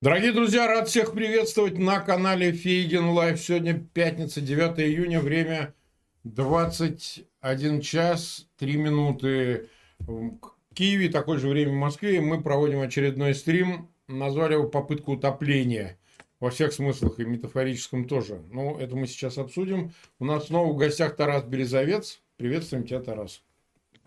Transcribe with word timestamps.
Дорогие 0.00 0.30
друзья, 0.30 0.68
рад 0.68 0.86
всех 0.86 1.12
приветствовать 1.12 1.76
на 1.76 1.98
канале 1.98 2.52
Фейгин 2.52 3.08
Live. 3.08 3.40
Сегодня 3.40 3.74
пятница, 3.74 4.40
9 4.40 4.78
июня, 4.78 5.18
время 5.18 5.74
21 6.22 7.80
час 7.80 8.46
3 8.58 8.76
минуты 8.76 9.66
в 9.98 10.38
Киеве, 10.72 11.08
такое 11.08 11.38
же 11.38 11.48
время 11.48 11.72
в 11.72 11.80
Москве. 11.80 12.20
Мы 12.20 12.40
проводим 12.40 12.80
очередной 12.80 13.34
стрим, 13.34 13.88
назвали 14.06 14.52
его 14.52 14.68
«Попытка 14.68 15.10
утопления». 15.10 15.98
Во 16.38 16.50
всех 16.50 16.72
смыслах 16.72 17.18
и 17.18 17.24
метафорическом 17.24 18.06
тоже. 18.06 18.40
Ну, 18.52 18.78
это 18.78 18.94
мы 18.94 19.08
сейчас 19.08 19.36
обсудим. 19.36 19.90
У 20.20 20.24
нас 20.24 20.46
снова 20.46 20.72
в 20.72 20.76
гостях 20.76 21.16
Тарас 21.16 21.42
Березовец. 21.42 22.20
Приветствуем 22.36 22.84
тебя, 22.84 23.00
Тарас. 23.00 23.42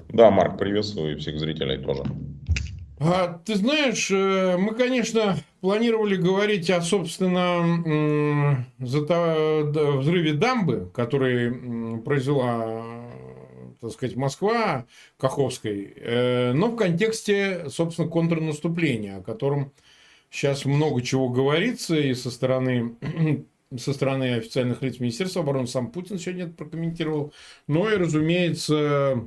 Да, 0.08 0.32
Марк, 0.32 0.58
приветствую 0.58 1.18
и 1.18 1.20
всех 1.20 1.38
зрителей 1.38 1.84
тоже. 1.84 2.04
А, 3.04 3.42
ты 3.46 3.56
знаешь, 3.56 4.12
э, 4.12 4.58
мы, 4.58 4.76
конечно, 4.76 5.36
планировали 5.60 6.18
говорить 6.18 6.70
о, 6.70 6.82
собственно, 6.82 8.64
взрыве 8.78 10.34
дамбы, 10.34 10.92
который 10.94 12.00
произвела, 12.02 13.10
так 13.80 13.92
сказать, 13.92 14.16
Москва 14.16 14.86
Каховской, 15.18 15.94
э, 15.96 16.54
но 16.54 16.68
в 16.68 16.76
контексте, 16.76 17.70
собственно, 17.70 18.08
контрнаступления, 18.08 19.18
о 19.18 19.24
котором 19.24 19.74
сейчас 20.30 20.66
много 20.66 21.02
чего 21.02 21.30
говорится 21.30 21.96
и 21.96 22.14
со 22.14 22.30
стороны 22.30 22.98
со 23.80 23.94
стороны 23.94 24.36
официальных 24.36 24.84
лиц 24.84 25.00
Министерства 25.00 25.42
обороны, 25.42 25.66
сам 25.66 25.92
Путин 25.92 26.20
сегодня 26.20 26.44
это 26.44 26.54
прокомментировал, 26.54 27.34
но 27.68 27.90
и, 27.90 27.96
разумеется, 27.96 29.24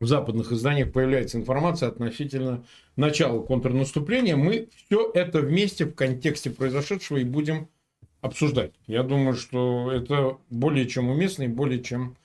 в 0.00 0.06
западных 0.06 0.50
изданиях 0.50 0.92
появляется 0.92 1.38
информация 1.38 1.90
относительно 1.90 2.64
начала 2.96 3.42
контрнаступления. 3.42 4.34
Мы 4.34 4.68
все 4.86 5.10
это 5.14 5.40
вместе 5.40 5.84
в 5.84 5.94
контексте 5.94 6.50
произошедшего 6.50 7.18
и 7.18 7.24
будем 7.24 7.68
обсуждать. 8.22 8.72
Я 8.86 9.02
думаю, 9.02 9.36
что 9.36 9.92
это 9.92 10.38
более 10.48 10.86
чем 10.86 11.10
уместно 11.10 11.44
и 11.44 11.48
более 11.48 11.82
чем 11.82 12.16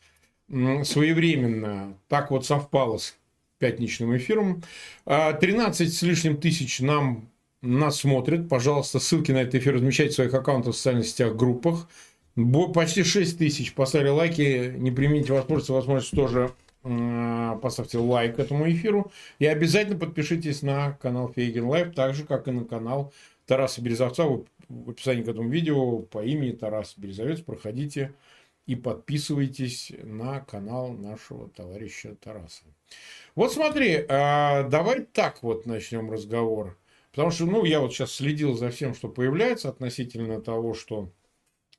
своевременно. 0.50 1.98
Так 2.08 2.32
вот 2.32 2.46
совпало 2.46 2.98
с 2.98 3.16
пятничным 3.60 4.16
эфиром. 4.16 4.64
13 5.06 5.42
а, 5.46 5.92
с 5.92 6.02
лишним 6.02 6.38
тысяч 6.38 6.80
нам 6.80 7.30
нас 7.62 7.98
смотрят. 8.02 8.48
Пожалуйста, 8.48 9.00
ссылки 9.00 9.32
на 9.32 9.42
этот 9.42 9.56
эфир 9.56 9.76
размещайте 9.76 10.12
в 10.12 10.16
своих 10.16 10.34
аккаунтах 10.34 10.74
в 10.74 10.78
социальных 10.78 11.08
сетях, 11.08 11.36
группах. 11.36 11.90
Почти 12.74 13.04
6 13.04 13.38
тысяч 13.38 13.74
поставили 13.74 14.10
лайки. 14.10 14.74
Не 14.78 14.92
примите 14.92 15.34
воспользоваться 15.34 15.74
возможностью 15.74 16.18
тоже 16.18 16.52
поставьте 17.62 17.98
лайк 17.98 18.38
этому 18.38 18.70
эфиру 18.70 19.12
и 19.40 19.46
обязательно 19.46 19.98
подпишитесь 19.98 20.62
на 20.62 20.92
канал 20.94 21.32
Фейгин 21.34 21.66
Live, 21.66 21.96
так 21.96 22.14
же, 22.14 22.26
как 22.26 22.48
и 22.48 22.52
на 22.52 22.66
канал 22.66 23.12
Тараса 23.48 23.82
Березовца. 23.82 24.24
В 24.68 24.90
описании 24.90 25.24
к 25.24 25.28
этому 25.28 25.50
видео 25.50 26.00
по 26.00 26.24
имени 26.24 26.52
Тарас 26.52 26.94
Березовец 26.98 27.42
проходите 27.42 28.14
и 28.66 28.76
подписывайтесь 28.76 29.92
на 30.04 30.40
канал 30.40 30.92
нашего 30.92 31.50
товарища 31.50 32.16
Тараса. 32.16 32.64
Вот 33.36 33.54
смотри, 33.54 34.06
а, 34.08 34.64
давай 34.70 35.02
так 35.02 35.44
вот 35.44 35.66
начнем 35.66 36.12
разговор. 36.12 36.78
Потому 37.12 37.32
что, 37.32 37.46
ну, 37.46 37.64
я 37.64 37.80
вот 37.80 37.94
сейчас 37.94 38.12
следил 38.12 38.56
за 38.56 38.70
всем, 38.70 38.94
что 38.94 39.08
появляется 39.08 39.70
относительно 39.70 40.42
того, 40.42 40.74
что 40.74 41.10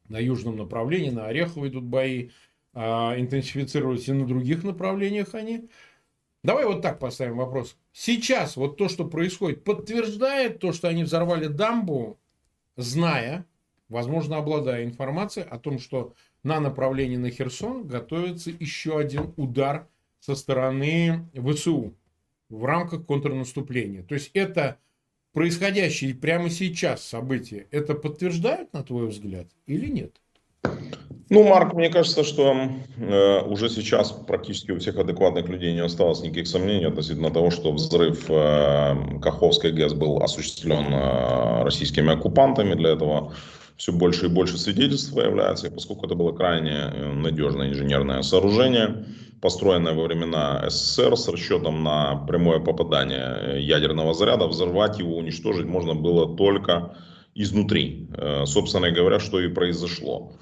на 0.08 0.18
южном 0.18 0.56
направлении, 0.56 1.10
на 1.10 1.26
Орехово 1.26 1.68
идут 1.68 1.84
бои, 1.84 2.30
а, 2.78 3.18
интенсифицировались 3.18 4.06
и 4.06 4.12
на 4.12 4.26
других 4.26 4.62
направлениях 4.62 5.34
они. 5.34 5.70
Давай 6.44 6.66
вот 6.66 6.82
так 6.82 6.98
поставим 6.98 7.38
вопрос. 7.38 7.74
Сейчас 7.90 8.54
вот 8.56 8.76
то, 8.76 8.90
что 8.90 9.06
происходит, 9.06 9.64
подтверждает 9.64 10.58
то, 10.58 10.72
что 10.72 10.88
они 10.88 11.02
взорвали 11.02 11.46
дамбу, 11.46 12.18
зная, 12.76 13.46
возможно, 13.88 14.36
обладая 14.36 14.84
информацией 14.84 15.46
о 15.48 15.58
том, 15.58 15.78
что 15.78 16.12
на 16.42 16.60
направлении 16.60 17.16
на 17.16 17.30
Херсон 17.30 17.86
готовится 17.86 18.50
еще 18.50 18.98
один 18.98 19.32
удар 19.38 19.88
со 20.20 20.34
стороны 20.34 21.26
ВСУ 21.34 21.94
в 22.50 22.62
рамках 22.66 23.06
контрнаступления. 23.06 24.02
То 24.02 24.12
есть 24.12 24.30
это 24.34 24.76
происходящие 25.32 26.14
прямо 26.14 26.50
сейчас 26.50 27.02
события, 27.02 27.68
это 27.70 27.94
подтверждает, 27.94 28.74
на 28.74 28.82
твой 28.82 29.08
взгляд, 29.08 29.46
или 29.64 29.86
нет? 29.86 30.20
Ну, 31.28 31.42
Марк, 31.42 31.74
мне 31.74 31.88
кажется, 31.88 32.22
что 32.22 32.54
э, 32.98 33.40
уже 33.42 33.68
сейчас 33.68 34.12
практически 34.12 34.70
у 34.70 34.78
всех 34.78 34.96
адекватных 34.96 35.48
людей 35.48 35.74
не 35.74 35.80
осталось 35.80 36.20
никаких 36.20 36.46
сомнений 36.46 36.84
относительно 36.84 37.32
того, 37.32 37.50
что 37.50 37.72
взрыв 37.72 38.26
э, 38.28 39.18
Каховской 39.20 39.72
ГЭС 39.72 39.94
был 39.94 40.22
осуществлен 40.22 40.86
э, 40.92 41.64
российскими 41.64 42.12
оккупантами. 42.12 42.74
Для 42.74 42.90
этого 42.90 43.32
все 43.76 43.92
больше 43.92 44.26
и 44.26 44.28
больше 44.28 44.56
свидетельств 44.56 45.14
появляется, 45.14 45.66
и 45.66 45.70
поскольку 45.70 46.06
это 46.06 46.14
было 46.14 46.30
крайне 46.30 46.92
э, 46.92 47.12
надежное 47.12 47.70
инженерное 47.70 48.22
сооружение, 48.22 49.04
построенное 49.40 49.94
во 49.94 50.04
времена 50.04 50.64
СССР 50.70 51.16
с 51.16 51.28
расчетом 51.28 51.82
на 51.82 52.24
прямое 52.28 52.60
попадание 52.60 53.38
э, 53.40 53.60
ядерного 53.60 54.14
заряда, 54.14 54.46
взорвать 54.46 55.00
его, 55.00 55.16
уничтожить 55.16 55.66
можно 55.66 55.94
было 55.94 56.36
только 56.36 56.96
изнутри. 57.34 58.08
Э, 58.16 58.44
собственно 58.46 58.92
говоря, 58.92 59.18
что 59.18 59.40
и 59.40 59.48
произошло. 59.48 60.32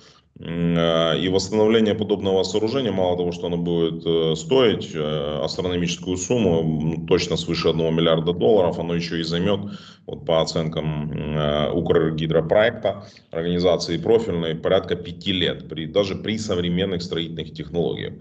Э, 0.40 1.16
и 1.18 1.28
восстановление 1.28 1.94
подобного 1.94 2.42
сооружения, 2.42 2.90
мало 2.90 3.16
того, 3.16 3.30
что 3.30 3.46
оно 3.46 3.56
будет 3.56 4.04
э, 4.04 4.34
стоить 4.34 4.90
э, 4.92 5.40
астрономическую 5.44 6.16
сумму, 6.16 7.06
точно 7.06 7.36
свыше 7.36 7.68
1 7.68 7.94
миллиарда 7.94 8.32
долларов, 8.32 8.80
оно 8.80 8.94
еще 8.94 9.20
и 9.20 9.22
займет, 9.22 9.60
вот 10.06 10.26
по 10.26 10.40
оценкам 10.40 11.36
Укргидропроекта, 11.72 13.06
организации 13.30 13.96
профильной, 13.96 14.56
порядка 14.56 14.96
пяти 14.96 15.32
лет, 15.32 15.68
при, 15.68 15.86
даже 15.86 16.16
при 16.16 16.36
современных 16.36 17.02
строительных 17.02 17.52
технологиях. 17.52 18.14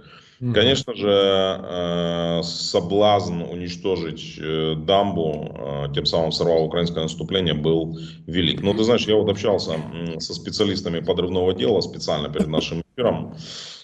Конечно 0.52 0.94
же, 0.96 1.10
э, 1.10 2.42
соблазн 2.44 3.44
уничтожить 3.44 4.38
э, 4.40 4.76
дамбу, 4.76 5.88
э, 5.88 5.94
тем 5.94 6.06
самым 6.06 6.32
сорвал 6.32 6.66
украинское 6.66 7.04
наступление, 7.04 7.54
был 7.54 7.98
велик. 8.28 8.62
Но 8.62 8.74
ты 8.74 8.84
знаешь, 8.84 9.08
я 9.08 9.16
вот 9.16 9.30
общался 9.30 9.74
со 10.20 10.34
специалистами 10.34 11.00
подрывного 11.00 11.54
дела 11.54 11.82
специально 11.82 12.30
перед 12.30 12.48
нашим 12.48 12.84
эфиром. 12.96 13.36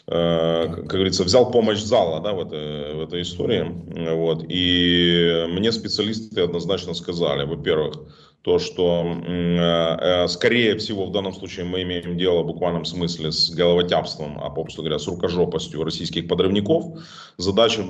Как 0.06 0.88
говорится, 0.88 1.24
взял 1.24 1.52
помощь 1.52 1.78
зала 1.78 2.20
да, 2.20 2.34
в, 2.34 2.40
этой, 2.40 2.96
в 2.96 3.02
этой 3.02 3.22
истории. 3.22 3.64
Вот. 4.16 4.44
И 4.50 5.46
мне 5.50 5.72
специалисты 5.72 6.42
однозначно 6.42 6.96
сказали, 6.96 7.46
во-первых, 7.46 7.94
то, 8.50 8.58
что 8.58 9.06
э, 9.06 10.28
скорее 10.28 10.76
всего 10.80 11.06
в 11.06 11.12
данном 11.12 11.34
случае 11.34 11.66
мы 11.66 11.84
имеем 11.84 12.18
дело 12.18 12.42
в 12.42 12.48
буквальном 12.48 12.84
смысле 12.84 13.32
с 13.32 13.52
головотяпством, 13.52 14.40
а 14.42 14.50
попросту 14.50 14.82
говоря, 14.82 14.98
с 14.98 15.08
рукожопостью 15.08 15.84
российских 15.84 16.28
подрывников. 16.28 16.84
Задача, 17.38 17.84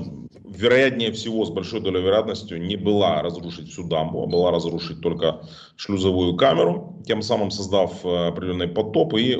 вероятнее 0.43 1.13
всего, 1.13 1.45
с 1.45 1.49
большой 1.49 1.79
долей 1.79 2.01
вероятностью, 2.01 2.61
не 2.61 2.75
была 2.75 3.21
разрушить 3.21 3.71
всю 3.71 3.87
дамбу, 3.87 4.21
а 4.21 4.27
была 4.27 4.51
разрушить 4.51 4.99
только 4.99 5.43
шлюзовую 5.77 6.35
камеру, 6.35 7.01
тем 7.07 7.21
самым 7.21 7.51
создав 7.51 8.05
э, 8.05 8.27
определенный 8.27 8.67
потоп 8.67 9.13
и 9.13 9.31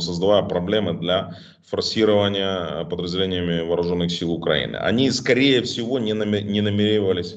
создавая 0.00 0.42
проблемы 0.42 0.94
для 0.94 1.36
форсирования 1.70 2.82
подразделениями 2.86 3.60
вооруженных 3.60 4.10
сил 4.10 4.32
Украины. 4.32 4.74
Они, 4.74 5.08
скорее 5.12 5.62
всего, 5.62 6.00
не 6.00 6.14
намеревались 6.14 7.36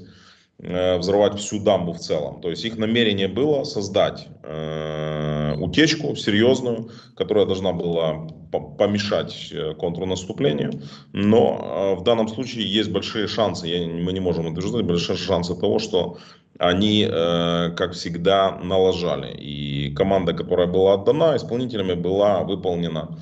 взорвать 0.57 1.37
всю 1.37 1.59
дамбу 1.59 1.91
в 1.91 1.99
целом. 1.99 2.41
То 2.41 2.49
есть 2.49 2.63
их 2.63 2.77
намерение 2.77 3.27
было 3.27 3.65
создать 3.65 4.27
э, 4.43 5.53
утечку 5.59 6.15
серьезную, 6.15 6.91
которая 7.15 7.45
должна 7.45 7.73
была 7.73 8.27
помешать 8.77 9.49
э, 9.51 9.73
контрнаступлению. 9.73 10.81
Но 11.13 11.95
э, 11.97 11.99
в 11.99 12.03
данном 12.03 12.27
случае 12.27 12.71
есть 12.71 12.91
большие 12.91 13.27
шансы, 13.27 13.67
я, 13.67 13.87
мы 13.87 14.13
не 14.13 14.19
можем 14.19 14.47
утверждать, 14.47 14.85
большие 14.85 15.17
шансы 15.17 15.55
того, 15.55 15.79
что 15.79 16.17
они, 16.57 17.07
э, 17.09 17.71
как 17.75 17.93
всегда, 17.93 18.57
налажали. 18.63 19.35
И 19.37 19.93
команда, 19.93 20.33
которая 20.33 20.67
была 20.67 20.93
отдана 20.93 21.35
исполнителями, 21.35 21.93
была 21.93 22.43
выполнена 22.43 23.17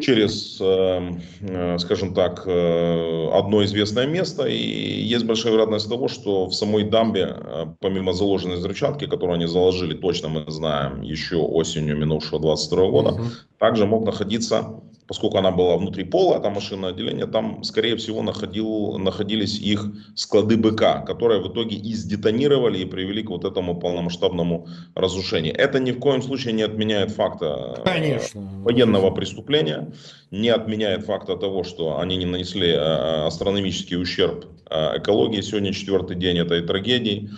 через, 0.00 0.58
эм, 0.60 1.20
э, 1.40 1.78
скажем 1.78 2.14
так, 2.14 2.42
э, 2.46 3.28
одно 3.32 3.64
известное 3.64 4.06
место. 4.06 4.44
И 4.44 4.56
есть 4.56 5.24
большая 5.24 5.52
вероятность 5.52 5.88
того, 5.88 6.08
что 6.08 6.46
в 6.46 6.54
самой 6.54 6.84
дамбе, 6.84 7.36
э, 7.36 7.66
помимо 7.80 8.12
заложенной 8.12 8.56
взрывчатки, 8.56 9.06
которую 9.06 9.36
они 9.36 9.46
заложили, 9.46 9.94
точно 9.94 10.28
мы 10.28 10.44
знаем, 10.48 11.02
еще 11.02 11.36
осенью 11.36 11.96
минувшего 11.96 12.40
22 12.40 12.90
года, 12.90 13.10
угу. 13.10 13.22
также 13.58 13.86
мог 13.86 14.04
находиться 14.04 14.80
поскольку 15.06 15.38
она 15.38 15.50
была 15.50 15.76
внутри 15.76 16.04
пола, 16.04 16.38
это 16.38 16.50
машинное 16.50 16.90
отделение, 16.90 17.26
там, 17.26 17.62
скорее 17.62 17.96
всего, 17.96 18.22
находил, 18.22 18.98
находились 18.98 19.58
их 19.58 19.86
склады 20.14 20.56
БК, 20.56 21.04
которые 21.06 21.40
в 21.40 21.52
итоге 21.52 21.76
и 21.76 21.94
сдетонировали 21.94 22.78
и 22.78 22.84
привели 22.84 23.22
к 23.22 23.30
вот 23.30 23.44
этому 23.44 23.78
полномасштабному 23.78 24.66
разрушению. 24.94 25.54
Это 25.56 25.78
ни 25.78 25.92
в 25.92 25.98
коем 25.98 26.22
случае 26.22 26.54
не 26.54 26.62
отменяет 26.62 27.10
факта 27.10 27.76
э, 27.78 27.82
Конечно. 27.84 28.40
военного 28.62 29.10
преступления, 29.10 29.92
не 30.30 30.48
отменяет 30.48 31.04
факта 31.04 31.36
того, 31.36 31.64
что 31.64 31.98
они 31.98 32.16
не 32.16 32.26
нанесли 32.26 32.70
э, 32.70 33.26
астрономический 33.26 34.00
ущерб 34.00 34.46
э, 34.70 34.98
экологии. 34.98 35.42
Сегодня 35.42 35.72
четвертый 35.72 36.16
день 36.16 36.38
этой 36.38 36.62
трагедии. 36.62 37.30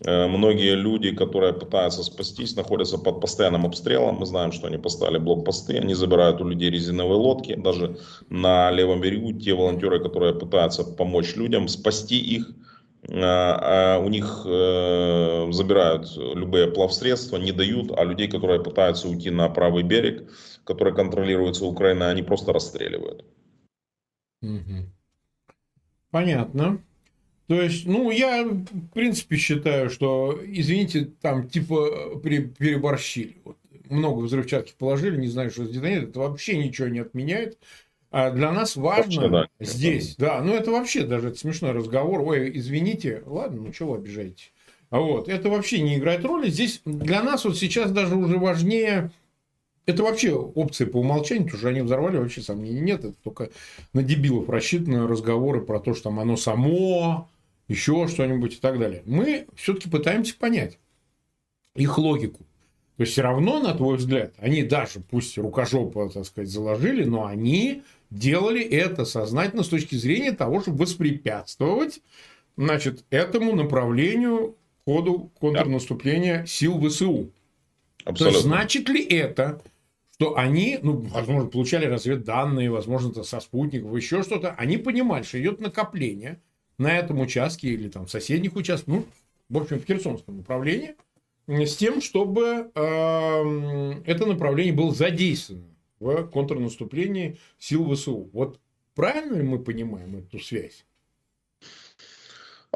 Э, 0.00 0.26
многие 0.26 0.74
люди, 0.74 1.14
которые 1.14 1.52
пытаются 1.52 2.02
спастись, 2.02 2.56
находятся 2.56 2.98
под 2.98 3.20
постоянным 3.20 3.66
обстрелом. 3.66 4.16
Мы 4.16 4.26
знаем, 4.26 4.52
что 4.52 4.66
они 4.66 4.78
поставили 4.78 5.18
блокпосты, 5.18 5.78
они 5.78 5.94
забирают 5.94 6.40
у 6.40 6.48
людей 6.48 6.70
резиновые 6.70 7.16
лодки. 7.16 7.54
Даже 7.54 7.98
на 8.28 8.70
левом 8.70 9.00
берегу 9.00 9.32
те 9.32 9.54
волонтеры, 9.54 10.02
которые 10.02 10.34
пытаются 10.34 10.84
помочь 10.84 11.36
людям, 11.36 11.68
спасти 11.68 12.18
их, 12.18 12.50
э, 13.08 13.14
э, 13.14 13.98
у 13.98 14.08
них 14.08 14.42
забирают 15.54 16.16
любые 16.16 16.68
плавсредства, 16.68 17.36
не 17.36 17.52
дают, 17.52 17.92
а 17.96 18.04
людей, 18.04 18.28
которые 18.28 18.62
пытаются 18.62 19.08
уйти 19.08 19.30
на 19.30 19.48
правый 19.48 19.82
берег, 19.84 20.28
который 20.64 20.94
контролируется 20.94 21.66
Украиной, 21.66 22.10
они 22.10 22.22
просто 22.22 22.52
расстреливают. 22.52 23.24
Понятно. 26.10 26.82
То 27.46 27.60
есть, 27.60 27.86
ну, 27.86 28.10
я, 28.10 28.44
в 28.44 28.88
принципе, 28.94 29.36
считаю, 29.36 29.90
что, 29.90 30.40
извините, 30.42 31.10
там, 31.20 31.48
типа, 31.48 32.18
переборщили. 32.22 33.36
Вот, 33.44 33.56
много 33.90 34.20
взрывчатки 34.20 34.74
положили, 34.78 35.20
не 35.20 35.28
знаю, 35.28 35.50
что 35.50 35.66
сдетонирует. 35.66 36.10
Это 36.10 36.20
вообще 36.20 36.56
ничего 36.56 36.88
не 36.88 37.00
отменяет. 37.00 37.58
А 38.10 38.30
для 38.30 38.52
нас 38.52 38.76
важно 38.76 39.28
вообще, 39.28 39.50
да. 39.58 39.64
здесь, 39.64 40.14
да, 40.16 40.40
ну 40.40 40.54
это 40.54 40.70
вообще 40.70 41.04
даже 41.04 41.30
это 41.30 41.38
смешной 41.38 41.72
разговор. 41.72 42.20
Ой, 42.20 42.48
извините, 42.54 43.24
ладно, 43.26 43.62
ну 43.62 43.72
чего 43.72 43.92
вы 43.92 43.98
обижаете? 43.98 44.52
А 44.90 45.00
вот, 45.00 45.28
это 45.28 45.50
вообще 45.50 45.80
не 45.80 45.98
играет 45.98 46.24
роли. 46.24 46.48
Здесь 46.48 46.80
для 46.84 47.24
нас 47.24 47.44
вот 47.44 47.58
сейчас 47.58 47.90
даже 47.90 48.14
уже 48.14 48.38
важнее 48.38 49.10
это 49.86 50.02
вообще 50.02 50.32
опция 50.32 50.86
по 50.86 50.98
умолчанию, 50.98 51.44
потому 51.44 51.58
что 51.58 51.68
они 51.68 51.80
взорвали, 51.82 52.16
вообще 52.16 52.40
сомнений 52.40 52.80
нет. 52.80 53.04
Это 53.04 53.16
только 53.22 53.50
на 53.92 54.02
дебилов 54.02 54.48
рассчитаны 54.48 55.06
разговоры 55.06 55.60
про 55.60 55.78
то, 55.78 55.94
что 55.94 56.04
там 56.04 56.20
оно 56.20 56.36
само, 56.36 57.28
еще 57.68 58.08
что-нибудь 58.08 58.54
и 58.54 58.58
так 58.58 58.78
далее. 58.78 59.02
Мы 59.06 59.46
все-таки 59.54 59.88
пытаемся 59.88 60.36
понять 60.36 60.78
их 61.74 61.98
логику. 61.98 62.44
То 62.96 63.02
есть 63.02 63.12
все 63.12 63.22
равно, 63.22 63.60
на 63.60 63.74
твой 63.74 63.96
взгляд, 63.96 64.34
они 64.38 64.62
даже, 64.62 65.00
пусть 65.00 65.36
рукожопо, 65.36 66.08
так 66.08 66.24
сказать, 66.24 66.48
заложили, 66.48 67.02
но 67.02 67.26
они 67.26 67.82
делали 68.10 68.62
это 68.62 69.04
сознательно 69.04 69.64
с 69.64 69.68
точки 69.68 69.96
зрения 69.96 70.30
того, 70.30 70.60
чтобы 70.60 70.78
воспрепятствовать 70.78 72.00
значит, 72.56 73.04
этому 73.10 73.56
направлению 73.56 74.56
ходу 74.84 75.32
контрнаступления 75.40 76.40
да. 76.40 76.46
сил 76.46 76.80
ВСУ. 76.80 77.32
Абсолютно. 78.04 78.14
То 78.16 78.28
есть, 78.28 78.42
значит 78.42 78.88
ли 78.88 79.02
это, 79.02 79.60
что 80.12 80.36
они, 80.36 80.78
ну, 80.80 80.98
возможно, 80.98 81.50
получали 81.50 81.86
разведданные, 81.86 82.70
возможно, 82.70 83.10
это 83.10 83.24
со 83.24 83.40
спутников, 83.40 83.96
еще 83.96 84.22
что-то, 84.22 84.52
они 84.52 84.76
понимали, 84.76 85.24
что 85.24 85.40
идет 85.40 85.60
накопление– 85.60 86.40
на 86.78 86.96
этом 86.96 87.20
участке 87.20 87.68
или 87.68 87.88
там 87.88 88.06
в 88.06 88.10
соседних 88.10 88.56
участках, 88.56 88.94
ну, 88.94 89.06
в 89.48 89.58
общем, 89.58 89.80
в 89.80 89.84
Херсонском 89.84 90.38
направлении, 90.38 90.94
с 91.46 91.76
тем, 91.76 92.00
чтобы 92.00 92.70
э, 92.74 93.92
это 94.06 94.26
направление 94.26 94.72
было 94.72 94.94
задействовано 94.94 95.66
в 96.00 96.24
контрнаступлении 96.24 97.38
сил 97.58 97.94
ВСУ. 97.94 98.30
Вот 98.32 98.58
правильно 98.94 99.36
ли 99.36 99.42
мы 99.42 99.58
понимаем 99.58 100.16
эту 100.16 100.38
связь? 100.38 100.84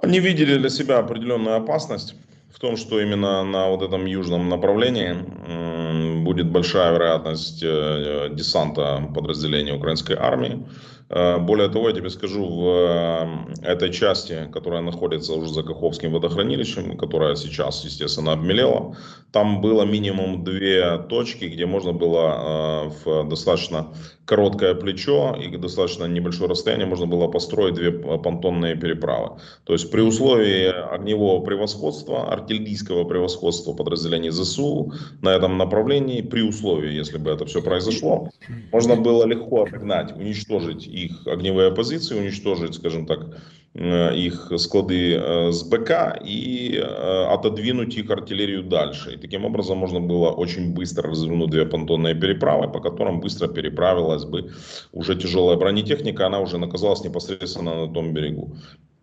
Они 0.00 0.20
видели 0.20 0.58
для 0.58 0.68
себя 0.68 0.98
определенную 0.98 1.56
опасность 1.56 2.14
в 2.52 2.60
том, 2.60 2.76
что 2.76 3.00
именно 3.00 3.42
на 3.44 3.68
вот 3.68 3.82
этом 3.82 4.06
южном 4.06 4.48
направлении 4.48 6.24
будет 6.24 6.50
большая 6.50 6.92
вероятность 6.92 7.62
э, 7.62 8.28
десанта 8.32 9.08
подразделений 9.14 9.72
украинской 9.72 10.16
армии. 10.16 10.66
Э, 11.10 11.38
более 11.38 11.68
того, 11.68 11.88
я 11.88 11.94
тебе 11.94 12.10
скажу, 12.10 12.46
в 12.46 12.68
э, 12.68 13.72
этой 13.72 13.92
части, 13.92 14.48
которая 14.52 14.82
находится 14.82 15.32
уже 15.32 15.52
за 15.52 15.62
Каховским 15.62 16.12
водохранилищем, 16.12 16.96
которая 16.98 17.34
сейчас, 17.36 17.84
естественно, 17.84 18.32
обмелела, 18.32 18.96
там 19.32 19.60
было 19.60 19.84
минимум 19.84 20.44
две 20.44 20.98
точки, 20.98 21.46
где 21.46 21.66
можно 21.66 21.92
было 21.92 22.92
в 23.04 23.28
достаточно 23.28 23.88
короткое 24.28 24.74
плечо 24.74 25.34
и 25.42 25.56
достаточно 25.56 26.04
небольшое 26.04 26.50
расстояние 26.50 26.86
можно 26.86 27.06
было 27.06 27.28
построить 27.28 27.74
две 27.74 27.90
понтонные 27.90 28.76
переправы. 28.76 29.40
То 29.64 29.72
есть 29.72 29.90
при 29.90 30.02
условии 30.02 30.66
огневого 30.66 31.42
превосходства, 31.42 32.30
артиллерийского 32.30 33.04
превосходства 33.04 33.72
подразделений 33.72 34.30
ЗСУ 34.30 34.92
на 35.22 35.30
этом 35.30 35.56
направлении, 35.56 36.20
при 36.20 36.42
условии, 36.42 36.92
если 36.92 37.16
бы 37.16 37.30
это 37.30 37.46
все 37.46 37.62
произошло, 37.62 38.28
можно 38.70 38.96
было 38.96 39.24
легко 39.24 39.62
отогнать, 39.62 40.12
уничтожить 40.12 40.86
их 41.04 41.26
огневые 41.26 41.72
позиции, 41.72 42.18
уничтожить, 42.18 42.74
скажем 42.74 43.06
так, 43.06 43.40
Э, 43.74 44.12
их 44.16 44.50
склады 44.56 45.14
э, 45.14 45.52
с 45.52 45.62
БК 45.62 46.18
и 46.24 46.74
э, 46.74 47.24
отодвинуть 47.34 47.96
их 47.96 48.10
артиллерию 48.10 48.62
дальше. 48.62 49.14
И 49.14 49.16
таким 49.16 49.44
образом 49.44 49.78
можно 49.78 50.00
было 50.00 50.30
очень 50.30 50.74
быстро 50.74 51.10
развернуть 51.10 51.50
две 51.50 51.64
понтонные 51.64 52.14
переправы, 52.14 52.72
по 52.72 52.80
которым 52.80 53.20
быстро 53.20 53.46
переправилась 53.46 54.24
бы 54.24 54.50
уже 54.92 55.14
тяжелая 55.14 55.56
бронетехника, 55.56 56.26
она 56.26 56.40
уже 56.40 56.56
оказалась 56.56 57.04
непосредственно 57.04 57.86
на 57.86 57.92
том 57.92 58.14
берегу. 58.14 58.56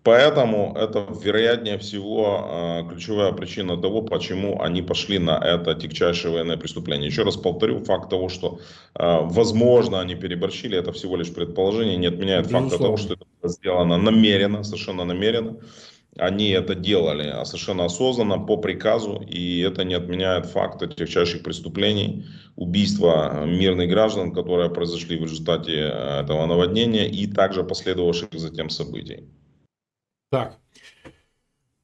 Поэтому 0.06 0.76
это, 0.78 1.04
вероятнее 1.24 1.80
всего, 1.80 2.88
ключевая 2.92 3.32
причина 3.32 3.76
того, 3.76 4.04
почему 4.04 4.62
они 4.62 4.84
пошли 4.84 5.18
на 5.18 5.40
это 5.40 5.74
тягчайшее 5.74 6.32
военное 6.32 6.58
преступление. 6.58 7.08
Еще 7.08 7.24
раз 7.24 7.38
повторю, 7.38 7.84
факт 7.84 8.12
того, 8.12 8.30
что, 8.30 8.60
возможно, 8.94 10.00
они 10.00 10.14
переборщили, 10.14 10.78
это 10.78 10.92
всего 10.92 11.18
лишь 11.18 11.34
предположение, 11.34 11.98
не 11.98 12.06
отменяет 12.06 12.46
Безусловно. 12.46 12.70
факта 12.70 12.84
того, 12.84 12.98
что 12.98 13.14
это 13.16 13.50
сделано 13.50 13.98
намеренно, 13.98 14.64
совершенно 14.64 15.06
намеренно. 15.06 15.58
Они 16.18 16.50
это 16.50 16.76
делали 16.76 17.28
а 17.28 17.44
совершенно 17.44 17.86
осознанно, 17.86 18.38
по 18.38 18.58
приказу, 18.58 19.24
и 19.28 19.60
это 19.62 19.84
не 19.84 19.96
отменяет 19.96 20.46
факта 20.46 20.88
тягчайших 20.88 21.42
преступлений, 21.42 22.26
убийства 22.56 23.44
мирных 23.46 23.90
граждан, 23.90 24.32
которые 24.32 24.70
произошли 24.70 25.18
в 25.18 25.24
результате 25.24 25.72
э, 25.72 26.22
этого 26.22 26.46
наводнения, 26.46 27.10
и 27.10 27.28
также 27.28 27.64
последовавших 27.64 28.30
затем 28.34 28.70
событий. 28.70 29.24
Так, 30.36 30.60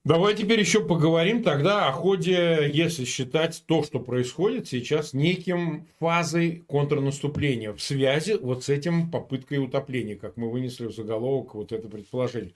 Давай 0.03 0.35
теперь 0.35 0.59
еще 0.59 0.83
поговорим 0.83 1.41
тогда 1.41 1.87
о 1.87 1.93
ходе, 1.93 2.69
если 2.73 3.05
считать 3.05 3.63
то, 3.65 3.81
что 3.81 4.01
происходит 4.01 4.67
сейчас, 4.67 5.13
неким 5.13 5.87
фазой 5.99 6.65
контрнаступления 6.67 7.71
в 7.71 7.81
связи 7.81 8.33
вот 8.33 8.65
с 8.65 8.69
этим 8.69 9.09
попыткой 9.09 9.59
утопления, 9.59 10.17
как 10.17 10.35
мы 10.35 10.51
вынесли 10.51 10.87
в 10.87 10.91
заголовок 10.91 11.53
вот 11.53 11.71
это 11.71 11.87
предположение. 11.87 12.53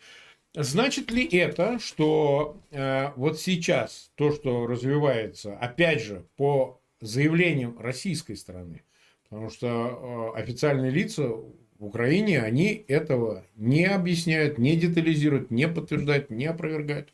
Значит 0.53 1.11
ли 1.11 1.23
это, 1.25 1.79
что 1.79 2.57
э, 2.71 3.11
вот 3.15 3.39
сейчас 3.39 4.11
то, 4.15 4.33
что 4.33 4.67
развивается, 4.67 5.55
опять 5.55 6.03
же, 6.03 6.25
по 6.35 6.81
заявлениям 6.99 7.79
российской 7.79 8.35
стороны, 8.35 8.83
потому 9.29 9.49
что 9.49 10.33
э, 10.35 10.39
официальные 10.41 10.91
лица 10.91 11.31
в 11.79 11.85
Украине, 11.85 12.41
они 12.41 12.85
этого 12.87 13.43
не 13.55 13.85
объясняют, 13.85 14.57
не 14.57 14.75
детализируют, 14.75 15.51
не 15.51 15.67
подтверждают, 15.67 16.29
не 16.29 16.45
опровергают. 16.45 17.09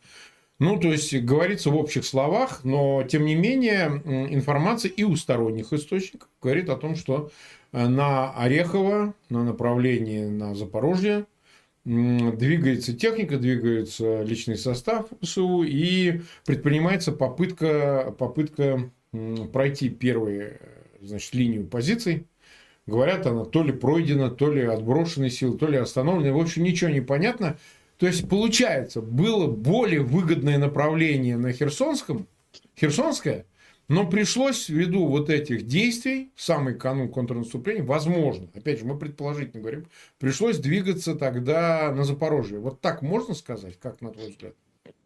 Ну, 0.59 0.79
то 0.79 0.91
есть, 0.91 1.13
говорится 1.15 1.71
в 1.71 1.75
общих 1.75 2.05
словах, 2.05 2.63
но, 2.63 3.03
тем 3.03 3.25
не 3.25 3.33
менее, 3.33 4.01
информация 4.29 4.91
и 4.91 5.03
у 5.03 5.15
сторонних 5.15 5.73
источников 5.73 6.29
говорит 6.41 6.69
о 6.69 6.75
том, 6.75 6.95
что 6.95 7.31
э, 7.71 7.87
на 7.87 8.31
Орехово, 8.33 9.15
на 9.29 9.43
направлении 9.43 10.25
на 10.25 10.53
Запорожье, 10.53 11.25
двигается 11.83 12.95
техника, 12.95 13.37
двигается 13.37 14.21
личный 14.21 14.55
состав 14.55 15.07
СУ, 15.23 15.63
и 15.63 16.21
предпринимается 16.45 17.11
попытка, 17.11 18.13
попытка 18.17 18.91
пройти 19.51 19.89
первую 19.89 20.59
значит, 21.01 21.33
линию 21.33 21.65
позиций 21.65 22.27
Говорят, 22.87 23.25
она 23.27 23.45
то 23.45 23.63
ли 23.63 23.71
пройдена, 23.71 24.31
то 24.31 24.51
ли 24.51 24.63
отброшенной 24.63 25.29
силы, 25.29 25.57
то 25.57 25.67
ли 25.67 25.77
остановлена. 25.77 26.35
В 26.35 26.41
общем, 26.41 26.63
ничего 26.63 26.89
не 26.89 27.01
понятно. 27.01 27.57
То 27.97 28.07
есть, 28.07 28.27
получается, 28.27 29.01
было 29.01 29.47
более 29.47 30.01
выгодное 30.01 30.57
направление 30.57 31.37
на 31.37 31.53
Херсонском, 31.53 32.27
Херсонское, 32.75 33.45
но 33.87 34.07
пришлось 34.07 34.69
ввиду 34.69 35.05
вот 35.05 35.29
этих 35.29 35.67
действий, 35.67 36.31
самый 36.35 36.75
канун 36.75 37.09
контрнаступления, 37.09 37.83
возможно, 37.83 38.47
опять 38.55 38.79
же, 38.79 38.85
мы 38.85 38.97
предположительно 38.97 39.61
говорим, 39.61 39.85
пришлось 40.17 40.57
двигаться 40.57 41.13
тогда 41.13 41.91
на 41.93 42.05
Запорожье. 42.05 42.57
Вот 42.57 42.81
так 42.81 43.01
можно 43.01 43.35
сказать, 43.35 43.77
как 43.79 44.01
на 44.01 44.11
твой 44.11 44.29
взгляд? 44.29 44.55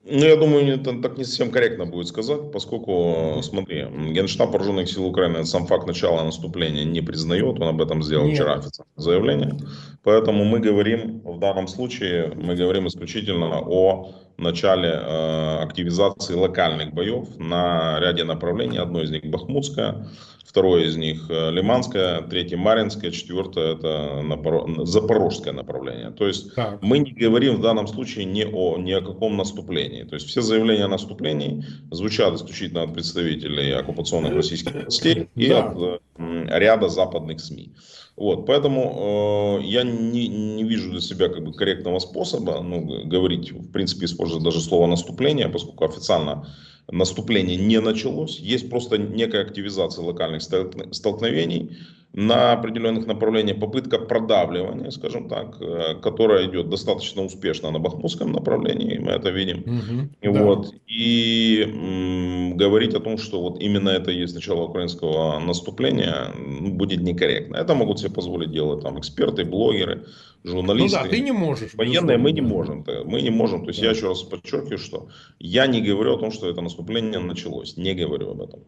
Ну, 0.08 0.24
я 0.24 0.36
думаю, 0.36 0.72
это 0.76 1.02
так 1.02 1.18
не 1.18 1.24
совсем 1.24 1.50
корректно 1.50 1.88
будет 1.88 2.08
сказать, 2.08 2.52
поскольку, 2.52 3.40
смотри, 3.42 3.88
Генштаб 4.12 4.52
Вооруженных 4.52 4.88
сил 4.88 5.06
Украины 5.06 5.46
сам 5.46 5.66
факт 5.66 5.88
начала 5.88 6.24
наступления 6.24 6.84
не 6.84 7.02
признает, 7.02 7.60
он 7.60 7.68
об 7.70 7.82
этом 7.82 8.04
сделал 8.04 8.26
Нет. 8.26 8.36
вчера 8.36 8.54
официальное 8.54 8.94
заявление. 8.98 9.58
Поэтому 10.04 10.46
мы 10.46 10.60
говорим, 10.60 11.22
в 11.26 11.40
данном 11.40 11.68
случае, 11.68 12.32
мы 12.36 12.56
говорим 12.56 12.88
исключительно 12.88 13.62
о 13.62 14.12
начале 14.38 14.90
э, 14.90 15.58
активизации 15.62 16.34
локальных 16.34 16.94
боев 16.94 17.38
на 17.38 18.00
ряде 18.00 18.24
направлений. 18.24 18.78
Одно 18.78 19.02
из 19.02 19.12
них 19.12 19.26
Бахмутское, 19.26 20.08
второе 20.46 20.86
из 20.86 20.96
них 20.96 21.26
э, 21.30 21.52
Лиманское, 21.52 22.22
третье 22.22 22.58
Маринское, 22.58 23.12
четвертое 23.12 23.76
это 23.76 24.86
Запорожское 24.86 25.54
направление. 25.54 26.12
То 26.12 26.28
есть 26.28 26.54
так. 26.56 26.82
мы 26.82 27.00
не 27.00 27.12
говорим 27.12 27.58
в 27.58 27.62
данном 27.62 27.88
случае 27.88 28.26
ни 28.26 28.44
о, 28.44 28.78
ни 28.78 28.92
о 28.92 29.02
каком 29.02 29.38
наступлении. 29.38 30.04
То 30.04 30.16
есть 30.16 30.28
все 30.28 30.42
заявления 30.42 30.86
о 30.86 30.90
наступлении 30.90 31.64
звучат 31.92 32.34
исключительно 32.36 32.84
от 32.84 32.94
представителей 32.94 33.72
оккупационных 33.72 34.34
российских 34.34 34.74
властей 34.74 35.30
и 35.36 35.50
да. 35.50 35.66
от 35.66 36.02
ряда 36.18 36.90
западных 36.90 37.42
СМИ. 37.42 37.74
Вот, 38.16 38.46
поэтому 38.46 39.60
э, 39.60 39.66
я 39.66 39.84
не, 39.84 40.28
не 40.28 40.64
вижу 40.64 40.90
для 40.90 41.02
себя 41.02 41.28
как 41.28 41.44
бы 41.44 41.52
корректного 41.52 42.00
способа 42.00 42.62
ну, 42.62 43.06
говорить, 43.06 43.52
в 43.52 43.72
принципе, 43.72 44.06
использовать 44.06 44.44
даже 44.44 44.62
слово 44.62 44.88
наступление, 44.88 45.50
поскольку 45.50 45.84
официально 45.84 46.48
наступление 46.90 47.58
не 47.58 47.82
началось. 47.82 48.40
Есть 48.40 48.70
просто 48.70 48.98
некая 48.98 49.42
активизация 49.42 50.06
локальных 50.06 50.44
столкновений 50.44 51.78
на 52.18 52.54
определенных 52.54 53.08
направлениях, 53.08 53.60
попытка 53.60 54.00
продавливания, 54.00 54.90
скажем 54.90 55.28
так, 55.28 55.58
э, 55.60 55.96
которая 56.02 56.48
идет 56.48 56.70
достаточно 56.70 57.22
успешно 57.22 57.72
на 57.72 57.80
бахмутском 57.80 58.32
направлении, 58.32 58.98
мы 59.00 59.12
это 59.12 59.32
видим. 59.32 60.10
Угу, 60.24 60.34
вот. 60.34 60.72
Да. 60.72 60.78
И 60.88 61.62
м, 61.68 62.56
говорить 62.56 62.94
о 62.94 63.02
том, 63.02 63.18
что 63.18 63.42
вот 63.42 63.62
именно 63.62 63.90
это 63.90 64.12
и 64.12 64.22
есть 64.22 64.34
начало 64.34 64.62
украинского 64.62 65.40
наступления, 65.40 66.32
будет 66.70 67.02
некорректно. 67.02 67.58
Это 67.58 67.76
могут 67.76 68.00
себе 68.00 68.12
позволить 68.12 68.52
делать 68.52 68.82
там 68.82 68.98
эксперты, 68.98 69.44
блогеры, 69.44 70.06
журналисты. 70.46 70.98
Ну 70.98 71.04
да, 71.04 71.10
ты 71.10 71.20
не 71.20 71.34
можешь. 71.34 71.74
Военные 71.74 72.18
мы 72.18 72.32
не 72.32 72.42
можем. 72.42 72.86
Мы 73.04 73.22
не 73.22 73.30
можем. 73.30 73.66
То 73.66 73.72
есть 73.72 73.82
да. 73.82 73.88
я 73.88 73.92
еще 73.92 74.08
раз 74.08 74.24
подчеркиваю, 74.24 74.78
что 74.78 75.10
я 75.40 75.68
не 75.68 75.82
говорю 75.82 76.16
о 76.16 76.18
том, 76.18 76.32
что 76.32 76.50
это 76.50 76.62
наступление 76.62 77.20
началось. 77.20 77.76
Не 77.76 77.94
говорю 77.94 78.32
об 78.32 78.42
этом. 78.42 78.62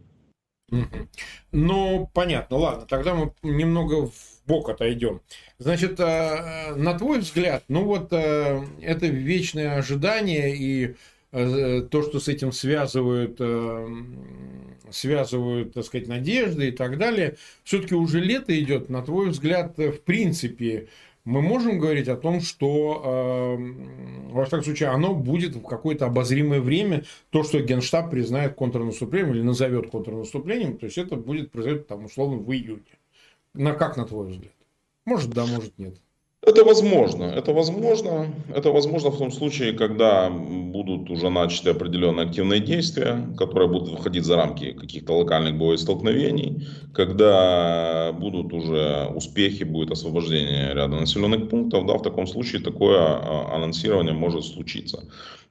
Ну, 1.51 2.09
понятно, 2.13 2.57
ладно, 2.57 2.85
тогда 2.87 3.13
мы 3.13 3.31
немного 3.41 4.07
в 4.07 4.13
бок 4.45 4.69
отойдем. 4.69 5.21
Значит, 5.59 5.99
э, 5.99 6.75
на 6.75 6.97
твой 6.97 7.19
взгляд, 7.19 7.63
ну 7.67 7.85
вот 7.85 8.11
э, 8.11 8.61
это 8.81 9.07
вечное 9.07 9.77
ожидание 9.77 10.55
и 10.55 10.95
э, 11.31 11.81
то, 11.89 12.03
что 12.03 12.19
с 12.19 12.27
этим 12.27 12.51
связывают, 12.51 13.39
связывают, 14.91 15.73
так 15.73 15.85
сказать, 15.85 16.07
надежды 16.07 16.69
и 16.69 16.71
так 16.71 16.97
далее, 16.97 17.37
все-таки 17.63 17.95
уже 17.95 18.19
лето 18.19 18.57
идет, 18.59 18.89
на 18.89 19.01
твой 19.01 19.29
взгляд, 19.29 19.77
в 19.77 19.99
принципе, 20.01 20.87
мы 21.27 21.41
можем 21.41 21.77
говорить 21.77 22.07
о 22.07 22.15
том, 22.15 22.39
что, 22.39 23.01
э, 23.03 24.31
во 24.31 24.45
всяком 24.45 24.63
случае, 24.63 24.89
оно 24.89 25.13
будет 25.13 25.57
в 25.57 25.61
какое-то 25.61 26.05
обозримое 26.05 26.61
время, 26.61 27.03
то, 27.31 27.43
что 27.43 27.59
Генштаб 27.59 28.09
признает 28.09 28.55
контрнаступлением 28.55 29.33
или 29.33 29.41
назовет 29.41 29.89
контрнаступлением, 29.89 30.77
то 30.77 30.85
есть 30.85 30.97
это 30.97 31.17
будет 31.17 31.51
произойти, 31.51 31.83
там, 31.83 32.05
условно, 32.05 32.37
в 32.37 32.49
июне. 32.53 32.81
На 33.53 33.73
как, 33.73 33.97
на 33.97 34.05
твой 34.05 34.29
взгляд? 34.29 34.53
Может, 35.03 35.31
да, 35.31 35.45
может, 35.45 35.77
нет. 35.77 35.99
Это 36.45 36.63
возможно. 36.63 37.23
Это 37.23 37.51
возможно. 37.51 38.27
Это 38.55 38.71
возможно 38.71 39.09
в 39.09 39.17
том 39.17 39.31
случае, 39.31 39.73
когда 39.73 40.29
будут 40.29 41.09
уже 41.09 41.29
начаты 41.29 41.71
определенные 41.71 42.27
активные 42.27 42.59
действия, 42.61 43.27
которые 43.37 43.67
будут 43.67 43.89
выходить 43.89 44.23
за 44.23 44.37
рамки 44.37 44.71
каких-то 44.71 45.13
локальных 45.13 45.57
боестолкновений, 45.57 46.67
когда 46.93 48.13
будут 48.13 48.53
уже 48.53 49.07
успехи, 49.13 49.63
будет 49.63 49.91
освобождение 49.91 50.73
ряда 50.73 50.95
населенных 50.95 51.49
пунктов, 51.49 51.85
да, 51.85 51.97
в 51.97 52.03
таком 52.03 52.27
случае 52.27 52.61
такое 52.61 52.99
а, 52.99 53.55
анонсирование 53.55 54.13
может 54.13 54.45
случиться. 54.45 55.03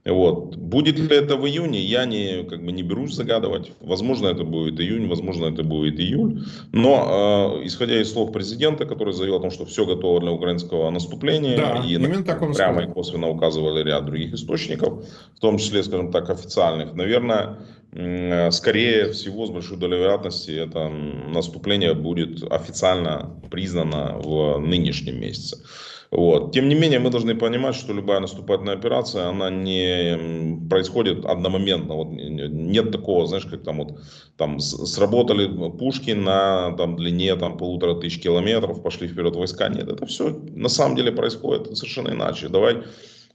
Вот. 0.07 0.57
Будет 0.57 0.99
ли 0.99 1.17
это 1.17 1.37
в 1.37 1.47
июне, 1.47 1.81
я 1.81 2.05
не, 2.05 2.45
как 2.45 2.65
бы 2.65 2.71
не 2.71 2.85
берусь 2.85 3.15
загадывать. 3.15 3.73
Возможно, 3.81 4.29
это 4.29 4.45
будет 4.45 4.79
июнь, 4.81 5.09
возможно, 5.09 5.47
это 5.47 5.65
будет 5.65 5.99
июль. 5.99 6.45
Но, 6.73 7.59
э, 7.61 7.67
исходя 7.67 8.01
из 8.01 8.13
слов 8.13 8.33
президента, 8.33 8.87
который 8.87 9.13
заявил 9.13 9.37
о 9.37 9.41
том, 9.41 9.51
что 9.51 9.67
все 9.67 9.85
готово 9.85 10.21
для 10.21 10.31
украинского 10.31 10.91
наступления, 10.91 11.57
да, 11.57 11.85
и 11.85 11.99
на, 11.99 12.23
прямо 12.23 12.55
сказал. 12.55 12.81
и 12.81 12.93
косвенно 12.93 13.29
указывали 13.29 13.83
ряд 13.83 14.07
других 14.07 14.33
источников, 14.33 15.05
в 15.35 15.41
том 15.41 15.59
числе, 15.59 15.83
скажем 15.83 16.13
так, 16.13 16.31
официальных, 16.31 16.95
наверное, 16.95 17.59
скорее 18.51 19.11
всего, 19.13 19.47
с 19.47 19.51
большой 19.51 19.77
долей 19.77 19.99
вероятности, 19.99 20.53
это 20.53 20.89
наступление 20.89 21.95
будет 21.95 22.45
официально 22.53 23.41
признано 23.51 24.19
в 24.19 24.59
нынешнем 24.59 25.21
месяце. 25.21 25.59
Вот. 26.11 26.53
Тем 26.53 26.69
не 26.69 26.75
менее, 26.75 26.99
мы 26.99 27.11
должны 27.11 27.35
понимать, 27.35 27.75
что 27.75 27.93
любая 27.93 28.21
наступательная 28.21 28.75
операция, 28.75 29.29
она 29.29 29.51
не 29.51 30.67
происходит 30.69 31.25
одномоментно. 31.25 31.95
Вот 31.95 32.09
нет 32.11 32.93
такого, 32.93 33.27
знаешь, 33.27 33.47
как 33.47 33.63
там 33.63 33.79
вот 33.79 33.99
там 34.37 34.61
сработали 34.61 35.47
пушки 35.71 36.13
на 36.13 36.73
там, 36.77 36.97
длине 36.97 37.37
там, 37.37 37.57
полутора 37.57 37.95
тысяч 37.95 38.21
километров, 38.21 38.83
пошли 38.83 39.09
вперед 39.09 39.35
войска. 39.37 39.69
Нет, 39.69 39.89
это 39.89 40.07
все 40.07 40.39
на 40.55 40.69
самом 40.69 40.97
деле 40.97 41.13
происходит 41.13 41.77
совершенно 41.77 42.11
иначе. 42.11 42.49
Давай 42.49 42.83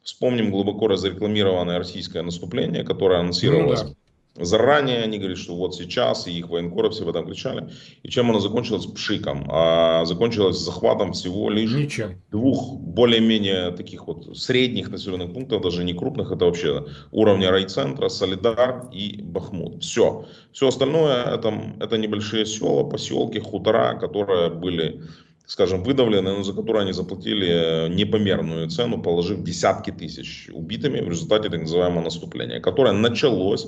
вспомним 0.04 0.52
глубоко 0.52 0.88
разрекламированное 0.88 1.78
российское 1.78 2.22
наступление, 2.22 2.84
которое 2.84 3.20
анонсировалось 3.20 3.84
ну, 3.84 3.90
да 3.90 3.96
Заранее 4.36 5.04
они 5.04 5.18
говорят, 5.18 5.38
что 5.38 5.56
вот 5.56 5.76
сейчас, 5.76 6.26
и 6.26 6.32
их 6.32 6.48
военкоры 6.48 6.90
все 6.90 7.04
в 7.04 7.10
этом 7.10 7.26
кричали. 7.26 7.70
И 8.02 8.10
чем 8.10 8.30
оно 8.30 8.40
закончилось? 8.40 8.86
Пшиком. 8.86 9.46
А 9.50 10.06
закончилось 10.06 10.58
захватом 10.58 11.12
всего 11.12 11.50
лишь 11.50 11.74
Ничем. 11.74 12.22
двух 12.32 12.80
более-менее 12.80 13.72
таких 13.72 14.08
вот 14.08 14.38
средних 14.38 14.90
населенных 14.90 15.34
пунктов, 15.34 15.62
даже 15.62 15.84
не 15.84 15.94
крупных, 15.94 16.32
это 16.32 16.46
вообще 16.46 16.86
уровня 17.12 17.52
райцентра, 17.52 18.08
Солидар 18.08 18.88
и 18.94 19.22
Бахмут. 19.22 19.84
Все. 19.84 20.26
Все 20.54 20.70
остальное 20.70 21.24
это, 21.24 21.54
это 21.82 21.98
небольшие 21.98 22.46
села, 22.46 22.86
поселки, 22.86 23.40
хутора, 23.40 23.98
которые 24.00 24.50
были 24.50 25.02
скажем, 25.46 25.84
выдавлены, 25.84 26.38
но 26.38 26.44
за 26.44 26.54
которые 26.54 26.84
они 26.84 26.94
заплатили 26.94 27.90
непомерную 27.90 28.70
цену, 28.70 29.02
положив 29.02 29.44
десятки 29.44 29.92
тысяч 29.92 30.48
убитыми 30.54 31.02
в 31.02 31.10
результате 31.10 31.50
так 31.50 31.60
называемого 31.60 32.06
наступления, 32.06 32.62
которое 32.62 32.94
началось 32.94 33.68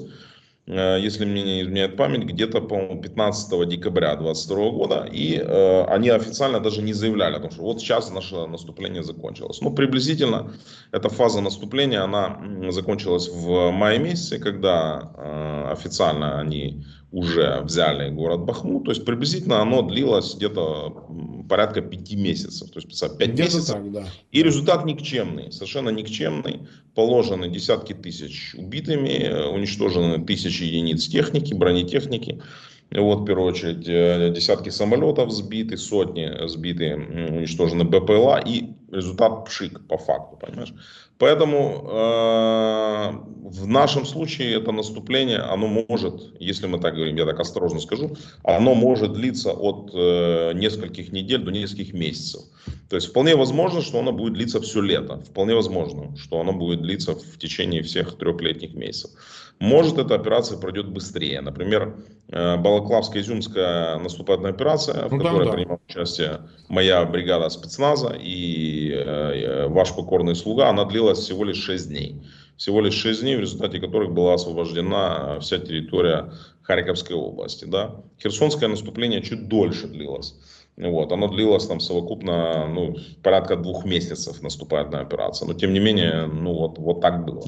если 0.65 1.25
мне 1.25 1.43
не 1.43 1.61
изменяет 1.61 1.97
память, 1.97 2.23
где-то, 2.23 2.61
по-моему, 2.61 3.01
15 3.01 3.67
декабря 3.67 4.15
2022 4.15 4.69
года. 4.71 5.09
И 5.11 5.37
э, 5.37 5.83
они 5.85 6.07
официально 6.07 6.61
даже 6.61 6.81
не 6.81 6.93
заявляли 6.93 7.35
о 7.35 7.39
том, 7.39 7.51
что 7.51 7.63
вот 7.63 7.81
сейчас 7.81 8.09
наше 8.11 8.35
наступление 8.47 9.03
закончилось. 9.03 9.59
Ну, 9.61 9.73
приблизительно 9.73 10.53
эта 10.91 11.09
фаза 11.09 11.41
наступления, 11.41 12.01
она 12.01 12.39
закончилась 12.69 13.27
в 13.27 13.71
мае 13.71 13.99
месяце, 13.99 14.39
когда 14.39 15.11
э, 15.15 15.71
официально 15.73 16.39
они 16.39 16.85
уже 17.13 17.61
взяли 17.61 18.09
город 18.09 18.41
Бахмут. 18.41 18.85
То 18.85 18.91
есть 18.91 19.05
приблизительно 19.05 19.61
оно 19.61 19.83
длилось 19.83 20.33
где-то 20.33 21.05
порядка 21.47 21.81
пяти 21.81 22.15
месяцев. 22.15 22.71
То 22.71 22.79
есть 22.79 23.17
пять 23.19 23.37
месяцев. 23.37 23.75
Так, 23.75 23.91
да. 23.91 24.05
И 24.31 24.41
результат 24.41 24.83
никчемный, 24.85 25.51
совершенно 25.51 25.89
никчемный. 25.89 26.67
Положены 26.95 27.49
десятки 27.49 27.93
тысяч 27.93 28.55
убитыми, 28.55 29.47
уничтожены 29.53 30.25
тысячи 30.25 30.63
единиц 30.63 31.07
техники, 31.07 31.53
бронетехники. 31.53 32.41
Вот, 32.95 33.21
в 33.21 33.25
первую 33.25 33.47
очередь, 33.47 33.87
э, 33.87 34.31
десятки 34.35 34.69
самолетов 34.69 35.31
сбиты, 35.31 35.77
сотни 35.77 36.47
сбиты, 36.47 36.95
уничтожены 36.95 37.83
БПЛА 37.83 38.39
и 38.45 38.73
результат 38.91 39.45
пшик 39.45 39.87
по 39.87 39.97
факту, 39.97 40.37
понимаешь? 40.37 40.73
Поэтому 41.17 41.87
э, 41.89 43.11
в 43.49 43.67
нашем 43.67 44.05
случае 44.05 44.55
это 44.55 44.71
наступление, 44.71 45.39
оно 45.39 45.85
может, 45.89 46.33
если 46.39 46.67
мы 46.67 46.79
так 46.79 46.95
говорим, 46.95 47.15
я 47.15 47.25
так 47.25 47.39
осторожно 47.39 47.79
скажу, 47.79 48.15
оно 48.43 48.75
может 48.75 49.13
длиться 49.13 49.51
от 49.51 49.91
э, 49.93 50.51
нескольких 50.53 51.11
недель 51.11 51.43
до 51.43 51.51
нескольких 51.51 51.93
месяцев. 51.93 52.41
То 52.89 52.97
есть 52.97 53.07
вполне 53.07 53.35
возможно, 53.35 53.81
что 53.81 53.99
оно 53.99 54.11
будет 54.11 54.33
длиться 54.33 54.59
все 54.61 54.81
лето. 54.81 55.23
Вполне 55.29 55.55
возможно, 55.55 56.15
что 56.17 56.39
оно 56.39 56.53
будет 56.53 56.81
длиться 56.81 57.15
в 57.15 57.37
течение 57.39 57.81
всех 57.83 58.17
трехлетних 58.17 58.73
месяцев. 58.73 59.11
Может, 59.63 59.97
эта 59.97 60.15
операция 60.15 60.57
пройдет 60.57 60.89
быстрее. 60.89 61.39
Например, 61.39 61.95
э, 62.27 62.57
Балаклавская 62.57 63.21
изюмская 63.21 63.97
наступательная 63.97 64.51
операция, 64.51 65.07
в 65.07 65.13
ну, 65.13 65.19
которой 65.19 65.45
да, 65.45 65.45
да. 65.45 65.51
принимала 65.53 65.79
участие 65.87 66.41
моя 66.67 67.05
бригада 67.05 67.47
спецназа 67.49 68.13
и 68.19 68.91
э, 68.91 69.03
э, 69.05 69.67
ваш 69.69 69.95
покорный 69.95 70.35
слуга, 70.35 70.67
она 70.67 70.83
длилась 70.83 71.19
всего 71.19 71.45
лишь 71.45 71.63
6 71.63 71.87
дней. 71.87 72.21
Всего 72.57 72.81
лишь 72.81 72.95
6 72.95 73.21
дней, 73.21 73.37
в 73.37 73.39
результате 73.39 73.79
которых 73.79 74.11
была 74.11 74.33
освобождена 74.33 75.39
вся 75.39 75.59
территория 75.59 76.33
Харьковской 76.63 77.15
области. 77.15 77.63
Да? 77.63 78.03
Херсонское 78.21 78.67
наступление 78.67 79.21
чуть 79.21 79.47
дольше 79.47 79.87
длилось. 79.87 80.35
Вот, 80.75 81.11
оно 81.11 81.27
длилось 81.27 81.67
там 81.67 81.79
совокупно 81.79 82.67
ну, 82.67 82.95
порядка 83.21 83.55
двух 83.55 83.85
месяцев 83.85 84.41
наступательная 84.41 85.01
операция. 85.01 85.47
Но 85.47 85.53
тем 85.53 85.71
не 85.71 85.79
менее, 85.79 86.25
ну 86.25 86.53
вот, 86.53 86.79
вот 86.79 86.99
так 86.99 87.25
было. 87.25 87.43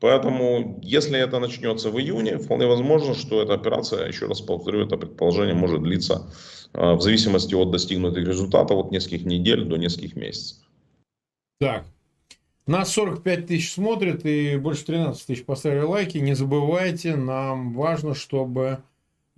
Поэтому, 0.00 0.78
если 0.82 1.18
это 1.18 1.38
начнется 1.40 1.90
в 1.90 1.98
июне, 2.00 2.38
вполне 2.38 2.66
возможно, 2.66 3.14
что 3.14 3.42
эта 3.42 3.52
операция, 3.52 4.08
еще 4.08 4.26
раз 4.26 4.40
повторю, 4.40 4.86
это 4.86 4.96
предположение 4.96 5.54
может 5.54 5.82
длиться 5.82 6.32
э, 6.72 6.94
в 6.94 7.02
зависимости 7.02 7.54
от 7.54 7.70
достигнутых 7.70 8.26
результатов 8.26 8.78
от 8.78 8.92
нескольких 8.92 9.26
недель 9.26 9.64
до 9.64 9.76
нескольких 9.76 10.16
месяцев. 10.16 10.56
Так, 11.60 11.84
нас 12.66 12.90
45 12.94 13.46
тысяч 13.46 13.74
смотрят 13.74 14.24
и 14.24 14.56
больше 14.56 14.86
13 14.86 15.26
тысяч 15.26 15.44
поставили 15.44 15.82
лайки. 15.82 16.16
Не 16.16 16.34
забывайте, 16.34 17.14
нам 17.14 17.74
важно, 17.74 18.14
чтобы 18.14 18.78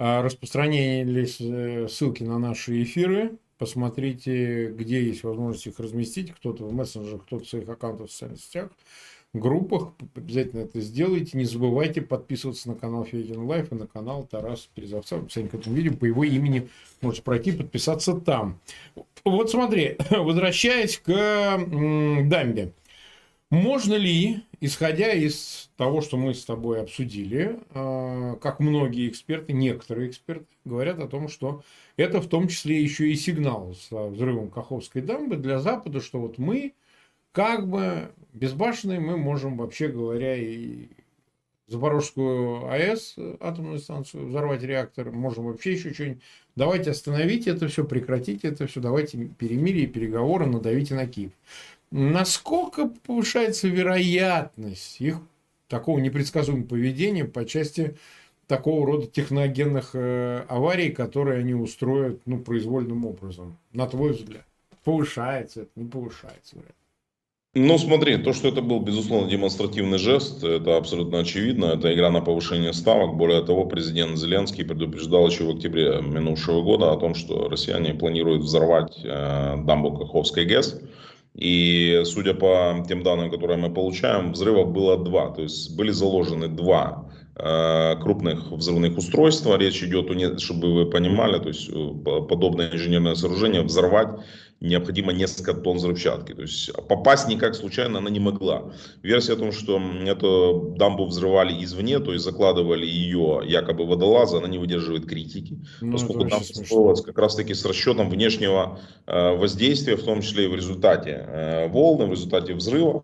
распространились 0.03 1.37
э, 1.41 1.87
ссылки 1.89 2.25
на 2.25 2.39
наши 2.39 2.83
эфиры. 2.83 3.39
Посмотрите, 3.59 4.71
где 4.71 5.01
есть 5.01 5.23
возможность 5.23 5.69
их 5.69 5.79
разместить. 5.79 6.33
Кто-то 6.33 6.65
в 6.65 6.73
мессенджерах, 6.73 7.23
кто-то 7.23 7.45
в 7.45 7.49
своих 7.49 7.69
аккаунтах 7.69 8.09
в 8.09 8.11
социальных 8.11 8.41
сетях. 8.41 8.71
группах. 9.33 9.93
Обязательно 10.17 10.63
это 10.63 10.81
сделайте. 10.81 11.39
Не 11.39 11.45
забывайте 11.45 12.03
подписываться 12.03 12.69
на 12.69 12.75
канал 12.75 13.05
Фейгин 13.05 13.45
Live 13.45 13.71
и 13.71 13.77
на 13.77 13.87
канал 13.87 14.27
Тараса 14.29 14.69
Березовца. 14.75 15.19
В 15.19 15.25
описании 15.25 15.47
к 15.47 15.55
этому 15.55 15.77
видео 15.77 15.95
по 15.95 16.07
его 16.07 16.25
имени 16.25 16.69
можете 17.01 17.23
пройти, 17.23 17.53
подписаться 17.53 18.15
там. 18.15 18.59
Вот 19.25 19.53
смотри, 19.53 19.99
возвращаясь 20.11 20.99
к 20.99 21.07
дамбе. 21.07 22.73
Можно 23.51 23.95
ли, 23.95 24.43
исходя 24.63 25.13
из 25.13 25.71
того, 25.77 26.01
что 26.03 26.17
мы 26.17 26.35
с 26.35 26.45
тобой 26.45 26.81
обсудили, 26.81 27.59
а, 27.71 28.37
как 28.37 28.61
многие 28.61 29.09
эксперты, 29.09 29.53
некоторые 29.53 30.09
эксперты 30.09 30.47
говорят 30.65 31.01
о 31.01 31.09
том, 31.09 31.29
что 31.29 31.65
это 31.97 32.21
в 32.21 32.29
том 32.29 32.47
числе 32.47 32.81
еще 32.81 33.11
и 33.11 33.17
сигнал 33.17 33.75
с 33.75 33.91
взрывом 33.91 34.51
Каховской 34.51 35.03
дамбы 35.03 35.37
для 35.37 35.59
Запада, 35.59 36.01
что 36.01 36.21
вот 36.21 36.39
мы 36.39 36.75
как 37.33 37.69
бы 37.69 38.13
безбашенные, 38.33 39.01
мы 39.01 39.17
можем, 39.17 39.57
вообще 39.57 39.89
говоря, 39.89 40.37
и 40.37 40.87
Запорожскую 41.67 42.71
АЭС, 42.71 43.17
атомную 43.41 43.79
станцию, 43.79 44.27
взорвать 44.27 44.63
реактор, 44.63 45.11
можем 45.11 45.47
вообще 45.47 45.73
еще 45.73 45.93
что-нибудь. 45.93 46.23
Давайте 46.55 46.91
остановите 46.91 47.51
это 47.51 47.67
все, 47.67 47.85
прекратите 47.85 48.49
это 48.49 48.67
все, 48.67 48.81
давайте 48.81 49.17
перемирие, 49.39 49.87
переговоры, 49.87 50.47
надавите 50.47 50.95
на 50.95 51.07
Киев. 51.07 51.33
Насколько 51.93 52.89
повышается 53.07 53.69
вероятность 53.69 54.99
их 54.99 55.19
такого 55.69 55.99
непредсказуемого 55.99 56.67
поведения 56.67 57.27
по 57.27 57.45
части 57.45 57.99
такого 58.47 58.87
рода 58.87 59.07
техногенных 59.07 59.91
э, 59.93 60.45
аварий, 60.49 60.91
которые 60.91 61.41
они 61.41 61.53
устроят 61.53 62.23
ну, 62.25 62.39
произвольным 62.39 63.05
образом, 63.05 63.59
на 63.75 63.87
твой 63.87 64.13
взгляд? 64.13 64.47
Повышается 64.85 65.63
это, 65.63 65.71
не 65.77 65.85
повышается, 65.85 66.57
вероятно? 66.57 66.75
Ну, 67.55 67.77
смотри, 67.77 68.17
то, 68.17 68.33
что 68.33 68.49
это 68.49 68.63
был, 68.63 68.81
безусловно, 68.81 69.31
демонстративный 69.31 69.99
жест, 69.99 70.43
это 70.43 70.79
абсолютно 70.79 71.19
очевидно. 71.19 71.67
Это 71.67 71.93
игра 71.93 72.11
на 72.11 72.23
повышение 72.23 72.73
ставок. 72.73 73.17
Более 73.17 73.43
того, 73.45 73.67
президент 73.67 74.17
Зеленский 74.17 74.65
предупреждал 74.65 75.29
еще 75.29 75.45
в 75.45 75.51
октябре 75.51 76.01
минувшего 76.01 76.63
года 76.63 76.91
о 76.91 76.97
том, 76.97 77.15
что 77.15 77.51
россияне 77.51 77.93
планируют 77.93 78.45
взорвать 78.45 78.99
э, 79.05 79.57
дамбу 79.59 79.93
Каховской 79.99 80.47
ГЭС. 80.47 80.81
И 81.35 82.03
судя 82.05 82.35
по 82.35 82.85
тем 82.87 83.03
данным, 83.03 83.31
которые 83.31 83.59
мы 83.59 83.73
получаем, 83.73 84.33
взрывов 84.33 84.73
было 84.73 85.03
два. 85.03 85.31
То 85.31 85.43
есть 85.43 85.75
были 85.77 85.91
заложены 85.91 86.49
два 86.49 87.11
э, 87.37 87.97
крупных 88.01 88.53
взрывных 88.53 88.99
устройства. 88.99 89.57
Речь 89.57 89.83
идет, 89.83 90.41
чтобы 90.41 90.75
вы 90.75 90.91
понимали, 90.91 91.39
то 91.39 91.49
есть 91.49 91.69
э, 91.71 91.73
подобное 92.29 92.71
инженерное 92.73 93.15
сооружение 93.15 93.63
взорвать 93.63 94.09
необходимо 94.63 95.13
несколько 95.13 95.55
тонн 95.55 95.77
взрывчатки. 95.77 96.33
То 96.33 96.43
есть 96.43 96.73
попасть 96.89 97.29
никак 97.29 97.55
случайно 97.55 97.99
она 97.99 98.11
не 98.11 98.21
могла. 98.21 98.73
Версия 99.03 99.35
о 99.35 99.37
том, 99.37 99.53
что 99.53 99.81
эту 100.07 100.75
дамбу 100.79 101.07
взрывали 101.07 101.65
извне, 101.65 101.99
то 101.99 102.13
есть 102.13 102.25
закладывали 102.25 102.87
ее 102.87 103.43
якобы 103.45 103.85
водолазы, 103.85 104.37
она 104.37 104.49
не 104.49 104.59
выдерживает 104.59 105.07
критики. 105.07 105.59
Ну, 105.81 105.93
поскольку 105.93 106.25
дамба 106.25 106.45
строилась 106.45 107.03
как 107.03 107.19
раз 107.19 107.35
таки 107.35 107.55
с 107.55 107.65
расчетом 107.65 108.09
внешнего 108.09 108.79
э, 109.07 109.37
воздействия, 109.37 109.97
в 109.97 110.05
том 110.05 110.23
числе 110.23 110.45
и 110.45 110.49
в 110.49 110.55
результате 110.55 111.27
э, 111.27 111.69
волны, 111.69 112.07
в 112.07 112.11
результате 112.13 112.55
взрыва. 112.55 113.03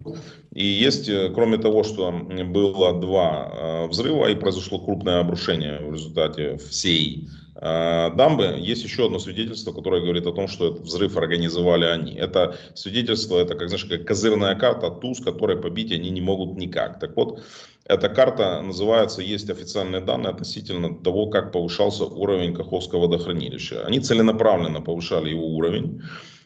И 0.55 0.65
есть, 0.65 1.09
э, 1.09 1.31
кроме 1.35 1.59
того, 1.59 1.83
что 1.83 2.13
было 2.13 3.01
два 3.01 3.87
взрыва 3.89 4.27
и 4.27 4.35
произошло 4.37 4.79
крупное 4.79 5.21
обрушение 5.21 5.81
в 5.81 5.93
результате 5.93 6.57
всей 6.59 7.29
Э, 7.48 7.48
дамбы, 7.61 8.57
есть 8.61 8.85
еще 8.85 9.07
одно 9.07 9.19
свидетельство, 9.19 9.73
которое 9.73 10.01
говорит 10.01 10.27
о 10.27 10.33
том, 10.33 10.47
что 10.47 10.69
этот 10.69 10.83
взрыв 10.83 11.17
организовали 11.17 11.87
они. 11.87 12.15
Это 12.15 12.57
свидетельство, 12.75 13.39
это 13.39 13.55
как, 13.55 13.69
знаешь, 13.69 13.85
как 13.85 14.05
козырная 14.07 14.55
карта, 14.55 14.91
туз, 14.91 15.21
которой 15.21 15.57
побить 15.57 15.91
они 15.91 16.11
не 16.11 16.21
могут 16.21 16.57
никак. 16.57 17.01
Так 17.01 17.17
вот, 17.17 17.43
эта 17.85 18.09
карта 18.09 18.63
называется, 18.63 19.23
есть 19.23 19.51
официальные 19.51 20.03
данные 20.03 20.31
относительно 20.31 20.95
того, 21.03 21.27
как 21.27 21.51
повышался 21.53 22.05
уровень 22.05 22.55
Каховского 22.55 23.09
водохранилища. 23.09 23.85
Они 23.85 23.99
целенаправленно 23.99 24.81
повышали 24.81 25.31
его 25.31 25.47
уровень 25.47 26.03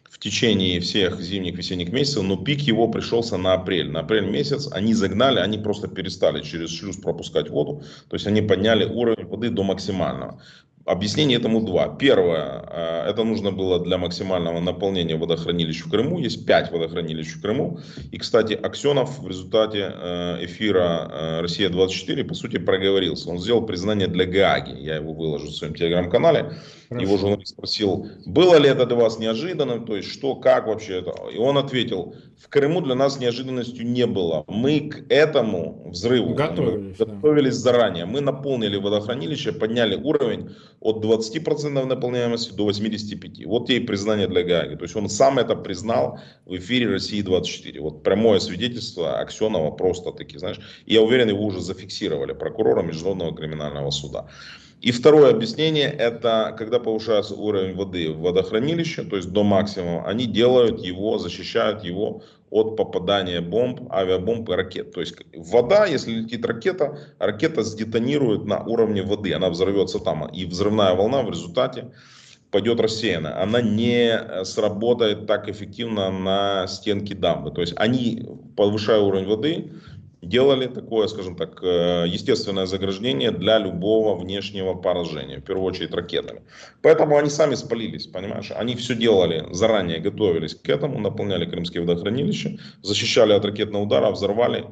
в 0.09 0.19
течение 0.19 0.79
всех 0.81 1.21
зимних, 1.21 1.57
весенних 1.57 1.91
месяцев, 1.93 2.23
но 2.23 2.37
пик 2.37 2.61
его 2.61 2.87
пришелся 2.89 3.37
на 3.39 3.55
апрель. 3.55 3.91
На 3.91 4.01
апрель 4.01 4.31
месяц 4.31 4.69
они 4.71 4.95
загнали, 4.95 5.41
они 5.41 5.59
просто 5.59 5.89
перестали 5.89 6.43
через 6.43 6.71
шлюз 6.71 6.97
пропускать 6.97 7.51
воду, 7.51 7.83
то 8.09 8.15
есть 8.15 8.27
они 8.27 8.41
подняли 8.41 8.85
уровень 8.85 9.27
воды 9.27 9.51
до 9.51 9.63
максимального. 9.65 10.41
Объяснение 10.85 11.39
этому 11.39 11.61
два. 11.61 11.89
Первое, 11.89 12.65
э, 12.69 13.11
это 13.11 13.23
нужно 13.23 13.53
было 13.53 13.79
для 13.79 13.99
максимального 13.99 14.59
наполнения 14.59 15.17
водохранилищ 15.17 15.83
в 15.83 15.91
Крыму. 15.91 16.19
Есть 16.19 16.45
пять 16.45 16.73
водохранилищ 16.73 17.35
в 17.35 17.41
Крыму. 17.41 17.79
И, 18.11 18.19
кстати, 18.19 18.55
Аксенов 18.55 19.21
в 19.21 19.29
результате 19.29 19.93
э, 19.95 20.45
эфира 20.45 21.09
э, 21.11 21.41
«Россия-24» 21.43 22.25
по 22.25 22.35
сути 22.35 22.59
проговорился. 22.59 23.31
Он 23.31 23.39
сделал 23.39 23.65
признание 23.65 24.09
для 24.09 24.27
Гааги. 24.27 24.77
Я 24.77 24.97
его 24.97 25.13
выложу 25.13 25.47
в 25.47 25.55
своем 25.55 25.75
телеграм-канале. 25.75 26.55
Его 26.91 27.17
журналист 27.17 27.55
спросил, 27.55 28.09
было 28.27 28.57
ли 28.57 28.69
это 28.69 28.85
для 28.85 28.97
вас 28.97 29.19
неожиданно, 29.19 29.81
то 29.81 29.97
есть 29.97 30.11
что, 30.11 30.35
как 30.35 30.67
вообще 30.67 30.99
это. 30.99 31.15
И 31.33 31.39
он 31.39 31.59
ответил, 31.59 32.15
в 32.43 32.49
Крыму 32.49 32.81
для 32.81 32.97
нас 32.97 33.21
неожиданностью 33.21 33.87
не 33.87 34.05
было. 34.07 34.45
Мы 34.49 34.89
к 34.89 35.05
этому 35.13 35.89
взрыву 35.89 36.35
готовились, 36.35 36.97
готовились 36.97 37.57
да. 37.59 37.71
заранее. 37.71 38.05
Мы 38.05 38.21
наполнили 38.21 38.77
водохранилище, 38.77 39.53
подняли 39.53 39.95
уровень 39.95 40.51
от 40.81 41.05
20% 41.05 41.85
наполняемости 41.85 42.53
до 42.53 42.69
85%. 42.69 43.47
Вот 43.47 43.69
ей 43.69 43.81
признание 43.81 44.27
для 44.27 44.43
Гаги. 44.43 44.75
То 44.75 44.83
есть 44.83 44.97
он 44.97 45.09
сам 45.09 45.39
это 45.39 45.55
признал 45.55 46.19
в 46.45 46.57
эфире 46.57 46.89
России-24. 46.91 47.81
Вот 47.81 48.03
прямое 48.03 48.41
свидетельство 48.41 49.21
Аксенова 49.21 49.71
просто 49.71 50.11
таки, 50.11 50.37
знаешь. 50.39 50.61
И 50.85 50.95
я 50.95 51.03
уверен, 51.03 51.29
его 51.29 51.45
уже 51.45 51.61
зафиксировали 51.61 52.33
прокурора 52.33 52.83
Международного 52.83 53.37
криминального 53.37 53.91
суда. 53.91 54.27
И 54.83 54.91
второе 54.91 55.31
объяснение, 55.31 55.89
это 55.89 56.55
когда 56.59 56.81
повышается 56.81 57.35
уровень 57.35 57.77
воды 57.77 58.11
в 58.11 58.19
водохранилище, 58.19 59.05
то 59.05 59.17
есть 59.17 59.31
до 59.31 59.45
максимума, 59.45 60.05
они 60.09 60.27
делают 60.27 60.81
его, 60.81 61.19
защищают 61.19 61.85
его 61.85 62.23
от 62.51 62.77
попадания 62.77 63.41
бомб, 63.41 63.93
авиабомб 63.93 64.51
и 64.51 64.53
ракет. 64.55 64.93
То 64.93 65.01
есть 65.01 65.15
вода, 65.37 65.87
если 65.87 66.11
летит 66.11 66.45
ракета, 66.45 66.99
ракета 67.21 67.63
сдетонирует 67.63 68.45
на 68.45 68.61
уровне 68.65 69.03
воды, 69.03 69.33
она 69.33 69.51
взорвется 69.51 70.01
там, 70.01 70.27
и 70.27 70.45
взрывная 70.47 70.95
волна 70.95 71.23
в 71.23 71.31
результате 71.31 71.93
пойдет 72.51 72.81
рассеяна. 72.81 73.41
Она 73.41 73.63
не 73.63 74.45
сработает 74.45 75.27
так 75.27 75.49
эффективно 75.49 76.11
на 76.11 76.67
стенке 76.67 77.15
дамбы. 77.15 77.53
То 77.53 77.61
есть 77.61 77.73
они, 77.77 78.29
повышая 78.57 78.99
уровень 78.99 79.27
воды, 79.27 79.73
делали 80.23 80.69
такое, 80.69 81.09
скажем 81.09 81.37
так, 81.37 81.63
э, 81.63 82.05
естественное 82.07 82.67
заграждение 82.67 83.33
для 83.33 83.59
любого 83.59 84.15
внешнего 84.15 84.75
поражения, 84.75 85.39
в 85.39 85.43
первую 85.43 85.67
очередь 85.67 85.93
ракетами. 85.93 86.43
Поэтому 86.81 87.17
они 87.17 87.29
сами 87.29 87.57
спалились, 87.57 88.07
понимаешь? 88.07 88.53
Они 88.53 88.77
все 88.77 88.95
делали, 88.95 89.47
заранее 89.51 89.99
готовились 89.99 90.55
к 90.55 90.69
этому, 90.69 91.01
наполняли 91.01 91.45
крымские 91.45 91.83
водохранилища, 91.83 92.57
защищали 92.83 93.33
от 93.33 93.45
ракетного 93.45 93.83
удара, 93.83 94.11
взорвали, 94.13 94.65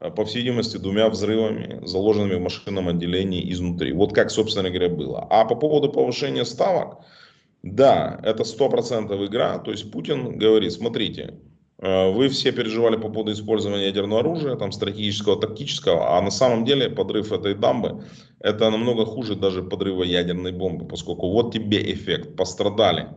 э, 0.00 0.10
по 0.10 0.24
всей 0.24 0.38
видимости, 0.38 0.78
двумя 0.78 1.10
взрывами, 1.10 1.86
заложенными 1.86 2.36
в 2.36 2.40
машинном 2.40 2.88
отделении 2.88 3.52
изнутри. 3.52 3.92
Вот 3.92 4.14
как, 4.14 4.30
собственно 4.30 4.70
говоря, 4.70 4.88
было. 4.88 5.26
А 5.30 5.44
по 5.44 5.56
поводу 5.56 5.92
повышения 5.92 6.46
ставок, 6.46 7.04
да, 7.62 8.18
это 8.22 8.44
100% 8.44 9.26
игра. 9.26 9.58
То 9.58 9.72
есть 9.72 9.90
Путин 9.90 10.38
говорит, 10.38 10.72
смотрите, 10.72 11.34
вы 11.78 12.28
все 12.28 12.52
переживали 12.52 12.96
по 12.96 13.08
поводу 13.08 13.32
использования 13.32 13.86
ядерного 13.86 14.20
оружия, 14.20 14.56
там 14.56 14.72
стратегического, 14.72 15.40
тактического, 15.40 16.16
а 16.16 16.22
на 16.22 16.30
самом 16.30 16.64
деле 16.64 16.88
подрыв 16.88 17.32
этой 17.32 17.54
дамбы 17.54 18.04
это 18.40 18.70
намного 18.70 19.04
хуже 19.04 19.34
даже 19.34 19.62
подрыва 19.62 20.02
ядерной 20.02 20.52
бомбы, 20.52 20.86
поскольку 20.86 21.30
вот 21.30 21.52
тебе 21.52 21.92
эффект, 21.92 22.36
пострадали. 22.36 23.08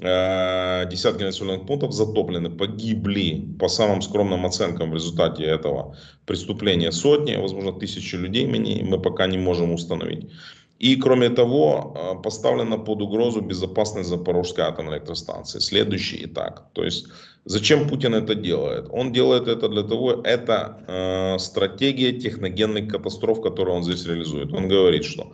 Э, 0.00 0.88
десятки 0.88 1.24
населенных 1.24 1.66
пунктов 1.66 1.92
затоплены, 1.92 2.50
погибли 2.50 3.56
по 3.58 3.68
самым 3.68 4.00
скромным 4.00 4.46
оценкам 4.46 4.90
в 4.90 4.94
результате 4.94 5.42
этого 5.42 5.96
преступления 6.24 6.92
сотни, 6.92 7.34
возможно 7.34 7.72
тысячи 7.72 8.14
людей, 8.14 8.46
мы 8.46 9.00
пока 9.00 9.26
не 9.26 9.38
можем 9.38 9.72
установить. 9.72 10.30
И 10.78 10.96
кроме 10.96 11.30
того, 11.30 11.94
э, 11.94 12.22
поставлена 12.22 12.78
под 12.78 13.02
угрозу 13.02 13.40
безопасность 13.40 14.08
Запорожской 14.08 14.64
атомной 14.64 14.98
электростанции. 14.98 15.58
Следующий 15.58 16.24
этап. 16.24 16.72
То 16.72 16.84
есть, 16.84 17.06
зачем 17.44 17.88
Путин 17.88 18.14
это 18.14 18.34
делает? 18.36 18.86
Он 18.90 19.12
делает 19.12 19.48
это 19.48 19.68
для 19.68 19.82
того, 19.82 20.12
это 20.12 20.84
э, 20.86 21.38
стратегия 21.38 22.12
техногенных 22.12 22.88
катастроф, 22.88 23.40
которую 23.42 23.76
он 23.78 23.82
здесь 23.82 24.06
реализует. 24.06 24.52
Он 24.52 24.68
говорит, 24.68 25.04
что 25.04 25.32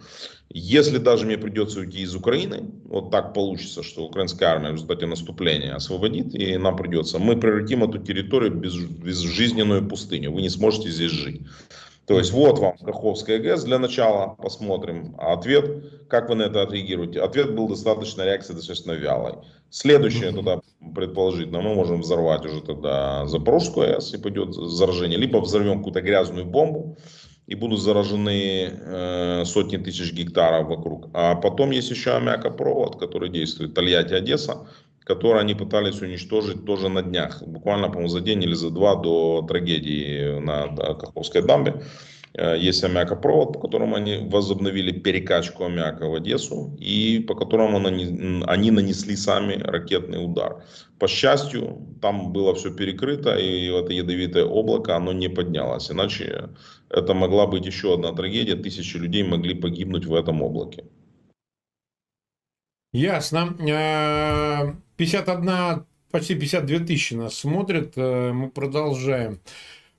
если 0.49 0.99
даже 0.99 1.27
мне 1.27 1.37
придется 1.37 1.81
уйти 1.81 2.03
из 2.03 2.15
Украины, 2.15 2.71
вот 2.85 3.11
так 3.11 3.35
получится, 3.35 3.83
что 3.83 4.05
украинская 4.05 4.51
армия 4.51 4.71
в 4.71 4.75
результате 4.75 5.07
наступления 5.07 5.75
освободит, 5.75 6.35
и 6.35 6.57
нам 6.57 6.77
придется, 6.77 7.19
мы 7.19 7.37
превратим 7.37 7.85
эту 7.85 7.99
территорию 7.99 8.53
в 8.53 8.57
безжизненную 9.05 9.87
пустыню. 9.87 10.33
Вы 10.33 10.43
не 10.43 10.51
сможете 10.51 10.91
здесь 10.91 11.11
жить. 11.11 11.43
То 12.07 12.19
есть 12.19 12.33
вот 12.33 12.59
вам 12.59 12.77
Каховская 12.79 13.39
ГЭС 13.39 13.65
для 13.65 13.79
начала, 13.79 14.35
посмотрим. 14.35 15.15
Ответ, 15.19 16.09
как 16.09 16.29
вы 16.29 16.35
на 16.35 16.43
это 16.43 16.63
отреагируете? 16.63 17.23
Ответ 17.23 17.55
был 17.55 17.69
достаточно, 17.69 18.23
реакция 18.23 18.55
достаточно 18.55 18.93
вялой. 18.93 19.35
Следующее 19.71 20.33
тогда, 20.33 20.61
предположительно, 20.95 21.63
мы 21.63 21.75
можем 21.75 22.03
взорвать 22.03 22.45
уже 22.45 22.61
тогда 22.61 23.27
Запорожскую 23.27 23.97
АЭС 23.97 24.15
и 24.15 24.19
пойдет 24.19 24.55
заражение. 24.55 25.19
Либо 25.19 25.39
взорвем 25.39 25.79
какую-то 25.79 26.03
грязную 26.03 26.45
бомбу, 26.45 26.97
и 27.47 27.55
будут 27.55 27.81
заражены 27.81 28.71
э, 28.73 29.45
сотни 29.45 29.77
тысяч 29.77 30.13
гектаров 30.13 30.69
вокруг. 30.69 31.09
А 31.13 31.35
потом 31.35 31.73
есть 31.73 31.91
еще 31.91 32.13
аммиакопровод, 32.13 32.99
который 32.99 33.29
действует, 33.29 33.75
Тольятти-Одесса, 33.75 34.67
который 35.05 35.41
они 35.41 35.55
пытались 35.55 36.01
уничтожить 36.01 36.65
тоже 36.65 36.89
на 36.89 37.03
днях. 37.03 37.43
Буквально, 37.43 37.89
по-моему, 37.89 38.09
за 38.09 38.21
день 38.21 38.43
или 38.43 38.55
за 38.55 38.71
два 38.71 38.97
до 38.97 39.45
трагедии 39.47 40.41
на 40.41 40.69
Каховской 40.95 41.43
дамбе. 41.43 41.83
Э, 42.37 42.57
есть 42.59 42.83
аммиакопровод, 42.83 43.53
по 43.53 43.61
которому 43.61 43.95
они 43.97 44.19
возобновили 44.29 44.93
перекачку 44.93 45.65
аммиака 45.65 46.07
в 46.07 46.15
Одессу 46.15 46.77
и 46.81 47.21
по 47.21 47.35
которому 47.35 47.87
они 47.87 48.71
нанесли 48.71 49.17
сами 49.17 49.55
ракетный 49.63 50.25
удар. 50.25 50.65
По 50.99 51.07
счастью, 51.07 51.97
там 52.03 52.33
было 52.33 52.55
все 52.55 52.75
перекрыто, 52.75 53.37
и 53.37 53.67
это 53.71 53.93
ядовитое 53.93 54.45
облако, 54.45 54.97
оно 54.97 55.13
не 55.13 55.29
поднялось. 55.29 55.91
Иначе 55.91 56.51
это 56.91 57.15
могла 57.15 57.47
быть 57.47 57.67
еще 57.67 57.95
одна 57.95 58.13
трагедия, 58.13 58.57
тысячи 58.57 58.97
людей 58.97 59.23
могли 59.23 59.55
погибнуть 59.55 60.07
в 60.07 60.15
этом 60.15 60.43
облаке. 60.43 60.85
Ясно. 62.93 63.57
51, 64.97 65.49
э, 65.49 65.85
почти 66.11 66.35
52 66.35 66.87
тысячи 66.87 67.15
нас 67.15 67.35
смотрят. 67.35 67.93
Э, 67.97 68.33
мы 68.33 68.51
продолжаем. 68.51 69.41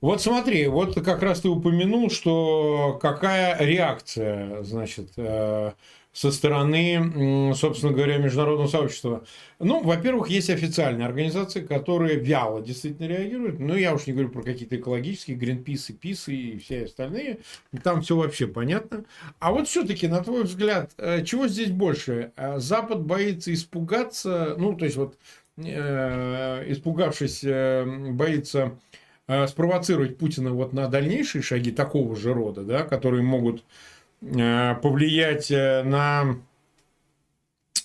Вот 0.01 0.21
смотри, 0.21 0.67
вот 0.67 0.95
как 1.03 1.23
раз 1.23 1.41
ты 1.41 1.49
упомянул, 1.49 2.09
что 2.09 2.99
какая 3.01 3.57
реакция, 3.59 4.61
значит, 4.63 5.13
э, 5.17 5.71
со 6.15 6.31
стороны, 6.31 7.53
собственно 7.55 7.91
говоря, 7.91 8.17
международного 8.17 8.69
сообщества. 8.69 9.25
Ну, 9.59 9.83
во-первых, 9.83 10.29
есть 10.29 10.49
официальные 10.49 11.05
организации, 11.05 11.59
которые 11.59 12.15
вяло 12.17 12.61
действительно 12.61 13.07
реагируют. 13.07 13.59
Ну, 13.59 13.75
я 13.75 13.93
уж 13.93 14.07
не 14.07 14.13
говорю 14.13 14.29
про 14.29 14.41
какие-то 14.41 14.77
экологические, 14.77 15.35
Гринписы, 15.35 15.91
ПИСы 15.91 16.33
и 16.33 16.57
все 16.57 16.85
остальные. 16.85 17.39
Там 17.83 18.01
все 18.01 18.15
вообще 18.15 18.47
понятно. 18.47 19.03
А 19.39 19.51
вот 19.51 19.67
все-таки, 19.67 20.07
на 20.07 20.23
твой 20.23 20.43
взгляд, 20.43 20.93
э, 20.97 21.25
чего 21.25 21.49
здесь 21.49 21.71
больше? 21.71 22.31
Э, 22.37 22.59
Запад 22.59 23.01
боится 23.01 23.53
испугаться, 23.53 24.55
ну, 24.57 24.73
то 24.73 24.85
есть 24.85 24.95
вот 24.95 25.17
э, 25.57 26.63
испугавшись, 26.71 27.43
боится 28.13 28.79
спровоцировать 29.47 30.17
Путина 30.17 30.51
вот 30.51 30.71
на 30.71 30.87
дальнейшие 30.87 31.41
шаги 31.41 31.71
такого 31.71 32.15
же 32.15 32.33
рода, 32.33 32.61
да, 32.61 32.83
которые 32.83 33.23
могут 33.23 33.65
повлиять 34.81 35.51
э, 35.51 35.83
на 35.83 36.37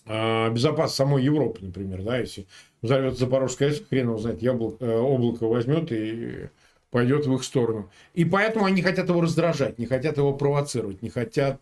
э, 0.06 0.50
безопасность 0.50 0.96
самой 0.96 1.22
Европы, 1.22 1.58
например, 1.62 2.02
да, 2.02 2.18
если 2.18 2.46
взорвется 2.82 3.20
Запорожская 3.20 3.68
АЭС, 3.68 3.82
хрен 3.88 4.08
его 4.08 4.18
знает, 4.18 4.42
яблоко, 4.42 4.84
облако 4.84 5.46
возьмет 5.46 5.92
и 5.92 6.48
пойдет 6.90 7.26
в 7.26 7.34
их 7.34 7.44
сторону. 7.44 7.90
И 8.14 8.24
поэтому 8.24 8.64
они 8.64 8.82
хотят 8.82 9.08
его 9.08 9.20
раздражать, 9.20 9.78
не 9.78 9.86
хотят 9.86 10.16
его 10.16 10.32
провоцировать, 10.32 11.02
не 11.02 11.10
хотят 11.10 11.60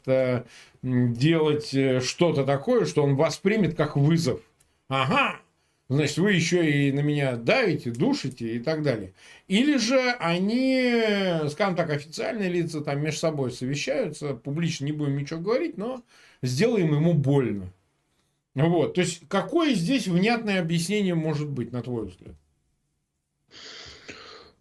делать 0.82 1.68
что-то 2.02 2.44
такое, 2.44 2.86
что 2.86 3.02
он 3.02 3.16
воспримет 3.16 3.76
как 3.76 3.96
вызов. 3.96 4.40
Ага, 4.88 5.40
значит, 5.88 6.18
вы 6.18 6.32
еще 6.32 6.70
и 6.70 6.92
на 6.92 7.00
меня 7.00 7.36
давите, 7.36 7.90
душите 7.90 8.56
и 8.56 8.58
так 8.58 8.82
далее. 8.82 9.14
Или 9.46 9.78
же 9.78 9.98
они, 10.18 11.48
скажем 11.50 11.76
так, 11.76 11.90
официальные 11.90 12.48
лица 12.50 12.80
там 12.80 13.00
между 13.00 13.20
собой 13.20 13.52
совещаются, 13.52 14.34
публично 14.34 14.84
не 14.84 14.92
будем 14.92 15.16
ничего 15.16 15.40
говорить, 15.40 15.78
но 15.78 16.04
сделаем 16.42 16.94
ему 16.94 17.14
больно. 17.14 17.72
Вот, 18.54 18.94
то 18.94 19.00
есть, 19.02 19.22
какое 19.28 19.74
здесь 19.74 20.08
внятное 20.08 20.60
объяснение 20.60 21.14
может 21.14 21.48
быть, 21.48 21.72
на 21.72 21.82
твой 21.82 22.06
взгляд? 22.06 22.34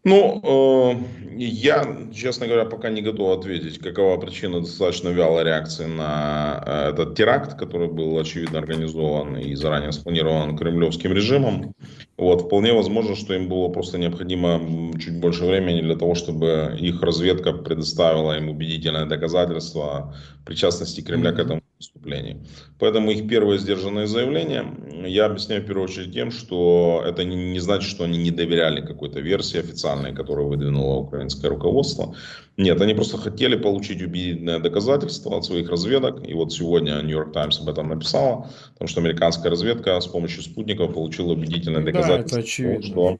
Ну, 0.08 0.39
э, 0.41 1.36
я, 1.38 1.98
честно 2.15 2.48
говоря, 2.48 2.63
пока 2.63 2.89
не 2.89 3.02
готов 3.02 3.39
ответить, 3.39 3.80
какова 3.80 4.17
причина 4.17 4.62
достаточно 4.62 5.10
вялой 5.10 5.43
реакции 5.43 5.86
на 5.86 6.63
э, 6.65 6.89
этот 6.91 7.15
теракт, 7.15 7.60
который 7.60 7.89
был, 7.89 8.17
очевидно, 8.17 8.60
организован 8.60 9.36
и 9.36 9.54
заранее 9.56 9.91
спланирован 9.91 10.58
кремлевским 10.58 11.12
режимом. 11.12 11.74
Вот, 12.15 12.43
вполне 12.43 12.72
возможно, 12.72 13.17
что 13.17 13.34
им 13.34 13.50
было 13.50 13.67
просто 13.67 13.98
необходимо 13.98 14.93
чуть 14.98 15.20
больше 15.20 15.43
времени 15.43 15.82
для 15.82 15.98
того, 15.98 16.15
чтобы 16.15 16.78
их 16.80 17.02
разведка 17.02 17.52
предоставила 17.52 18.38
им 18.38 18.48
убедительное 18.48 19.08
доказательство 19.08 20.15
причастности 20.46 21.02
Кремля 21.02 21.34
к 21.34 21.39
этому 21.39 21.62
преступлений. 21.77 22.37
Поэтому 22.79 23.11
их 23.11 23.27
первое 23.27 23.57
сдержанное 23.57 24.07
заявление 24.07 24.65
я 25.05 25.25
объясняю 25.25 25.61
в 25.61 25.65
первую 25.65 25.85
очередь 25.85 26.13
тем, 26.13 26.31
что 26.31 27.03
это 27.05 27.23
не, 27.23 27.51
не 27.51 27.59
значит, 27.59 27.89
что 27.89 28.03
они 28.03 28.17
не 28.17 28.31
доверяли 28.31 28.81
какой-то 28.81 29.19
версии 29.19 29.59
официальной, 29.59 30.13
которую 30.13 30.47
выдвинуло 30.47 30.97
украинское 30.97 31.49
руководство. 31.49 32.15
Нет, 32.57 32.81
они 32.81 32.95
просто 32.95 33.17
хотели 33.17 33.55
получить 33.55 34.01
убедительное 34.01 34.59
доказательство 34.59 35.37
от 35.37 35.45
своих 35.45 35.69
разведок. 35.69 36.27
И 36.27 36.33
вот 36.33 36.51
сегодня 36.51 36.99
Нью-Йорк 37.01 37.31
Таймс 37.31 37.59
об 37.59 37.69
этом 37.69 37.89
написала, 37.89 38.49
потому 38.73 38.87
что 38.87 39.01
американская 39.01 39.51
разведка 39.51 39.99
с 39.99 40.07
помощью 40.07 40.41
спутников 40.41 40.93
получила 40.93 41.33
убедительное 41.33 41.83
доказательство, 41.83 42.41
да, 42.41 42.73
это 42.73 42.81
что 42.81 43.19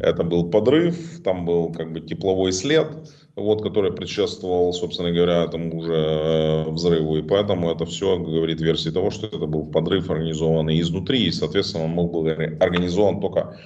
это 0.00 0.22
был 0.24 0.50
подрыв, 0.50 1.22
там 1.22 1.44
был 1.44 1.72
как 1.72 1.92
бы 1.92 2.00
тепловой 2.00 2.52
след, 2.52 2.86
вот, 3.36 3.62
который 3.62 3.92
предшествовал, 3.92 4.72
собственно 4.72 5.12
говоря, 5.12 5.44
этому 5.44 5.78
уже 5.78 5.94
э, 5.94 6.70
взрыву. 6.70 7.18
И 7.18 7.22
поэтому 7.22 7.70
это 7.70 7.86
все 7.86 8.18
говорит 8.18 8.60
версии 8.60 8.90
того, 8.90 9.10
что 9.10 9.26
это 9.26 9.46
был 9.46 9.66
подрыв, 9.66 10.10
организованный 10.10 10.80
изнутри, 10.80 11.24
и, 11.24 11.32
соответственно, 11.32 11.84
он 11.84 11.94
быть 11.94 12.60
организован 12.60 13.20
только 13.20 13.58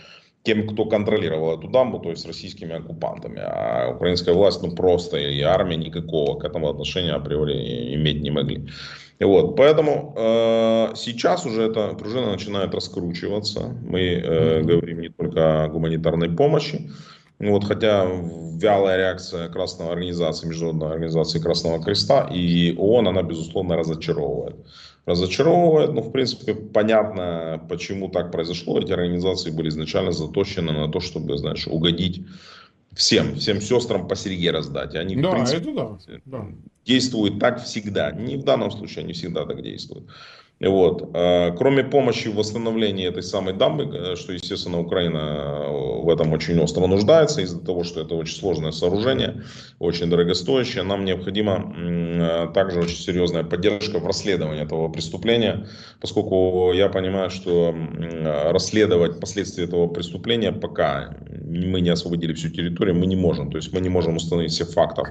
тем, 0.43 0.67
кто 0.67 0.87
контролировал 0.87 1.59
эту 1.59 1.69
дамбу, 1.69 2.01
то 2.01 2.11
есть 2.11 2.27
российскими 2.27 2.75
оккупантами. 2.75 3.41
А 3.41 3.93
украинская 3.95 4.35
власть, 4.35 4.63
ну 4.63 4.75
просто, 4.75 5.17
и 5.19 5.41
армия 5.41 5.77
никакого 5.77 6.39
к 6.39 6.45
этому 6.45 6.69
отношения 6.69 7.13
априори 7.13 7.95
иметь 7.95 8.23
не 8.23 8.31
могли. 8.31 8.69
Вот, 9.23 9.57
поэтому 9.57 10.15
э, 10.17 10.93
сейчас 10.97 11.47
уже 11.47 11.63
эта 11.63 11.89
пружина 11.95 12.33
начинает 12.33 12.75
раскручиваться. 12.75 13.75
Мы 13.83 14.01
э, 14.01 14.63
говорим 14.63 15.01
не 15.01 15.09
только 15.09 15.65
о 15.65 15.69
гуманитарной 15.69 16.31
помощи, 16.31 16.91
вот, 17.39 17.65
хотя 17.65 18.05
вялая 18.05 18.97
реакция 18.97 19.49
Красного 19.49 19.93
организации, 19.93 20.47
Международной 20.47 20.93
организации 20.93 21.41
Красного 21.41 21.83
Креста 21.83 22.29
и 22.33 22.75
ООН, 22.77 23.09
она, 23.09 23.23
безусловно, 23.23 23.77
разочаровывает. 23.77 24.57
Разочаровывает, 25.07 25.93
но, 25.93 26.01
в 26.03 26.13
принципе, 26.13 26.55
понятно, 26.55 27.61
почему 27.69 28.09
так 28.09 28.31
произошло. 28.31 28.79
Эти 28.79 28.93
организации 28.93 29.51
были 29.51 29.69
изначально 29.69 30.13
заточены 30.13 30.73
на 30.73 30.89
то, 30.89 31.01
чтобы, 31.01 31.37
знаешь, 31.37 31.67
угодить 31.67 32.25
всем, 32.95 33.37
всем 33.37 33.61
сестрам 33.61 34.09
по 34.09 34.17
серьге 34.17 34.51
раздать. 34.51 34.95
Они, 34.95 35.17
да, 35.17 35.31
в 35.31 35.33
принципе, 35.33 35.71
это 35.71 35.99
да. 36.25 36.47
действуют 36.85 37.39
так 37.39 37.63
всегда. 37.65 38.13
Не 38.13 38.37
в 38.37 38.45
данном 38.45 38.71
случае 38.71 39.05
они 39.05 39.13
всегда 39.13 39.45
так 39.45 39.63
действуют. 39.63 40.09
Вот. 40.69 41.11
А, 41.13 41.51
кроме 41.53 41.83
помощи 41.83 42.29
в 42.29 42.37
восстановлении 42.37 43.09
этой 43.09 43.23
самой 43.23 43.55
дамбы, 43.55 43.85
э, 43.85 44.17
что, 44.17 44.33
естественно, 44.33 44.79
Украина 44.79 45.19
э, 45.19 46.03
в 46.03 46.09
этом 46.09 46.33
очень 46.33 46.59
остро 46.61 46.87
нуждается, 46.87 47.41
из-за 47.41 47.61
того, 47.61 47.83
что 47.83 48.03
это 48.03 48.15
очень 48.15 48.37
сложное 48.37 48.71
сооружение, 48.71 49.43
очень 49.81 50.09
дорогостоящее, 50.09 50.85
нам 50.85 51.05
необходима 51.05 51.75
э, 51.77 52.49
также 52.55 52.81
очень 52.81 52.97
серьезная 52.97 53.43
поддержка 53.43 53.99
в 53.99 54.07
расследовании 54.07 54.63
этого 54.63 54.89
преступления, 54.89 55.67
поскольку 56.01 56.73
я 56.73 56.89
понимаю, 56.89 57.31
что 57.31 57.75
расследовать 58.51 59.19
последствия 59.19 59.65
этого 59.65 59.89
преступления, 59.89 60.53
пока 60.53 61.17
мы 61.29 61.81
не 61.81 61.91
освободили 61.91 62.35
всю 62.35 62.51
территорию, 62.51 62.82
мы 62.91 63.07
не 63.07 63.17
можем. 63.17 63.53
То 63.53 63.59
есть 63.59 63.73
мы 63.73 63.81
не 63.81 63.89
можем 63.89 64.17
установить 64.17 64.51
всех 64.51 64.71
фактов 64.71 65.09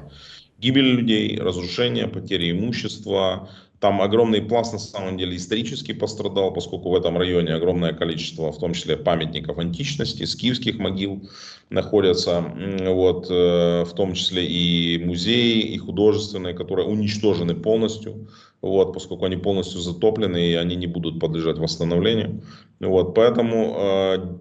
гибели 0.62 0.92
людей, 0.92 1.40
разрушения, 1.40 2.08
потери 2.08 2.52
имущества, 2.52 3.50
там 3.80 4.00
огромный 4.00 4.44
пласт 4.44 4.74
на 4.74 4.80
самом 4.80 5.18
деле 5.18 5.36
исторически 5.36 5.92
пострадал, 5.92 6.54
поскольку 6.54 6.92
в 6.92 6.96
этом 6.96 7.18
районе 7.18 7.56
огромное 7.56 7.94
количество, 7.94 8.52
в 8.52 8.60
том 8.60 8.74
числе 8.74 8.96
памятников 8.96 9.58
античности, 9.58 10.24
скифских 10.26 10.78
могил 10.78 11.28
находятся, 11.72 12.46
вот, 12.86 13.26
э, 13.32 13.84
в 13.86 13.94
том 13.96 14.14
числе 14.14 14.46
и 14.46 15.04
музеи, 15.04 15.62
и 15.62 15.78
художественные, 15.80 16.54
которые 16.54 16.88
уничтожены 16.88 17.56
полностью, 17.56 18.28
вот, 18.62 18.94
поскольку 18.94 19.26
они 19.26 19.38
полностью 19.38 19.82
затоплены 19.82 20.52
и 20.52 20.54
они 20.54 20.76
не 20.76 20.86
будут 20.86 21.20
подлежать 21.20 21.58
восстановлению. 21.58 22.44
Вот, 22.80 23.16
поэтому 23.16 23.76
э, 23.80 24.38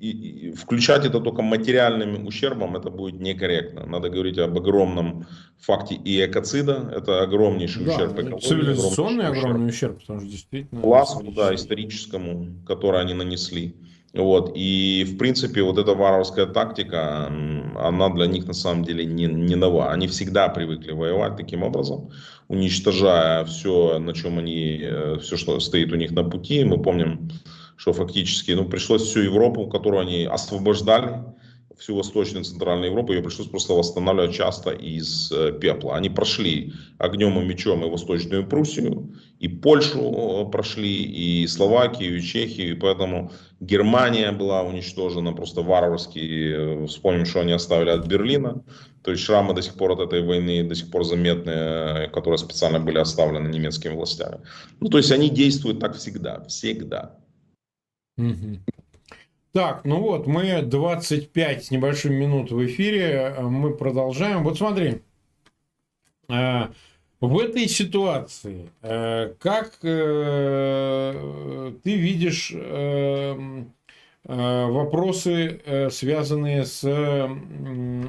и, 0.00 0.10
и 0.10 0.52
включать 0.52 1.04
это 1.04 1.20
только 1.20 1.42
материальным 1.42 2.26
ущербом, 2.26 2.76
это 2.76 2.90
будет 2.90 3.20
некорректно. 3.20 3.86
Надо 3.86 4.08
говорить 4.08 4.38
об 4.38 4.56
огромном 4.56 5.26
факте 5.58 5.94
и 5.94 6.24
экоцида, 6.24 6.92
это 6.94 7.22
огромнейший 7.22 7.84
да, 7.84 7.94
ущерб 7.94 8.12
экологии. 8.18 8.46
Цивилизационный 8.46 9.26
огромный 9.26 9.68
ущерб, 9.68 9.96
ущерб, 9.96 10.00
потому 10.00 10.20
что 10.20 10.30
действительно... 10.30 10.82
Классу, 10.82 11.32
да, 11.34 11.54
историческому, 11.54 12.48
который 12.66 13.00
они 13.00 13.14
нанесли. 13.14 13.74
Вот. 14.16 14.52
И, 14.54 15.04
в 15.04 15.18
принципе, 15.18 15.62
вот 15.62 15.78
эта 15.78 15.94
варварская 15.94 16.46
тактика, 16.46 17.26
она 17.26 18.08
для 18.08 18.26
них 18.26 18.46
на 18.46 18.54
самом 18.54 18.84
деле 18.84 19.04
не, 19.04 19.26
не 19.26 19.56
нова. 19.56 19.92
Они 19.92 20.06
всегда 20.08 20.48
привыкли 20.48 20.92
воевать 20.92 21.36
таким 21.36 21.62
образом, 21.62 22.10
уничтожая 22.48 23.44
все, 23.44 23.98
на 23.98 24.14
чем 24.14 24.38
они, 24.38 24.80
э, 24.82 25.18
все, 25.20 25.36
что 25.36 25.60
стоит 25.60 25.92
у 25.92 25.96
них 25.96 26.12
на 26.12 26.24
пути. 26.24 26.64
Мы 26.64 26.82
помним, 26.82 27.28
что 27.76 27.92
фактически 27.92 28.52
ну, 28.52 28.64
пришлось 28.68 29.02
всю 29.02 29.20
Европу, 29.20 29.68
которую 29.68 30.02
они 30.02 30.24
освобождали, 30.24 31.24
всю 31.78 31.94
Восточную 31.94 32.42
и 32.42 32.46
Центральную 32.46 32.90
Европу, 32.90 33.12
ее 33.12 33.22
пришлось 33.22 33.48
просто 33.48 33.74
восстанавливать 33.74 34.34
часто 34.34 34.70
из 34.70 35.30
э, 35.30 35.52
пепла. 35.60 35.96
Они 35.96 36.08
прошли 36.08 36.72
огнем 36.98 37.38
и 37.38 37.44
мечом 37.44 37.84
и 37.84 37.90
Восточную 37.90 38.46
Пруссию, 38.46 39.14
и 39.40 39.48
Польшу 39.48 40.00
э, 40.00 40.50
прошли, 40.50 41.02
и 41.02 41.46
Словакию, 41.46 42.16
и 42.16 42.22
Чехию, 42.22 42.70
и 42.70 42.74
поэтому 42.74 43.30
Германия 43.60 44.32
была 44.32 44.62
уничтожена 44.62 45.32
просто 45.32 45.60
варварски. 45.60 46.18
Э, 46.18 46.86
вспомним, 46.86 47.26
что 47.26 47.40
они 47.40 47.52
оставили 47.52 47.90
от 47.90 48.06
Берлина. 48.06 48.62
То 49.02 49.10
есть 49.10 49.22
шрамы 49.22 49.54
до 49.54 49.62
сих 49.62 49.74
пор 49.74 49.92
от 49.92 50.00
этой 50.00 50.22
войны 50.22 50.64
до 50.64 50.74
сих 50.74 50.90
пор 50.90 51.04
заметны, 51.04 52.08
которые 52.12 52.38
специально 52.38 52.80
были 52.80 52.98
оставлены 52.98 53.48
немецкими 53.48 53.92
властями. 53.92 54.38
Ну, 54.80 54.88
то 54.88 54.98
есть 54.98 55.12
они 55.12 55.28
действуют 55.28 55.78
так 55.78 55.96
всегда, 55.96 56.42
всегда. 56.48 57.16
Так, 59.52 59.84
ну 59.84 60.00
вот, 60.00 60.26
мы 60.26 60.60
25 60.62 61.64
с 61.64 61.70
небольшим 61.70 62.12
минут 62.12 62.50
в 62.50 62.64
эфире, 62.66 63.34
мы 63.40 63.74
продолжаем. 63.74 64.42
Вот 64.42 64.58
смотри, 64.58 65.00
э, 66.28 66.68
в 67.20 67.38
этой 67.38 67.66
ситуации, 67.66 68.68
э, 68.82 69.32
как 69.38 69.78
э, 69.82 71.72
ты 71.82 71.96
видишь 71.96 72.52
вопросы, 74.28 75.60
связанные 75.92 76.66
с 76.66 76.82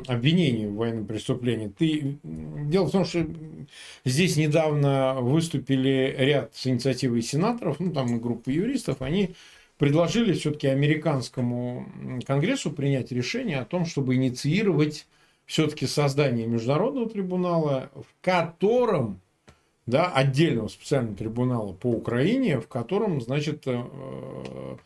обвинением 0.08 0.74
в 0.74 0.78
военном 0.78 1.06
преступлении. 1.06 1.68
Ты... 1.68 2.18
Дело 2.24 2.88
в 2.88 2.92
том, 2.92 3.06
что 3.06 3.24
здесь 4.04 4.36
недавно 4.36 5.22
выступили 5.22 6.16
ряд 6.18 6.56
с 6.56 6.66
инициативой 6.66 7.22
сенаторов, 7.22 7.80
ну 7.80 7.94
там 7.94 8.18
и 8.18 8.20
группы 8.20 8.52
юристов, 8.52 9.04
они 9.04 9.36
предложили 9.78 10.34
все-таки 10.34 10.68
американскому 10.68 11.88
конгрессу 12.26 12.72
принять 12.72 13.12
решение 13.12 13.60
о 13.60 13.66
том, 13.66 13.86
чтобы 13.86 14.16
инициировать 14.16 15.08
все-таки 15.46 15.88
создание 15.88 16.46
международного 16.48 17.10
трибунала, 17.10 17.90
в 17.96 18.22
котором, 18.22 19.22
да, 19.86 20.12
отдельного 20.12 20.68
специального 20.68 21.16
трибунала 21.16 21.74
по 21.74 21.88
Украине, 21.88 22.60
в 22.60 22.68
котором, 22.68 23.22
значит, 23.22 23.64
э, 23.66 24.78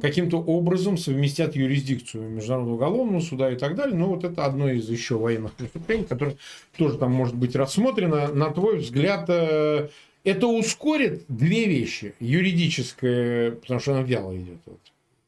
каким-то 0.00 0.38
образом 0.38 0.98
совместят 0.98 1.56
юрисдикцию 1.56 2.28
Международного 2.28 2.76
уголовного 2.76 3.20
суда 3.20 3.50
и 3.50 3.56
так 3.56 3.74
далее. 3.76 3.96
Но 3.96 4.08
вот 4.08 4.24
это 4.24 4.44
одно 4.44 4.70
из 4.70 4.88
еще 4.90 5.16
военных 5.16 5.52
преступлений, 5.54 6.04
которое 6.04 6.36
тоже 6.76 6.98
там 6.98 7.12
может 7.12 7.34
быть 7.34 7.56
рассмотрено. 7.56 8.28
На 8.28 8.50
твой 8.50 8.78
взгляд, 8.78 9.24
э, 9.28 9.88
это 10.24 10.46
ускорит 10.46 11.24
две 11.28 11.66
вещи. 11.66 12.14
Юридическое, 12.20 13.52
потому 13.52 13.80
что 13.80 13.92
она 13.92 14.02
вяло 14.02 14.36
идет. 14.36 14.58
Вот, 14.66 14.80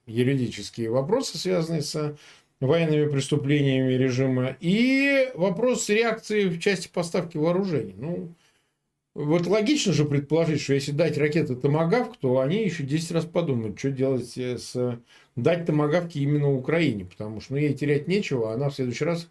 юридические 0.07 0.91
вопросы, 0.91 1.39
связанные 1.39 1.83
с 1.83 2.17
военными 2.61 3.11
преступлениями 3.11 3.95
режима, 3.95 4.57
и 4.61 5.31
вопрос 5.35 5.89
реакции 5.89 6.49
в 6.49 6.61
части 6.61 6.89
поставки 6.89 7.37
вооружений. 7.37 7.95
Ну, 7.97 8.29
вот 9.15 9.47
логично 9.47 9.93
же 9.93 10.05
предположить, 10.05 10.61
что 10.61 10.75
если 10.75 10.93
дать 10.93 11.19
ракеты 11.19 11.57
Томагавк, 11.57 12.17
то 12.19 12.41
они 12.41 12.63
еще 12.63 12.85
10 12.85 13.11
раз 13.13 13.25
подумают, 13.25 13.79
что 13.79 13.91
делать 13.91 14.37
с... 14.37 14.99
Дать 15.37 15.65
Томагавки 15.65 16.19
именно 16.19 16.53
Украине, 16.53 17.07
потому 17.07 17.41
что 17.41 17.55
ну, 17.55 17.61
ей 17.61 17.73
терять 17.73 18.09
нечего, 18.09 18.51
а 18.51 18.55
она 18.55 18.69
в 18.69 18.75
следующий 18.75 19.05
раз 19.05 19.29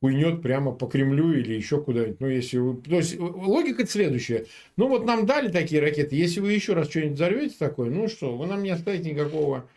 хуйнет 0.00 0.42
прямо 0.42 0.72
по 0.72 0.86
Кремлю 0.86 1.32
или 1.32 1.54
еще 1.54 1.82
куда-нибудь. 1.82 2.20
Ну, 2.20 2.28
если 2.28 2.58
вы... 2.58 2.80
То 2.80 2.96
есть, 2.96 3.18
логика 3.18 3.86
следующая. 3.86 4.46
Ну, 4.76 4.88
вот 4.88 5.04
нам 5.04 5.26
дали 5.26 5.50
такие 5.50 5.80
ракеты. 5.80 6.16
Если 6.16 6.40
вы 6.40 6.52
еще 6.52 6.74
раз 6.74 6.88
что-нибудь 6.88 7.14
взорвете 7.14 7.56
такое, 7.58 7.90
ну 7.90 8.08
что, 8.08 8.36
вы 8.36 8.46
нам 8.46 8.62
не 8.62 8.70
оставите 8.70 9.10
никакого 9.10 9.68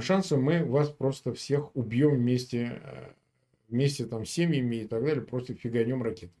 шанса. 0.00 0.36
Мы 0.36 0.64
вас 0.64 0.88
просто 0.88 1.34
всех 1.34 1.74
убьем 1.76 2.16
вместе, 2.16 2.80
э, 2.82 3.10
вместе 3.68 4.06
там 4.06 4.24
с 4.24 4.30
семьями 4.30 4.76
и 4.76 4.86
так 4.86 5.04
далее. 5.04 5.22
Просто 5.22 5.54
фиганем 5.54 6.02
ракеты. 6.02 6.32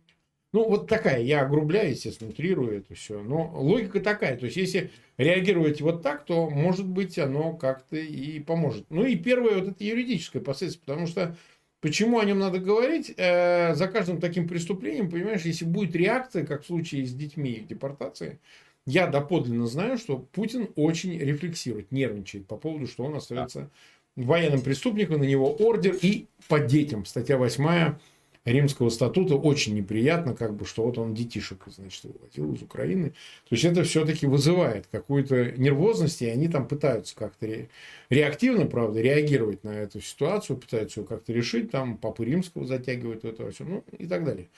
Ну, 0.52 0.68
вот 0.68 0.88
такая, 0.88 1.22
я 1.22 1.42
огрубляю, 1.42 1.90
естественно, 1.90 2.30
утрирую 2.30 2.78
это 2.78 2.94
все. 2.94 3.22
Но 3.22 3.52
логика 3.54 4.00
такая. 4.00 4.36
То 4.36 4.46
есть, 4.46 4.56
если 4.56 4.90
реагировать 5.16 5.80
вот 5.80 6.02
так, 6.02 6.24
то, 6.24 6.50
может 6.50 6.88
быть, 6.88 7.18
оно 7.20 7.52
как-то 7.52 7.96
и 7.96 8.40
поможет. 8.40 8.86
Ну, 8.90 9.04
и 9.04 9.14
первое, 9.14 9.60
вот 9.60 9.68
это 9.68 9.84
юридическое 9.84 10.42
последствие. 10.42 10.82
Потому 10.84 11.06
что 11.06 11.36
Почему 11.80 12.18
о 12.18 12.24
нем 12.24 12.38
надо 12.38 12.58
говорить? 12.58 13.12
Э, 13.16 13.74
за 13.74 13.88
каждым 13.88 14.20
таким 14.20 14.46
преступлением, 14.46 15.10
понимаешь, 15.10 15.42
если 15.42 15.64
будет 15.64 15.96
реакция, 15.96 16.44
как 16.44 16.62
в 16.62 16.66
случае 16.66 17.06
с 17.06 17.14
детьми 17.14 17.62
в 17.64 17.66
депортации, 17.66 18.38
я 18.86 19.06
доподлинно 19.06 19.66
знаю, 19.66 19.96
что 19.96 20.18
Путин 20.18 20.68
очень 20.76 21.18
рефлексирует, 21.18 21.90
нервничает 21.90 22.46
по 22.46 22.56
поводу, 22.56 22.86
что 22.86 23.04
он 23.04 23.14
остается 23.14 23.70
военным 24.16 24.60
преступником, 24.60 25.20
на 25.20 25.24
него 25.24 25.54
ордер 25.54 25.96
и 26.00 26.26
по 26.48 26.60
детям. 26.60 27.06
Статья 27.06 27.38
8 27.38 27.94
римского 28.44 28.88
статута 28.88 29.36
очень 29.36 29.74
неприятно, 29.74 30.34
как 30.34 30.54
бы, 30.54 30.64
что 30.64 30.84
вот 30.84 30.98
он 30.98 31.14
детишек, 31.14 31.64
значит, 31.66 32.04
выводил 32.04 32.54
из 32.54 32.62
Украины. 32.62 33.10
То 33.10 33.54
есть 33.54 33.64
это 33.64 33.82
все-таки 33.84 34.26
вызывает 34.26 34.86
какую-то 34.90 35.52
нервозность, 35.52 36.22
и 36.22 36.28
они 36.28 36.48
там 36.48 36.66
пытаются 36.66 37.14
как-то 37.14 37.46
ре... 37.46 37.68
реактивно, 38.08 38.66
правда, 38.66 39.00
реагировать 39.00 39.64
на 39.64 39.70
эту 39.70 40.00
ситуацию, 40.00 40.56
пытаются 40.56 41.00
ее 41.00 41.06
как-то 41.06 41.32
решить, 41.32 41.70
там 41.70 41.96
Папы 41.96 42.24
Римского 42.24 42.66
затягивают 42.66 43.24
это 43.24 43.50
все, 43.50 43.64
ну 43.64 43.84
и 43.98 44.06
так 44.06 44.24
далее. 44.24 44.48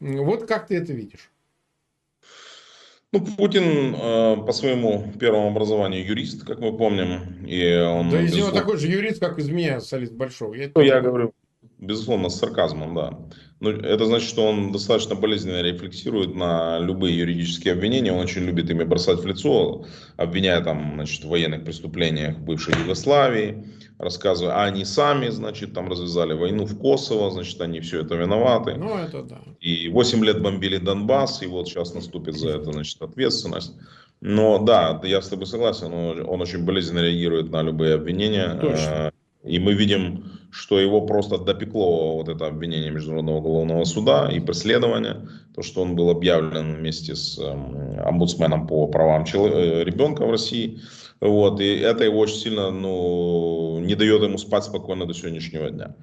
Вот 0.00 0.46
как 0.46 0.68
ты 0.68 0.76
это 0.76 0.92
видишь? 0.92 1.30
Ну, 3.14 3.20
Путин 3.20 3.94
э, 3.94 4.36
по 4.46 4.52
своему 4.52 5.12
первому 5.20 5.48
образованию 5.48 6.02
юрист, 6.06 6.46
как 6.46 6.60
мы 6.60 6.74
помним. 6.74 7.44
И 7.44 7.76
он, 7.76 8.08
да 8.08 8.22
из 8.22 8.34
него 8.34 8.50
такой 8.50 8.78
же 8.78 8.86
юрист, 8.86 9.20
как 9.20 9.38
из 9.38 9.50
меня, 9.50 9.82
солист 9.82 10.14
Большого. 10.14 10.54
Я, 10.54 10.70
ну, 10.74 10.80
я 10.80 10.98
говорю, 11.02 11.34
Безусловно, 11.82 12.28
с 12.28 12.38
сарказмом, 12.38 12.94
да. 12.94 13.18
Но 13.58 13.70
это 13.70 14.06
значит, 14.06 14.28
что 14.28 14.46
он 14.46 14.70
достаточно 14.70 15.16
болезненно 15.16 15.62
рефлексирует 15.62 16.32
на 16.32 16.78
любые 16.78 17.18
юридические 17.18 17.74
обвинения. 17.74 18.12
Он 18.12 18.20
очень 18.20 18.42
любит 18.42 18.70
ими 18.70 18.84
бросать 18.84 19.18
в 19.18 19.26
лицо, 19.26 19.84
обвиняя 20.16 20.60
там, 20.60 20.92
значит, 20.94 21.24
в 21.24 21.28
военных 21.28 21.64
преступлениях 21.64 22.38
бывшей 22.38 22.78
Югославии, 22.78 23.66
рассказывая, 23.98 24.54
а 24.54 24.64
они 24.64 24.84
сами, 24.84 25.28
значит, 25.30 25.74
там 25.74 25.88
развязали 25.88 26.34
войну 26.34 26.66
в 26.66 26.78
Косово, 26.78 27.32
значит, 27.32 27.60
они 27.60 27.80
все 27.80 28.02
это 28.02 28.14
виноваты. 28.14 28.74
Ну, 28.74 28.96
это 28.96 29.24
да. 29.24 29.40
И 29.60 29.88
8 29.88 30.24
лет 30.24 30.40
бомбили 30.40 30.76
Донбасс, 30.76 31.42
и 31.42 31.46
вот 31.46 31.66
сейчас 31.66 31.94
наступит 31.94 32.36
за 32.36 32.50
это, 32.50 32.70
значит, 32.70 33.02
ответственность. 33.02 33.74
Но 34.20 34.60
да, 34.60 35.00
я 35.02 35.20
с 35.20 35.28
тобой 35.28 35.46
согласен, 35.46 35.92
он, 35.92 36.28
он 36.28 36.40
очень 36.40 36.64
болезненно 36.64 37.00
реагирует 37.00 37.50
на 37.50 37.60
любые 37.62 37.94
обвинения. 37.94 38.56
Точно. 38.60 39.11
Э, 39.42 39.50
и 39.50 39.58
мы 39.58 39.74
видим 39.74 40.24
что 40.52 40.78
его 40.78 41.00
просто 41.00 41.38
допекло 41.38 42.16
вот 42.16 42.28
это 42.28 42.46
обвинение 42.46 42.90
Международного 42.90 43.38
уголовного 43.38 43.84
суда 43.84 44.30
и 44.30 44.38
преследование, 44.38 45.26
то, 45.54 45.62
что 45.62 45.80
он 45.80 45.96
был 45.96 46.10
объявлен 46.10 46.76
вместе 46.76 47.16
с 47.16 47.38
э, 47.38 48.02
омбудсменом 48.04 48.66
по 48.66 48.86
правам 48.86 49.24
человека, 49.24 49.82
ребенка 49.82 50.26
в 50.26 50.30
России. 50.30 50.80
Вот, 51.20 51.60
и 51.60 51.76
это 51.76 52.04
его 52.04 52.18
очень 52.18 52.36
сильно 52.36 52.70
ну, 52.70 53.78
не 53.80 53.94
дает 53.94 54.22
ему 54.22 54.36
спать 54.36 54.64
спокойно 54.64 55.06
до 55.06 55.14
сегодняшнего 55.14 55.70
дня. 55.70 55.94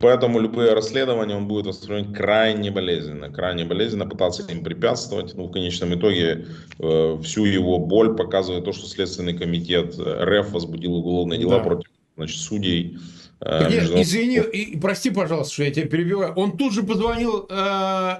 Поэтому 0.00 0.40
любые 0.40 0.74
расследования 0.74 1.36
он 1.36 1.46
будет 1.46 1.66
воспринимать 1.66 2.16
крайне 2.16 2.70
болезненно, 2.70 3.30
крайне 3.30 3.64
болезненно, 3.64 4.06
пытаться 4.06 4.42
им 4.50 4.64
препятствовать. 4.64 5.34
Ну, 5.34 5.46
в 5.46 5.52
конечном 5.52 5.94
итоге 5.94 6.46
э, 6.80 7.18
всю 7.22 7.44
его 7.44 7.78
боль 7.78 8.16
показывает 8.16 8.64
то, 8.64 8.72
что 8.72 8.86
Следственный 8.86 9.38
комитет 9.38 9.94
РФ 9.98 10.50
возбудил 10.50 10.94
уголовные 10.94 11.38
дела 11.38 11.58
да. 11.58 11.64
против 11.64 11.90
значит, 12.18 12.40
судей 12.40 12.98
Э, 13.40 13.68
Нет, 13.68 13.90
извини, 13.90 14.38
и, 14.38 14.76
прости, 14.78 15.10
пожалуйста, 15.10 15.54
что 15.54 15.64
я 15.64 15.70
тебя 15.70 15.86
перебиваю. 15.86 16.32
Он 16.34 16.56
тут 16.56 16.72
же 16.72 16.82
позвонил 16.82 17.46
э, 17.48 17.54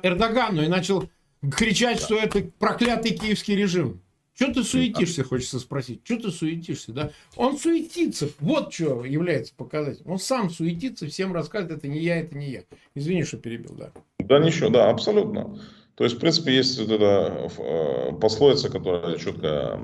Эрдогану 0.02 0.62
и 0.62 0.68
начал 0.68 1.08
кричать, 1.56 1.98
да. 1.98 2.04
что 2.04 2.16
это 2.16 2.42
проклятый 2.58 3.12
киевский 3.12 3.56
режим. 3.56 4.00
Что 4.34 4.54
ты 4.54 4.62
суетишься, 4.62 5.24
хочется 5.24 5.58
спросить. 5.58 6.02
Что 6.04 6.16
ты 6.16 6.30
суетишься, 6.30 6.92
да? 6.92 7.10
Он 7.34 7.58
суетится. 7.58 8.28
Вот 8.38 8.72
что 8.72 9.04
является 9.04 9.52
показателем. 9.56 10.12
Он 10.12 10.20
сам 10.20 10.48
суетится, 10.48 11.08
всем 11.08 11.34
рассказывает, 11.34 11.78
это 11.78 11.88
не 11.88 11.98
я, 11.98 12.20
это 12.20 12.38
не 12.38 12.50
я. 12.50 12.62
Извини, 12.94 13.24
что 13.24 13.38
перебил, 13.38 13.74
да. 13.76 13.90
Да 14.20 14.38
ничего, 14.38 14.68
да, 14.68 14.90
абсолютно. 14.90 15.58
То 15.98 16.04
есть, 16.04 16.16
в 16.16 16.20
принципе, 16.20 16.54
есть 16.54 16.78
вот 16.78 16.90
эта 16.90 17.50
э, 17.58 18.12
пословица, 18.20 18.70
которая 18.70 19.16
четко 19.18 19.80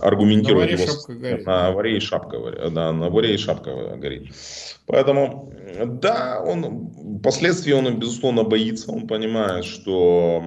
аргументирует 0.00 0.70
на 0.70 1.26
его... 1.28 1.44
На 1.44 1.70
варе 1.70 1.98
и 1.98 2.00
шапка 2.00 2.38
горит. 2.38 2.72
Да, 2.72 2.92
на 2.92 3.10
варе 3.10 3.34
и 3.34 3.36
шапка 3.36 3.94
горит. 3.98 4.32
Поэтому, 4.86 5.52
да, 5.84 6.42
он, 6.42 7.20
последствий 7.22 7.74
он, 7.74 7.98
безусловно, 7.98 8.42
боится. 8.44 8.90
Он 8.90 9.06
понимает, 9.06 9.66
что 9.66 10.42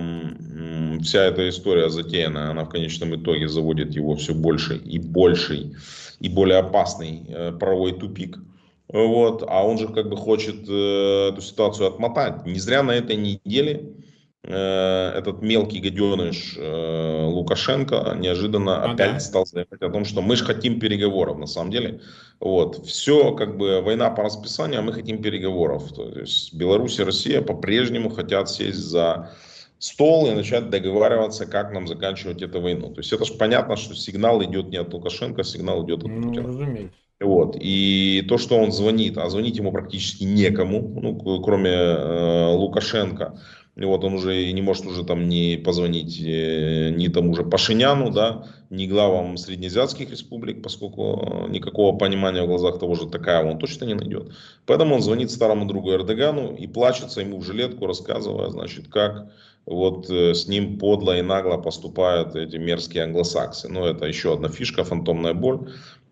вся 1.04 1.26
эта 1.26 1.48
история 1.48 1.90
затеянная, 1.90 2.50
она 2.50 2.66
в 2.66 2.70
конечном 2.70 3.16
итоге 3.16 3.48
заводит 3.48 3.94
его 3.94 4.16
все 4.16 4.34
больше 4.34 4.78
и 4.78 4.98
большей 4.98 5.76
и 6.20 6.28
более 6.28 6.58
опасный 6.58 7.24
э, 7.28 7.52
правовой 7.52 7.94
тупик. 7.94 8.40
Вот, 8.88 9.44
а 9.48 9.64
он 9.64 9.78
же 9.78 9.90
как 9.90 10.10
бы 10.10 10.18
хочет 10.18 10.68
э, 10.68 11.30
эту 11.32 11.42
ситуацию 11.42 11.88
отмотать. 11.88 12.48
Не 12.48 12.60
зря 12.60 12.82
на 12.82 12.92
этой 12.92 13.16
неделе 13.16 13.74
э, 13.74 14.07
этот 14.44 15.42
мелкий 15.42 15.80
гаденыш 15.80 16.56
э, 16.58 17.26
Лукашенко 17.26 18.16
неожиданно 18.18 18.84
ага. 18.84 18.94
опять 18.94 19.22
стал 19.22 19.46
заявлять 19.46 19.82
о 19.82 19.90
том, 19.90 20.06
что 20.06 20.22
мы 20.22 20.36
же 20.36 20.46
хотим 20.46 20.80
переговоров 20.80 21.38
на 21.38 21.48
самом 21.48 21.72
деле. 21.72 22.02
Вот, 22.40 22.86
все 22.86 23.34
как 23.34 23.58
бы 23.58 23.82
война 23.82 24.10
по 24.10 24.24
расписанию, 24.24 24.80
а 24.80 24.84
мы 24.84 24.94
хотим 24.94 25.22
переговоров. 25.22 25.92
То 25.94 26.08
есть 26.20 26.54
Беларусь 26.54 27.00
и 27.00 27.04
Россия 27.04 27.42
по-прежнему 27.42 28.10
хотят 28.10 28.50
сесть 28.50 28.78
за 28.78 29.32
стол 29.80 30.28
и 30.28 30.34
начать 30.34 30.70
договариваться, 30.70 31.46
как 31.46 31.74
нам 31.74 31.88
заканчивать 31.88 32.42
эту 32.42 32.62
войну. 32.62 32.94
То 32.94 33.02
есть 33.02 33.12
это 33.12 33.26
же 33.26 33.34
понятно, 33.34 33.76
что 33.76 33.96
сигнал 33.96 34.44
идет 34.44 34.70
не 34.70 34.78
от 34.78 34.94
Лукашенко, 34.94 35.44
сигнал 35.44 35.86
идет 35.86 36.04
от 36.04 36.10
ну, 36.10 36.30
Путина. 36.30 36.48
Разумеется. 36.48 36.94
Вот. 37.20 37.58
И 37.60 38.24
то, 38.30 38.38
что 38.38 38.58
он 38.58 38.72
звонит, 38.72 39.18
а 39.18 39.30
звонить 39.30 39.58
ему 39.58 39.72
практически 39.72 40.24
некому, 40.24 41.00
ну, 41.02 41.42
кроме 41.42 41.72
э, 41.72 42.54
Лукашенко, 42.54 43.40
вот 43.86 44.04
он 44.04 44.16
уже 44.16 44.52
не 44.52 44.62
может 44.62 44.86
уже 44.86 45.04
там 45.04 45.30
не 45.30 45.58
позвонить 45.58 46.20
э, 46.20 46.90
ни 46.90 47.08
тому 47.10 47.36
же 47.36 47.44
Пашиняну, 47.44 48.12
да, 48.12 48.48
ни 48.70 48.88
главам 48.88 49.38
среднеазиатских 49.38 50.10
республик, 50.10 50.64
поскольку 50.64 51.46
никакого 51.50 51.96
понимания 51.96 52.44
в 52.44 52.48
глазах 52.48 52.80
того 52.80 52.96
же 52.96 53.08
такая 53.08 53.46
он 53.46 53.60
точно 53.60 53.86
не 53.86 53.94
найдет. 53.94 54.32
Поэтому 54.66 54.96
он 54.96 55.02
звонит 55.02 55.30
старому 55.30 55.66
другу 55.66 55.92
Эрдогану 55.92 56.56
и 56.56 56.66
плачется 56.68 57.22
ему 57.22 57.38
в 57.38 57.46
жилетку, 57.46 57.86
рассказывая, 57.86 58.50
значит, 58.50 58.88
как 58.88 59.30
вот 59.68 60.10
э, 60.10 60.34
с 60.34 60.48
ним 60.48 60.80
подло 60.80 61.18
и 61.18 61.22
нагло 61.22 61.58
поступают 61.58 62.36
эти 62.36 62.56
мерзкие 62.56 63.04
англосаксы. 63.04 63.68
Но 63.68 63.86
это 63.86 64.06
еще 64.06 64.34
одна 64.34 64.50
фишка, 64.50 64.84
фантомная 64.84 65.34
боль 65.34 65.70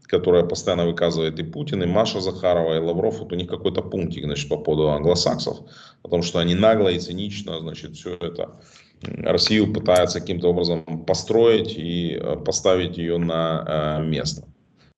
которая 0.07 0.43
постоянно 0.43 0.85
выказывает 0.85 1.39
и 1.39 1.43
Путин, 1.43 1.83
и 1.83 1.85
Маша 1.85 2.19
Захарова, 2.19 2.75
и 2.75 2.79
Лавров, 2.79 3.19
вот 3.19 3.31
у 3.31 3.35
них 3.35 3.47
какой-то 3.47 3.81
пунктик, 3.81 4.25
значит, 4.25 4.49
по 4.49 4.57
поводу 4.57 4.89
англосаксов, 4.89 5.59
о 6.03 6.07
том, 6.07 6.23
что 6.23 6.39
они 6.39 6.55
нагло 6.55 6.89
и 6.89 6.99
цинично, 6.99 7.59
значит, 7.59 7.95
все 7.95 8.15
это 8.15 8.59
Россию 9.01 9.73
пытаются 9.73 10.19
каким-то 10.19 10.49
образом 10.49 11.05
построить 11.05 11.77
и 11.77 12.17
э, 12.19 12.37
поставить 12.37 12.97
ее 12.97 13.17
на 13.17 13.99
э, 13.99 14.03
место. 14.03 14.47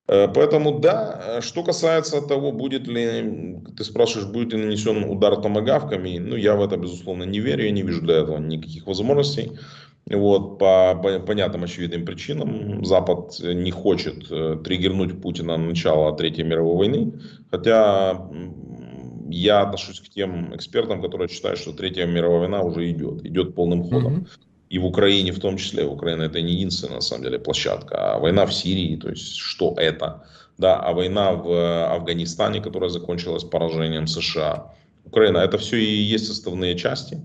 Э, 0.08 0.28
поэтому 0.34 0.80
да, 0.80 1.42
что 1.42 1.64
касается 1.64 2.22
того, 2.22 2.52
будет 2.52 2.88
ли, 2.88 3.60
ты 3.76 3.84
спрашиваешь, 3.84 4.30
будет 4.30 4.54
ли 4.54 4.60
нанесен 4.60 5.04
удар 5.04 5.36
томогавками, 5.38 6.18
ну 6.20 6.36
я 6.36 6.56
в 6.56 6.64
это 6.64 6.78
безусловно 6.78 7.24
не 7.24 7.40
верю, 7.40 7.66
я 7.66 7.72
не 7.72 7.82
вижу 7.82 8.02
для 8.02 8.16
этого 8.16 8.38
никаких 8.38 8.86
возможностей. 8.88 9.52
Вот, 10.10 10.58
по 10.58 10.96
понятным 11.26 11.66
очевидным 11.66 12.06
причинам 12.06 12.86
Запад 12.86 13.38
не 13.42 13.72
хочет 13.72 14.32
э, 14.32 14.58
триггернуть 14.64 15.22
Путина 15.22 15.58
на 15.58 15.66
начало 15.66 16.16
Третьей 16.16 16.46
мировой 16.46 16.78
войны, 16.78 17.12
хотя 17.52 18.26
я 19.30 19.62
отношусь 19.62 20.00
к 20.00 20.08
тем 20.08 20.56
экспертам, 20.56 21.02
которые 21.02 21.28
считают, 21.28 21.60
что 21.60 21.74
Третья 21.74 22.06
мировая 22.06 22.40
война 22.40 22.62
уже 22.62 22.90
идет, 22.90 23.26
идет 23.26 23.54
полным 23.54 23.84
ходом. 23.84 24.14
Mm-hmm. 24.20 24.28
И 24.70 24.80
в 24.80 24.86
Украине 24.86 25.32
в 25.32 25.40
том 25.40 25.58
числе, 25.58 25.86
Украина 25.86 26.24
это 26.24 26.42
не 26.42 26.54
единственная 26.54 26.96
на 26.96 27.02
самом 27.02 27.24
деле 27.24 27.40
площадка, 27.40 28.14
а 28.16 28.20
война 28.20 28.46
в 28.46 28.54
Сирии, 28.54 28.96
то 28.96 29.10
есть 29.10 29.36
что 29.36 29.74
это, 29.78 30.24
да, 30.58 30.80
а 30.80 30.94
война 30.94 31.34
в 31.34 31.94
Афганистане, 31.94 32.62
которая 32.62 32.90
закончилась 32.90 33.44
поражением 33.44 34.08
США. 34.08 34.74
Украина, 35.06 35.38
это 35.38 35.58
все 35.58 35.78
и 35.78 36.02
есть 36.02 36.28
составные 36.28 36.78
части 36.78 37.24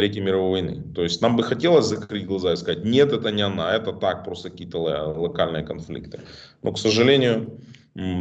Третьей 0.00 0.22
мировой 0.22 0.62
войны. 0.62 0.82
То 0.94 1.02
есть 1.02 1.20
нам 1.20 1.36
бы 1.36 1.42
хотелось 1.42 1.84
закрыть 1.84 2.24
глаза 2.24 2.54
и 2.54 2.56
сказать, 2.56 2.84
нет, 2.84 3.12
это 3.12 3.30
не 3.30 3.42
она, 3.42 3.70
это 3.76 3.92
так, 3.92 4.24
просто 4.24 4.48
какие-то 4.48 4.78
локальные 4.78 5.62
конфликты. 5.62 6.20
Но, 6.62 6.72
к 6.72 6.78
сожалению, 6.78 7.60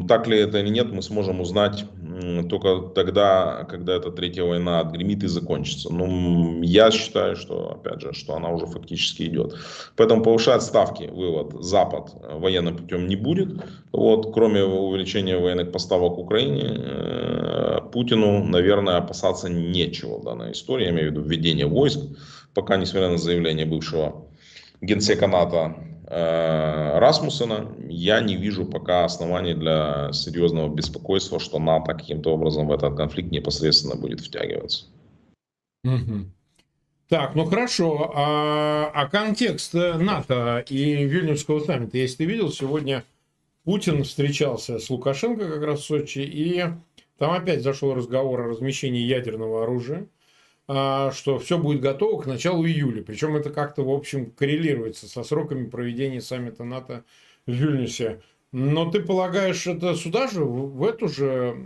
так 0.07 0.27
ли 0.27 0.37
это 0.37 0.59
или 0.59 0.69
нет, 0.69 0.91
мы 0.91 1.01
сможем 1.01 1.41
узнать 1.41 1.85
только 2.49 2.89
тогда, 2.95 3.65
когда 3.69 3.95
эта 3.95 4.11
третья 4.11 4.43
война 4.43 4.79
отгремит 4.79 5.23
и 5.23 5.27
закончится. 5.27 5.93
Но 5.93 6.05
ну, 6.05 6.61
я 6.63 6.91
считаю, 6.91 7.35
что, 7.35 7.71
опять 7.71 8.01
же, 8.01 8.13
что 8.13 8.35
она 8.35 8.49
уже 8.49 8.65
фактически 8.65 9.23
идет. 9.23 9.55
Поэтому 9.95 10.23
повышать 10.23 10.63
ставки, 10.63 11.09
вывод, 11.11 11.63
Запад 11.63 12.11
военным 12.29 12.77
путем 12.77 13.07
не 13.07 13.15
будет. 13.15 13.49
Вот, 13.91 14.33
кроме 14.33 14.63
увеличения 14.63 15.37
военных 15.37 15.71
поставок 15.71 16.17
Украине, 16.17 16.63
э, 16.65 17.79
Путину, 17.91 18.43
наверное, 18.43 18.97
опасаться 18.97 19.49
нечего 19.49 20.19
в 20.19 20.23
данной 20.23 20.51
истории. 20.51 20.85
Я 20.85 20.91
имею 20.91 21.09
в 21.09 21.11
виду 21.11 21.21
введение 21.21 21.65
войск, 21.65 21.99
пока, 22.53 22.77
несмотря 22.77 23.09
на 23.09 23.17
заявление 23.17 23.65
бывшего 23.65 24.25
генсека 24.81 25.27
НАТО 25.27 25.75
Э, 25.98 25.98
Расмуссена, 26.09 27.67
я 27.87 28.19
не 28.19 28.35
вижу 28.35 28.65
пока 28.65 29.05
оснований 29.05 29.53
для 29.53 30.11
серьезного 30.11 30.73
беспокойства, 30.73 31.39
что 31.39 31.59
НАТО 31.59 31.93
каким-то 31.93 32.33
образом 32.33 32.67
в 32.67 32.71
этот 32.71 32.97
конфликт 32.97 33.31
непосредственно 33.31 33.95
будет 33.95 34.19
втягиваться. 34.19 34.85
Угу. 35.83 36.25
Так, 37.09 37.35
ну 37.35 37.45
хорошо. 37.45 38.11
А, 38.15 38.91
а 38.93 39.07
контекст 39.07 39.73
НАТО 39.75 40.65
и 40.67 41.05
Вильнюсского 41.05 41.59
саммита, 41.59 41.97
если 41.97 42.17
ты 42.17 42.25
видел, 42.25 42.51
сегодня 42.51 43.03
Путин 43.63 44.03
встречался 44.03 44.79
с 44.79 44.89
Лукашенко 44.89 45.47
как 45.47 45.63
раз 45.63 45.81
в 45.81 45.85
Сочи, 45.85 46.19
и 46.19 46.63
там 47.19 47.31
опять 47.31 47.61
зашел 47.61 47.93
разговор 47.93 48.41
о 48.41 48.47
размещении 48.47 49.01
ядерного 49.01 49.63
оружия. 49.63 50.07
А, 50.71 51.11
что 51.11 51.39
все 51.39 51.57
будет 51.57 51.81
готово 51.81 52.21
к 52.21 52.27
началу 52.27 52.63
июля. 52.63 53.01
Причем 53.01 53.35
это 53.35 53.49
как-то, 53.49 53.81
в 53.83 53.89
общем, 53.89 54.29
коррелируется 54.29 55.07
со 55.07 55.23
сроками 55.23 55.67
проведения 55.67 56.21
саммита 56.21 56.63
НАТО 56.63 57.03
в 57.47 57.51
Вильнюсе. 57.51 58.21
Но 58.51 58.91
ты 58.91 59.01
полагаешь, 59.01 59.65
это 59.65 59.95
сюда 59.95 60.27
же, 60.27 60.43
в 60.43 60.83
эту 60.83 61.07
же, 61.07 61.57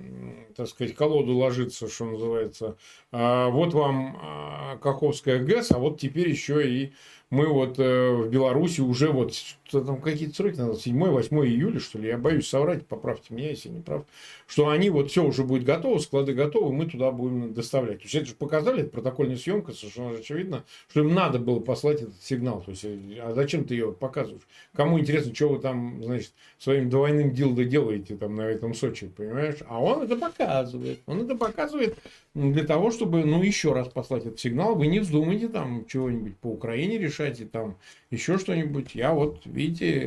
так 0.56 0.70
сказать, 0.70 0.96
колоду 0.96 1.34
ложится, 1.36 1.90
что 1.90 2.06
называется. 2.06 2.78
А, 3.12 3.50
вот 3.50 3.74
вам 3.74 4.18
а, 4.22 4.78
Каховская 4.78 5.40
ГЭС, 5.40 5.74
а 5.74 5.80
вот 5.80 6.00
теперь 6.00 6.30
еще 6.30 6.66
и 6.66 6.94
мы 7.30 7.48
вот 7.48 7.80
э, 7.80 8.10
в 8.10 8.30
Беларуси 8.30 8.80
уже 8.80 9.12
вот 9.12 9.34
там 9.82 10.02
какие-то 10.02 10.36
сроки 10.36 10.58
надо, 10.58 10.74
7-8 10.74 11.46
июля, 11.46 11.80
что 11.80 12.00
ли, 12.00 12.10
я 12.10 12.18
боюсь 12.18 12.48
соврать, 12.48 12.86
поправьте 12.86 13.34
меня, 13.34 13.50
если 13.50 13.70
не 13.70 13.82
прав, 13.82 14.06
что 14.48 14.70
они 14.70 14.90
вот 14.90 15.12
все 15.12 15.24
уже 15.24 15.44
будет 15.44 15.64
готово, 15.64 16.00
склады 16.00 16.34
готовы, 16.34 16.74
мы 16.74 16.86
туда 16.86 17.12
будем 17.12 17.54
доставлять. 17.54 18.00
То 18.00 18.04
есть 18.04 18.16
это 18.16 18.26
же 18.26 18.36
показали, 18.36 18.82
это 18.82 18.90
протокольная 18.90 19.38
съемка, 19.38 19.72
совершенно 19.72 20.18
очевидно, 20.18 20.64
что 20.90 21.02
им 21.02 21.14
надо 21.14 21.40
было 21.40 21.60
послать 21.60 22.02
этот 22.02 22.22
сигнал. 22.22 22.62
То 22.62 22.72
есть, 22.72 22.86
а 23.22 23.34
зачем 23.34 23.64
ты 23.66 23.76
ее 23.76 23.92
показываешь? 23.92 24.44
Кому 24.76 25.00
интересно, 25.00 25.34
что 25.34 25.50
вы 25.50 25.60
там, 25.60 26.04
значит, 26.04 26.34
своим 26.58 26.90
двойным 26.90 27.34
дилдо 27.34 27.64
делаете 27.66 28.16
там 28.16 28.36
на 28.36 28.44
этом 28.44 28.74
Сочи, 28.74 29.08
понимаешь? 29.08 29.58
А 29.68 29.82
он 29.82 30.04
это 30.04 30.16
показывает. 30.16 31.00
Он 31.06 31.22
это 31.22 31.36
показывает 31.36 31.98
для 32.34 32.64
того, 32.64 32.92
чтобы, 32.92 33.24
ну, 33.24 33.44
еще 33.44 33.74
раз 33.74 33.88
послать 33.88 34.26
этот 34.26 34.40
сигнал. 34.40 34.76
Вы 34.76 34.88
не 34.88 35.00
вздумайте 35.00 35.48
там 35.48 35.86
чего-нибудь 35.86 36.38
по 36.38 36.48
Украине 36.48 36.98
решать 36.98 37.40
и 37.40 37.46
там 37.46 37.78
еще 38.10 38.38
что-нибудь. 38.38 38.96
Я 38.96 39.14
вот, 39.14 39.42
видите, 39.46 39.63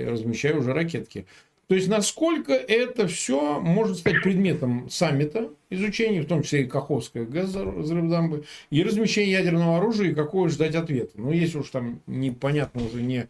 размещаю 0.06 0.60
уже 0.60 0.72
ракетки. 0.72 1.26
То 1.68 1.74
есть, 1.74 1.88
насколько 1.88 2.52
это 2.52 3.08
все 3.08 3.60
может 3.60 3.98
стать 3.98 4.22
предметом 4.22 4.88
саммита 4.88 5.50
изучения, 5.68 6.22
в 6.22 6.26
том 6.26 6.42
числе 6.44 6.62
и 6.62 6.66
Каховская 6.66 7.24
ГЭС 7.24 7.50
взрыв 7.50 8.08
дамбы, 8.08 8.44
и 8.70 8.84
размещение 8.84 9.32
ядерного 9.32 9.78
оружия, 9.78 10.10
и 10.10 10.14
какое 10.14 10.48
ждать 10.48 10.76
ответа. 10.76 11.12
Ну, 11.14 11.32
если 11.32 11.58
уж 11.58 11.70
там 11.70 12.00
непонятно 12.06 12.84
уже 12.84 13.02
не 13.02 13.26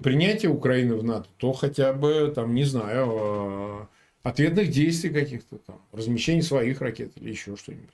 принятие 0.00 0.52
Украины 0.52 0.94
в 0.94 1.02
НАТО, 1.02 1.26
то 1.36 1.52
хотя 1.52 1.92
бы, 1.92 2.32
там, 2.32 2.54
не 2.54 2.62
знаю, 2.62 3.08
а, 3.10 3.88
ответных 4.22 4.70
действий 4.70 5.10
каких-то 5.10 5.58
там, 5.58 5.80
размещение 5.90 6.44
своих 6.44 6.80
ракет 6.80 7.10
или 7.16 7.30
еще 7.30 7.56
что-нибудь. 7.56 7.90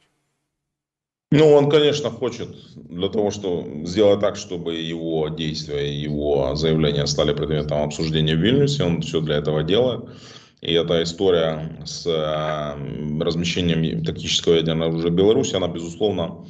Ну, 1.33 1.53
он, 1.53 1.69
конечно, 1.69 2.09
хочет 2.11 2.55
для 2.77 3.09
того, 3.09 3.33
чтобы 3.33 3.85
сделать 3.85 4.21
так, 4.21 4.37
чтобы 4.37 4.77
его 4.77 5.29
действия, 5.29 5.93
его 5.93 6.55
заявления 6.55 7.07
стали 7.07 7.35
предметом 7.35 7.83
обсуждения 7.83 8.37
в 8.37 8.41
Вильнюсе. 8.41 8.85
Он 8.85 9.03
все 9.03 9.21
для 9.21 9.37
этого 9.37 9.65
делает. 9.65 10.05
И 10.61 10.73
эта 10.73 11.03
история 11.03 11.83
с 11.85 12.07
э, 12.07 13.21
размещением 13.23 14.05
тактического 14.05 14.55
ядерного 14.55 14.93
оружия 14.93 15.11
в 15.11 15.15
Беларуси, 15.15 15.55
она, 15.57 15.67
безусловно, 15.69 16.47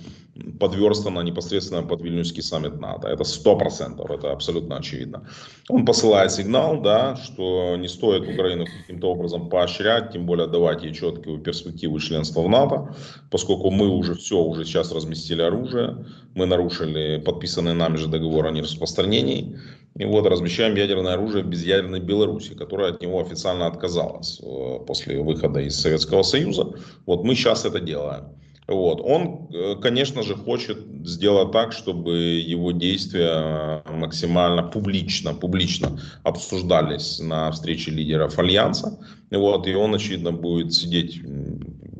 подверстана 0.58 1.20
непосредственно 1.20 1.82
под 1.82 2.02
Вильнюсский 2.02 2.42
саммит 2.42 2.80
НАТО. 2.80 3.08
Это 3.08 3.24
сто 3.24 3.56
процентов, 3.56 4.10
это 4.10 4.32
абсолютно 4.32 4.76
очевидно. 4.76 5.28
Он 5.68 5.84
посылает 5.84 6.32
сигнал, 6.32 6.80
да, 6.80 7.16
что 7.16 7.76
не 7.76 7.88
стоит 7.88 8.28
Украину 8.28 8.66
каким-то 8.66 9.10
образом 9.10 9.48
поощрять, 9.48 10.12
тем 10.12 10.26
более 10.26 10.46
давать 10.46 10.82
ей 10.82 10.94
четкую 10.94 11.38
перспективу 11.38 11.98
членства 11.98 12.42
в 12.42 12.48
НАТО, 12.48 12.94
поскольку 13.30 13.70
мы 13.70 13.88
уже 13.88 14.14
все, 14.14 14.38
уже 14.38 14.64
сейчас 14.64 14.92
разместили 14.92 15.42
оружие, 15.42 16.06
мы 16.34 16.46
нарушили 16.46 17.18
подписанный 17.24 17.74
нами 17.74 17.96
же 17.96 18.08
договор 18.08 18.46
о 18.46 18.50
нераспространении, 18.50 19.58
и 19.98 20.04
вот 20.04 20.26
размещаем 20.26 20.74
ядерное 20.74 21.14
оружие 21.14 21.42
в 21.42 21.48
безъядерной 21.48 22.00
Беларуси, 22.00 22.54
которая 22.54 22.92
от 22.92 23.00
него 23.00 23.20
официально 23.20 23.66
отказалась 23.66 24.40
э, 24.42 24.78
после 24.86 25.22
выхода 25.22 25.60
из 25.60 25.80
Советского 25.80 26.22
Союза. 26.22 26.74
Вот 27.06 27.24
мы 27.24 27.34
сейчас 27.34 27.64
это 27.64 27.80
делаем. 27.80 28.24
Вот. 28.68 29.00
Он, 29.00 29.48
э, 29.52 29.76
конечно 29.80 30.22
же, 30.22 30.34
хочет 30.34 30.78
сделать 31.04 31.52
так, 31.52 31.72
чтобы 31.72 32.16
его 32.16 32.72
действия 32.72 33.82
максимально 33.88 34.64
публично, 34.64 35.34
публично 35.34 36.00
обсуждались 36.24 37.20
на 37.20 37.50
встрече 37.52 37.92
лидеров 37.92 38.38
Альянса. 38.38 38.98
Вот. 39.30 39.68
И 39.68 39.74
он, 39.74 39.94
очевидно, 39.94 40.32
будет 40.32 40.74
сидеть, 40.74 41.20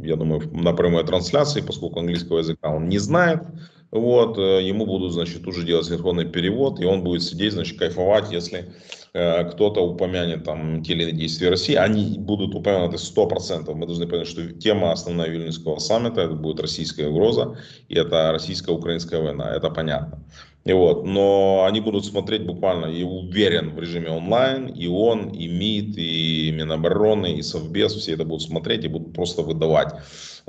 я 0.02 0.16
думаю, 0.16 0.42
на 0.52 0.72
прямой 0.72 1.04
трансляции, 1.04 1.60
поскольку 1.60 2.00
английского 2.00 2.38
языка 2.38 2.70
он 2.70 2.88
не 2.88 2.98
знает. 2.98 3.42
Вот. 3.92 4.36
Э, 4.36 4.60
ему 4.60 4.86
будут, 4.86 5.12
значит, 5.12 5.46
уже 5.46 5.64
делать 5.64 5.86
синхронный 5.86 6.26
перевод, 6.26 6.80
и 6.80 6.84
он 6.84 7.04
будет 7.04 7.22
сидеть, 7.22 7.52
значит, 7.52 7.78
кайфовать, 7.78 8.32
если 8.32 8.58
Э, 8.58 9.05
кто-то 9.52 9.80
упомянет 9.80 10.44
там 10.44 10.82
те 10.82 10.92
или 10.92 11.02
иные 11.04 11.14
действия 11.14 11.50
России, 11.50 11.74
они 11.74 12.18
будут 12.18 12.54
упомянуты 12.54 12.96
100%. 12.96 13.72
Мы 13.74 13.86
должны 13.86 14.06
понять, 14.06 14.28
что 14.28 14.52
тема 14.52 14.92
основная 14.92 15.28
Вильнюсского 15.28 15.78
саммита 15.78 16.20
это 16.22 16.34
будет 16.34 16.60
российская 16.60 17.08
угроза, 17.08 17.56
и 17.88 17.94
это 17.94 18.32
российско-украинская 18.32 19.22
война, 19.22 19.54
это 19.54 19.70
понятно. 19.70 20.22
И 20.66 20.72
вот, 20.72 21.06
но 21.06 21.64
они 21.64 21.80
будут 21.80 22.04
смотреть 22.04 22.44
буквально, 22.44 22.86
и 22.86 23.04
уверен, 23.04 23.70
в 23.70 23.78
режиме 23.78 24.10
онлайн, 24.10 24.66
и 24.66 24.88
он, 24.88 25.28
и 25.28 25.46
МИД, 25.46 25.96
и 25.96 26.50
Минобороны, 26.50 27.34
и 27.34 27.42
Совбез, 27.42 27.94
все 27.94 28.14
это 28.14 28.24
будут 28.24 28.42
смотреть 28.42 28.84
и 28.84 28.88
будут 28.88 29.14
просто 29.14 29.42
выдавать. 29.42 29.94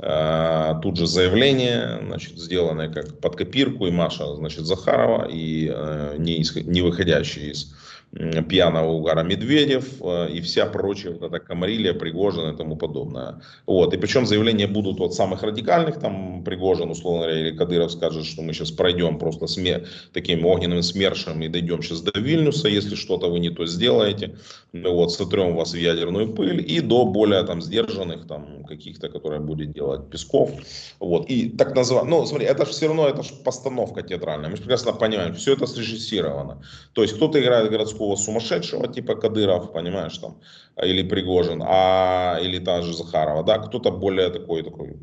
Э, 0.00 0.74
тут 0.82 0.96
же 0.96 1.06
заявление, 1.06 2.00
значит, 2.04 2.36
сделанное 2.36 2.88
как 2.88 3.20
под 3.20 3.36
копирку, 3.36 3.86
и 3.86 3.92
Маша, 3.92 4.34
значит, 4.34 4.66
Захарова, 4.66 5.28
и 5.30 5.70
э, 5.72 6.16
не, 6.18 6.42
исход, 6.42 6.64
не 6.64 6.82
выходящие 6.82 7.52
из 7.52 7.72
пьяного 8.12 8.90
угара 8.90 9.22
Медведев 9.22 10.00
э, 10.00 10.30
и 10.30 10.40
вся 10.40 10.66
прочая 10.66 11.12
вот 11.12 11.22
эта 11.22 11.38
Камарилия, 11.38 11.92
Пригожин 11.92 12.52
и 12.52 12.56
тому 12.56 12.76
подобное. 12.76 13.42
Вот. 13.66 13.92
И 13.92 13.98
причем 13.98 14.26
заявления 14.26 14.66
будут 14.66 15.00
от 15.00 15.14
самых 15.14 15.42
радикальных, 15.42 16.00
там 16.00 16.42
Пригожин, 16.42 16.90
условно 16.90 17.24
говоря, 17.24 17.40
или 17.40 17.56
Кадыров 17.56 17.92
скажет, 17.92 18.24
что 18.24 18.42
мы 18.42 18.54
сейчас 18.54 18.70
пройдем 18.70 19.18
просто 19.18 19.46
смер... 19.46 19.86
таким 20.12 20.46
огненным 20.46 20.82
смершем 20.82 21.42
и 21.42 21.48
дойдем 21.48 21.82
сейчас 21.82 22.00
до 22.00 22.18
Вильнюса, 22.18 22.68
если 22.68 22.94
что-то 22.94 23.28
вы 23.30 23.40
не 23.40 23.50
то 23.50 23.66
сделаете, 23.66 24.36
вот, 24.72 25.12
сотрем 25.12 25.54
вас 25.54 25.72
в 25.72 25.76
ядерную 25.76 26.32
пыль, 26.32 26.64
и 26.66 26.80
до 26.80 27.04
более 27.04 27.42
там 27.42 27.60
сдержанных, 27.60 28.26
там 28.26 28.64
каких-то, 28.64 29.10
которые 29.10 29.40
будет 29.40 29.72
делать 29.72 30.08
Песков. 30.10 30.50
Вот. 30.98 31.28
И 31.28 31.50
так 31.50 31.74
называемый, 31.74 32.10
ну 32.10 32.26
смотри, 32.26 32.46
это 32.46 32.64
же 32.64 32.72
все 32.72 32.86
равно, 32.86 33.06
это 33.06 33.22
же 33.22 33.34
постановка 33.44 34.02
театральная, 34.02 34.48
мы 34.48 34.56
же 34.56 34.62
прекрасно 34.62 34.92
понимаем, 34.92 35.34
все 35.34 35.52
это 35.52 35.66
срежиссировано. 35.66 36.62
То 36.94 37.02
есть 37.02 37.14
кто-то 37.14 37.38
играет 37.38 37.70
городскую 37.70 37.97
городского 37.98 38.16
сумасшедшего, 38.16 38.88
типа 38.88 39.14
Кадыров, 39.14 39.72
понимаешь, 39.72 40.18
там, 40.18 40.36
или 40.82 41.02
Пригожин, 41.02 41.62
а, 41.64 42.38
или 42.42 42.58
та 42.58 42.82
же 42.82 42.92
Захарова, 42.92 43.42
да, 43.42 43.58
кто-то 43.58 43.90
более 43.90 44.30
такой, 44.30 44.62
такой 44.62 44.96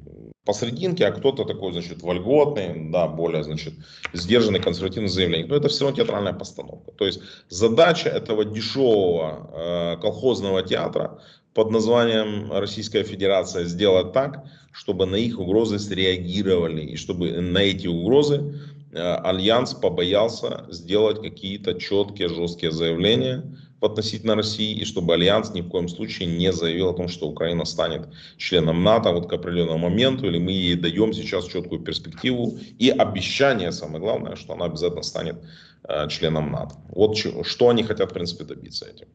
посрединке, 0.45 1.07
а 1.07 1.11
кто-то 1.11 1.43
такой, 1.43 1.71
значит, 1.71 2.03
вольготный, 2.03 2.91
да, 2.91 3.07
более, 3.07 3.43
значит, 3.43 3.73
сдержанный, 4.13 4.59
консервативный 4.59 5.09
заявление. 5.09 5.47
Но 5.47 5.55
это 5.55 5.67
все 5.67 5.85
равно 5.85 5.97
театральная 5.97 6.33
постановка. 6.33 6.91
То 6.91 7.05
есть 7.05 7.19
задача 7.49 8.09
этого 8.09 8.45
дешевого 8.45 9.49
э, 9.53 10.01
колхозного 10.01 10.61
театра 10.61 11.19
под 11.53 11.71
названием 11.71 12.51
Российская 12.51 13.03
Федерация 13.03 13.65
сделать 13.65 14.13
так, 14.13 14.43
чтобы 14.71 15.05
на 15.05 15.15
их 15.15 15.39
угрозы 15.39 15.79
среагировали, 15.79 16.81
и 16.81 16.95
чтобы 16.97 17.41
на 17.41 17.59
эти 17.59 17.87
угрозы 17.87 18.53
Альянс 18.95 19.73
побоялся 19.73 20.65
сделать 20.69 21.21
какие-то 21.21 21.73
четкие, 21.75 22.29
жесткие 22.29 22.71
заявления 22.71 23.43
относительно 23.81 24.35
России, 24.35 24.73
и 24.73 24.85
чтобы 24.85 25.13
Альянс 25.13 25.53
ни 25.53 25.61
в 25.61 25.69
коем 25.69 25.87
случае 25.87 26.27
не 26.27 26.51
заявил 26.51 26.89
о 26.89 26.93
том, 26.93 27.07
что 27.07 27.27
Украина 27.27 27.65
станет 27.65 28.07
членом 28.37 28.83
НАТО 28.83 29.11
вот 29.11 29.29
к 29.29 29.33
определенному 29.33 29.89
моменту, 29.89 30.27
или 30.27 30.39
мы 30.39 30.51
ей 30.51 30.75
даем 30.75 31.13
сейчас 31.13 31.45
четкую 31.47 31.81
перспективу 31.81 32.57
и 32.79 32.89
обещание, 32.89 33.71
самое 33.71 33.99
главное, 33.99 34.35
что 34.35 34.53
она 34.53 34.65
обязательно 34.65 35.03
станет 35.03 35.43
э, 35.83 36.07
членом 36.09 36.51
НАТО. 36.51 36.75
Вот 36.89 37.17
что 37.17 37.69
они 37.69 37.83
хотят, 37.83 38.11
в 38.11 38.13
принципе, 38.13 38.43
добиться 38.43 38.87
этим. 38.87 39.07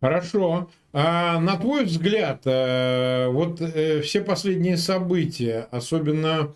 Хорошо. 0.00 0.68
А 0.92 1.38
на 1.40 1.56
твой 1.56 1.84
взгляд, 1.84 2.42
э, 2.44 3.28
вот 3.28 3.60
э, 3.60 4.02
все 4.02 4.20
последние 4.20 4.76
события, 4.76 5.68
особенно 5.70 6.52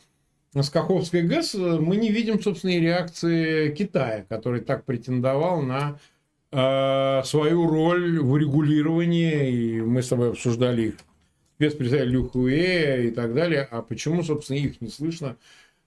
с 0.63 0.71
Каховской 0.71 1.23
ГЭС 1.23 1.55
мы 1.55 1.97
не 1.97 2.11
видим, 2.11 2.41
собственно, 2.41 2.71
и 2.71 2.81
реакции 2.81 3.75
Китая, 3.75 4.25
который 4.29 4.61
так 4.61 4.85
претендовал 4.85 5.63
на 5.63 5.99
э, 6.53 7.23
свою 7.25 7.67
роль 7.67 8.21
в 8.21 8.33
урегулировании, 8.33 9.51
и 9.51 9.81
мы 9.81 10.03
с 10.03 10.09
тобой 10.09 10.31
обсуждали 10.31 10.83
их 10.83 10.95
спецпредставитель 11.57 12.11
Лю 12.11 12.49
и 12.49 13.11
так 13.11 13.35
далее, 13.35 13.67
а 13.71 13.83
почему, 13.83 14.23
собственно, 14.23 14.59
их 14.59 14.81
не 14.81 14.89
слышно 14.89 15.37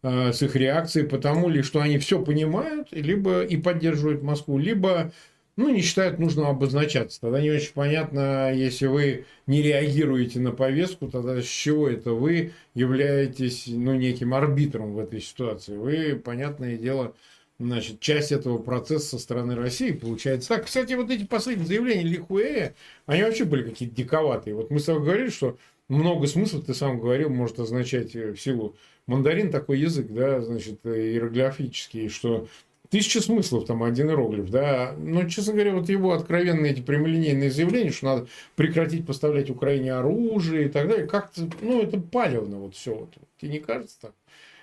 э, 0.03 0.33
с 0.33 0.41
их 0.41 0.55
реакцией, 0.55 1.07
потому 1.07 1.49
ли, 1.49 1.61
что 1.61 1.81
они 1.81 1.97
все 1.97 2.23
понимают, 2.23 2.89
либо 2.91 3.43
и 3.43 3.57
поддерживают 3.57 4.23
Москву, 4.23 4.57
либо 4.57 5.11
ну, 5.59 5.67
не 5.67 5.81
считают 5.81 6.19
нужным 6.19 6.45
обозначаться. 6.45 7.19
Тогда 7.19 7.41
не 7.41 7.51
очень 7.51 7.73
понятно, 7.73 8.53
если 8.53 8.87
вы 8.87 9.25
не 9.45 9.61
реагируете 9.61 10.39
на 10.39 10.53
повестку, 10.53 11.09
тогда 11.09 11.41
с 11.41 11.45
чего 11.45 11.89
это 11.89 12.11
вы 12.11 12.53
являетесь, 12.75 13.65
ну, 13.67 13.93
неким 13.93 14.33
арбитром 14.33 14.93
в 14.93 14.99
этой 14.99 15.19
ситуации. 15.19 15.75
Вы, 15.75 16.15
понятное 16.15 16.77
дело, 16.77 17.13
значит, 17.59 17.99
часть 17.99 18.31
этого 18.31 18.57
процесса 18.59 19.17
со 19.17 19.19
стороны 19.19 19.53
России 19.53 19.91
получается 19.91 20.47
так. 20.47 20.65
Кстати, 20.65 20.93
вот 20.93 21.11
эти 21.11 21.25
последние 21.25 21.67
заявления 21.67 22.03
Лихуэя, 22.03 22.73
они 23.05 23.23
вообще 23.23 23.43
были 23.43 23.69
какие-то 23.69 23.93
диковатые. 23.93 24.55
Вот 24.55 24.71
мы 24.71 24.79
с 24.79 24.85
тобой 24.85 25.03
говорили, 25.03 25.29
что 25.29 25.57
много 25.89 26.27
смыслов, 26.27 26.67
ты 26.67 26.73
сам 26.73 27.01
говорил, 27.01 27.29
может 27.29 27.59
означать 27.59 28.15
в 28.15 28.37
силу 28.37 28.77
мандарин 29.07 29.51
такой 29.51 29.79
язык, 29.79 30.07
да, 30.07 30.39
значит, 30.39 30.85
иероглифический, 30.85 32.07
что 32.07 32.47
тысяча 32.89 33.21
смыслов, 33.21 33.65
там 33.65 33.83
один 33.83 34.09
иероглиф, 34.09 34.49
да. 34.49 34.95
Но, 34.97 35.27
честно 35.27 35.53
говоря, 35.53 35.73
вот 35.73 35.89
его 35.89 36.13
откровенные 36.13 36.71
эти 36.73 36.81
прямолинейные 36.81 37.51
заявления, 37.51 37.91
что 37.91 38.05
надо 38.05 38.27
прекратить 38.55 39.05
поставлять 39.05 39.49
Украине 39.49 39.93
оружие 39.93 40.65
и 40.65 40.69
так 40.69 40.87
далее, 40.87 41.07
как-то, 41.07 41.49
ну, 41.61 41.81
это 41.81 41.99
палевно 41.99 42.57
вот 42.57 42.75
все. 42.75 42.95
Вот. 42.95 43.09
Тебе 43.39 43.51
не 43.51 43.59
кажется 43.59 43.97
так? 44.01 44.13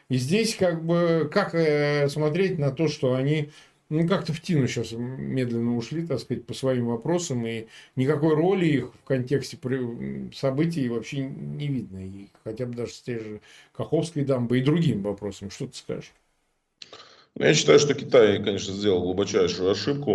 И 0.09 0.17
здесь 0.19 0.55
как 0.55 0.85
бы, 0.85 1.29
как 1.33 1.55
э, 1.55 2.09
смотреть 2.09 2.59
на 2.59 2.71
то, 2.71 2.87
что 2.87 3.15
они 3.15 3.51
ну, 3.89 4.07
как-то 4.09 4.33
в 4.33 4.41
тину 4.41 4.67
сейчас 4.67 4.93
медленно 4.93 5.77
ушли, 5.77 6.07
так 6.07 6.19
сказать, 6.19 6.45
по 6.45 6.55
своим 6.55 6.87
вопросам, 6.87 7.47
и 7.47 7.67
никакой 7.95 8.35
роли 8.35 8.67
их 8.67 8.95
в 8.95 9.05
контексте 9.05 9.59
событий 10.35 10.89
вообще 10.89 11.21
не 11.21 11.69
видно. 11.69 12.05
И 12.05 12.29
хотя 12.45 12.67
бы 12.67 12.75
даже 12.75 12.93
с 12.93 13.01
той 13.01 13.19
же 13.19 13.41
Каховской 13.73 14.25
дамбой 14.25 14.61
и 14.61 14.65
другим 14.65 15.03
вопросам. 15.03 15.51
Что 15.51 15.67
ты 15.67 15.77
скажешь? 15.77 16.13
Ну, 17.39 17.45
я 17.45 17.53
считаю, 17.53 17.79
что 17.79 17.93
Китай, 17.93 18.43
конечно, 18.43 18.73
сделал 18.73 19.03
глубочайшую 19.03 19.71
ошибку, 19.71 20.13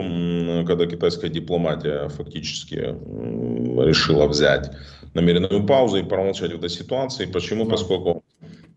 когда 0.66 0.88
китайская 0.88 1.30
дипломатия 1.30 2.10
фактически 2.10 2.76
решила 2.76 4.26
взять 4.26 4.72
намеренную 5.14 5.66
паузу 5.68 5.98
и 5.98 6.04
промолчать 6.04 6.52
в 6.52 6.56
этой 6.56 6.70
ситуации. 6.70 7.28
Почему? 7.28 7.66
Да. 7.66 7.72
Поскольку 7.72 8.21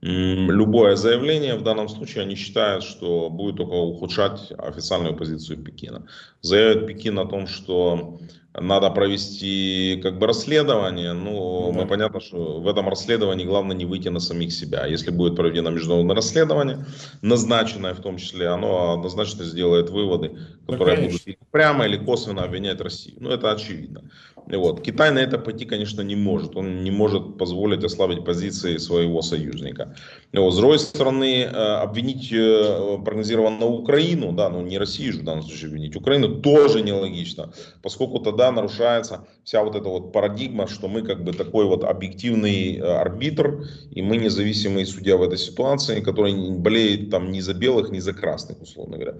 любое 0.05 0.97
заявление 0.97 1.57
в 1.57 1.63
данном 1.63 1.89
случае 1.89 2.25
они 2.25 2.35
считают, 2.35 2.85
что 2.85 3.31
будет 3.31 3.57
только 3.57 3.73
ухудшать 3.73 4.53
официальную 4.59 5.17
позицию 5.17 5.63
Пекина. 5.63 6.07
Заявит 6.43 6.87
Пекин 6.87 7.19
о 7.19 7.25
том, 7.25 7.47
что 7.47 8.19
надо 8.53 8.91
провести 8.91 9.99
как 10.03 10.19
бы 10.19 10.27
расследование. 10.27 11.13
Ну, 11.13 11.73
да. 11.73 11.81
мы 11.81 11.89
понятно, 11.89 12.21
что 12.21 12.61
в 12.61 12.69
этом 12.69 12.89
расследовании 12.89 13.45
главное 13.45 13.75
не 13.75 13.85
выйти 13.85 14.09
на 14.09 14.21
самих 14.21 14.53
себя. 14.53 14.87
Если 14.87 15.11
будет 15.11 15.37
проведено 15.37 15.71
международное 15.71 16.15
расследование, 16.15 16.85
назначенное 17.23 17.95
в 17.95 18.01
том 18.01 18.19
числе, 18.19 18.49
оно 18.49 18.93
однозначно 18.93 19.45
сделает 19.45 19.91
выводы, 19.91 20.37
которые 20.69 20.97
да, 20.97 21.03
будут 21.05 21.39
прямо 21.51 21.87
или 21.87 21.97
косвенно 21.97 22.45
обвинять 22.45 22.81
Россию. 22.81 23.17
Ну, 23.21 23.31
это 23.31 23.51
очевидно. 23.51 24.03
Вот. 24.47 24.83
Китай 24.83 25.11
на 25.11 25.21
это 25.21 25.39
пойти, 25.39 25.65
конечно, 25.65 26.03
не 26.03 26.17
может. 26.17 26.57
Он 26.57 26.85
не 26.85 26.91
может 26.91 27.39
позволить 27.39 27.83
ослабить 27.85 28.25
позиции 28.25 28.77
своего 28.77 29.23
союзника. 29.23 29.97
Вот. 30.33 30.53
С 30.53 30.57
другой 30.57 30.79
стороны, 30.79 31.43
э, 31.43 31.47
обвинить 31.47 32.31
э, 32.33 32.99
прогнозированно 33.05 33.67
Украину, 33.67 34.33
да, 34.33 34.51
ну 34.51 34.63
не 34.63 34.79
Россию 34.79 35.13
же 35.15 35.21
в 35.21 35.25
данном 35.25 35.45
случае 35.45 35.69
обвинить, 35.69 35.97
Украину 35.97 36.41
тоже 36.41 36.83
нелогично, 36.83 37.53
поскольку 37.83 38.19
тогда 38.19 38.53
нарушается 38.53 39.27
вся 39.45 39.63
вот 39.63 39.77
эта 39.77 39.89
вот 39.89 40.13
парадигма, 40.13 40.67
что 40.67 40.89
мы 40.89 41.03
как 41.03 41.25
бы 41.25 41.33
такой 41.33 41.65
вот 41.65 41.85
объективный 41.85 42.77
э, 42.77 42.83
арбитр, 42.83 43.65
и 43.91 44.03
мы 44.03 44.19
независимый 44.19 44.85
судья 44.85 45.17
в 45.17 45.23
этой 45.23 45.39
ситуации, 45.39 46.01
который 46.01 46.35
болеет 46.51 47.11
там 47.11 47.31
ни 47.33 47.41
за 47.41 47.55
белых, 47.55 47.91
ни 47.91 48.01
за 48.01 48.13
красных, 48.13 48.61
условно 48.61 48.97
говоря 48.99 49.15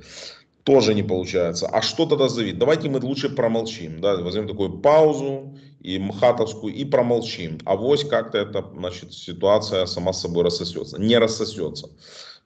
тоже 0.65 0.95
не 0.95 1.03
получается. 1.03 1.67
А 1.67 1.83
что 1.83 2.07
тогда 2.07 2.29
зависит? 2.29 2.59
Давайте 2.59 2.89
мы 2.89 2.99
лучше 2.99 3.29
промолчим. 3.29 4.01
Да? 4.01 4.17
Возьмем 4.17 4.49
такую 4.49 4.79
паузу 4.79 5.57
и 5.81 5.99
мхатовскую 5.99 6.75
и 6.75 6.85
промолчим. 6.85 7.59
А 7.65 7.77
вось 7.77 8.05
как-то 8.05 8.39
эта 8.39 8.65
значит, 8.77 9.13
ситуация 9.13 9.87
сама 9.87 10.13
собой 10.13 10.45
рассосется. 10.45 11.01
Не 11.01 11.19
рассосется. 11.19 11.91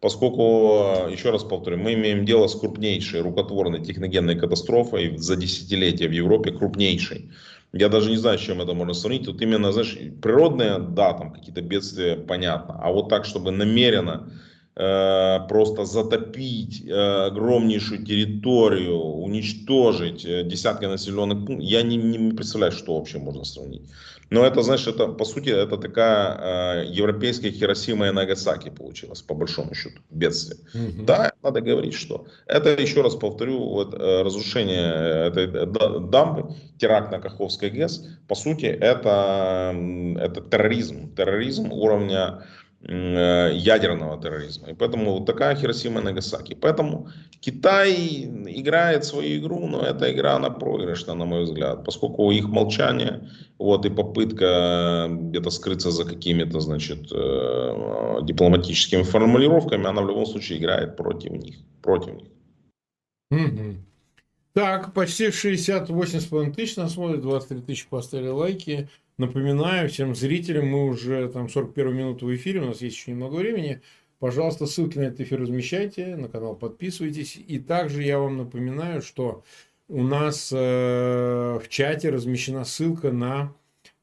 Поскольку, 0.01 1.11
еще 1.11 1.31
раз 1.31 1.43
повторю, 1.43 1.79
мы 1.79 1.95
имеем 1.95 2.25
дело 2.25 2.47
с 2.47 2.55
крупнейшей 2.55 3.21
рукотворной 3.21 3.85
техногенной 3.85 4.37
катастрофой 4.37 5.17
за 5.17 5.37
десятилетия 5.37 6.09
в 6.09 6.13
Европе, 6.13 6.53
крупнейшей. 6.53 7.31
Я 7.73 7.89
даже 7.89 8.11
не 8.11 8.17
знаю, 8.17 8.39
с 8.39 8.43
чем 8.43 8.61
это 8.61 8.75
можно 8.75 8.95
сравнить. 8.95 9.25
Тут 9.27 9.43
именно, 9.43 9.73
знаешь, 9.73 9.99
природные, 10.23 10.79
да, 10.79 11.13
там 11.13 11.33
какие-то 11.33 11.63
бедствия, 11.63 12.17
понятно. 12.17 12.81
А 12.81 12.93
вот 12.93 13.09
так, 13.09 13.25
чтобы 13.25 13.51
намеренно 13.51 14.33
просто 14.79 15.85
затопить 15.85 16.85
э, 16.87 17.27
огромнейшую 17.27 18.05
территорию, 18.05 18.97
уничтожить 18.97 20.25
э, 20.25 20.45
десятки 20.45 20.85
населенных 20.85 21.47
пунктов, 21.47 21.69
я 21.69 21.83
не, 21.83 21.97
не 21.97 22.33
представляю, 22.33 22.73
что 22.73 22.97
вообще 22.97 23.19
можно 23.19 23.45
сравнить. 23.45 23.83
Но 24.31 24.45
это, 24.45 24.63
знаешь, 24.63 24.87
это 24.87 25.09
по 25.09 25.25
сути 25.25 25.49
это 25.49 25.79
такая 25.79 26.83
э, 26.83 26.85
европейская 26.91 27.51
Хиросима 27.51 28.09
и 28.09 28.11
Нагасаки 28.13 28.69
получилась, 28.71 29.23
по 29.23 29.35
большому 29.35 29.75
счету, 29.75 30.01
бедствие. 30.11 30.61
Угу. 30.75 31.05
Да, 31.05 31.33
надо 31.43 31.61
говорить, 31.61 31.95
что 31.95 32.27
это, 32.47 32.71
еще 32.71 33.03
раз 33.03 33.17
повторю, 33.17 33.59
вот, 33.59 33.95
э, 33.95 34.23
разрушение 34.23 35.29
этой 35.29 35.47
дамбы, 36.09 36.55
теракт 36.79 37.11
на 37.11 37.19
Каховской 37.19 37.71
ГЭС, 37.71 38.07
по 38.29 38.35
сути, 38.35 38.67
это, 38.67 39.75
это 40.21 40.41
терроризм, 40.41 41.15
терроризм 41.17 41.73
уровня 41.73 42.45
Э, 42.45 42.68
ядерного 42.81 44.23
терроризма. 44.23 44.69
И 44.69 44.75
поэтому 44.75 45.19
вот 45.19 45.27
такая 45.27 45.57
Хиросима 45.57 46.01
и 46.01 46.05
Нагасаки. 46.05 46.55
Поэтому 46.55 47.09
Китай 47.41 47.93
играет 48.47 49.05
свою 49.05 49.41
игру, 49.41 49.67
но 49.67 49.83
эта 49.83 50.13
игра 50.13 50.37
она 50.37 50.51
проигрышна, 50.51 51.15
на 51.15 51.25
мой 51.25 51.43
взгляд, 51.43 51.85
поскольку 51.85 52.31
их 52.31 52.49
молчание 52.49 53.29
вот, 53.59 53.85
и 53.85 53.91
попытка 53.91 55.09
где-то 55.11 55.51
скрыться 55.51 55.91
за 55.91 56.05
какими-то, 56.05 56.61
значит, 56.61 57.13
э, 57.13 58.19
дипломатическими 58.23 59.03
формулировками, 59.03 59.87
она 59.87 60.03
в 60.03 60.09
любом 60.09 60.27
случае 60.27 60.59
играет 60.59 60.97
против 60.97 61.33
них. 61.33 61.57
Против 61.83 62.15
них. 62.15 62.29
Mm-hmm. 63.33 63.77
Так, 64.53 64.95
почти 64.95 65.29
68,5 65.29 66.55
тысяч 66.55 66.77
нас 66.77 66.95
смотрят, 66.95 67.21
23 67.21 67.61
тысячи 67.61 67.89
поставили 67.89 68.29
лайки. 68.29 68.89
Напоминаю 69.19 69.89
всем 69.89 70.15
зрителям, 70.15 70.69
мы 70.69 70.87
уже 70.87 71.29
там 71.29 71.49
41 71.49 71.93
минуту 71.93 72.27
в 72.27 72.37
эфире, 72.37 72.61
у 72.61 72.67
нас 72.67 72.81
есть 72.81 72.97
еще 72.97 73.11
немного 73.11 73.35
времени. 73.35 73.81
Пожалуйста, 74.21 74.67
ссылки 74.67 74.97
на 74.97 75.03
этот 75.03 75.23
эфир 75.23 75.41
размещайте, 75.41 76.15
на 76.15 76.29
канал 76.29 76.55
подписывайтесь. 76.55 77.37
И 77.37 77.59
также 77.59 78.05
я 78.05 78.21
вам 78.21 78.37
напоминаю, 78.37 79.03
что 79.03 79.43
у 79.89 80.05
нас 80.05 80.53
э, 80.55 81.59
в 81.61 81.69
чате 81.69 82.11
размещена 82.11 82.65
ссылка 82.65 83.11
на 83.11 83.53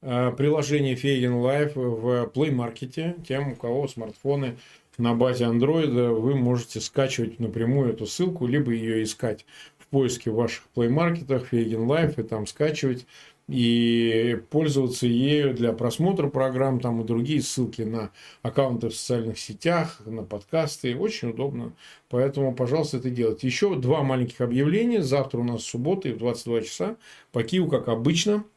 э, 0.02 0.32
приложение 0.36 0.96
Фейген 0.96 1.32
Life 1.32 1.72
в 1.74 2.30
Play 2.34 2.50
Market. 2.50 3.24
Тем, 3.26 3.52
у 3.52 3.56
кого 3.56 3.88
смартфоны 3.88 4.58
на 4.98 5.14
базе 5.14 5.44
Android, 5.44 6.10
вы 6.12 6.34
можете 6.34 6.78
скачивать 6.80 7.40
напрямую 7.40 7.90
эту 7.94 8.04
ссылку, 8.04 8.46
либо 8.46 8.70
ее 8.70 9.02
искать 9.02 9.46
в 9.78 9.86
поиске 9.86 10.30
в 10.30 10.34
ваших 10.34 10.64
Play 10.74 10.90
Market, 10.90 11.46
Фейген 11.46 11.90
Life, 11.90 12.20
и 12.20 12.22
там 12.22 12.46
скачивать 12.46 13.06
и 13.48 14.40
пользоваться 14.50 15.06
ею 15.06 15.54
для 15.54 15.72
просмотра 15.72 16.28
программ, 16.28 16.80
там 16.80 17.00
и 17.00 17.04
другие 17.04 17.42
ссылки 17.42 17.82
на 17.82 18.10
аккаунты 18.42 18.88
в 18.88 18.94
социальных 18.96 19.38
сетях, 19.38 20.00
на 20.04 20.24
подкасты. 20.24 20.96
Очень 20.96 21.30
удобно. 21.30 21.72
Поэтому, 22.08 22.54
пожалуйста, 22.54 22.96
это 22.96 23.10
делайте. 23.10 23.46
Еще 23.46 23.76
два 23.76 24.02
маленьких 24.02 24.40
объявления. 24.40 25.02
Завтра 25.02 25.38
у 25.38 25.44
нас 25.44 25.62
суббота 25.62 26.08
и 26.08 26.12
в 26.12 26.18
22 26.18 26.62
часа 26.62 26.96
по 27.32 27.42
Киеву, 27.42 27.68
как 27.68 27.88
обычно– 27.88 28.44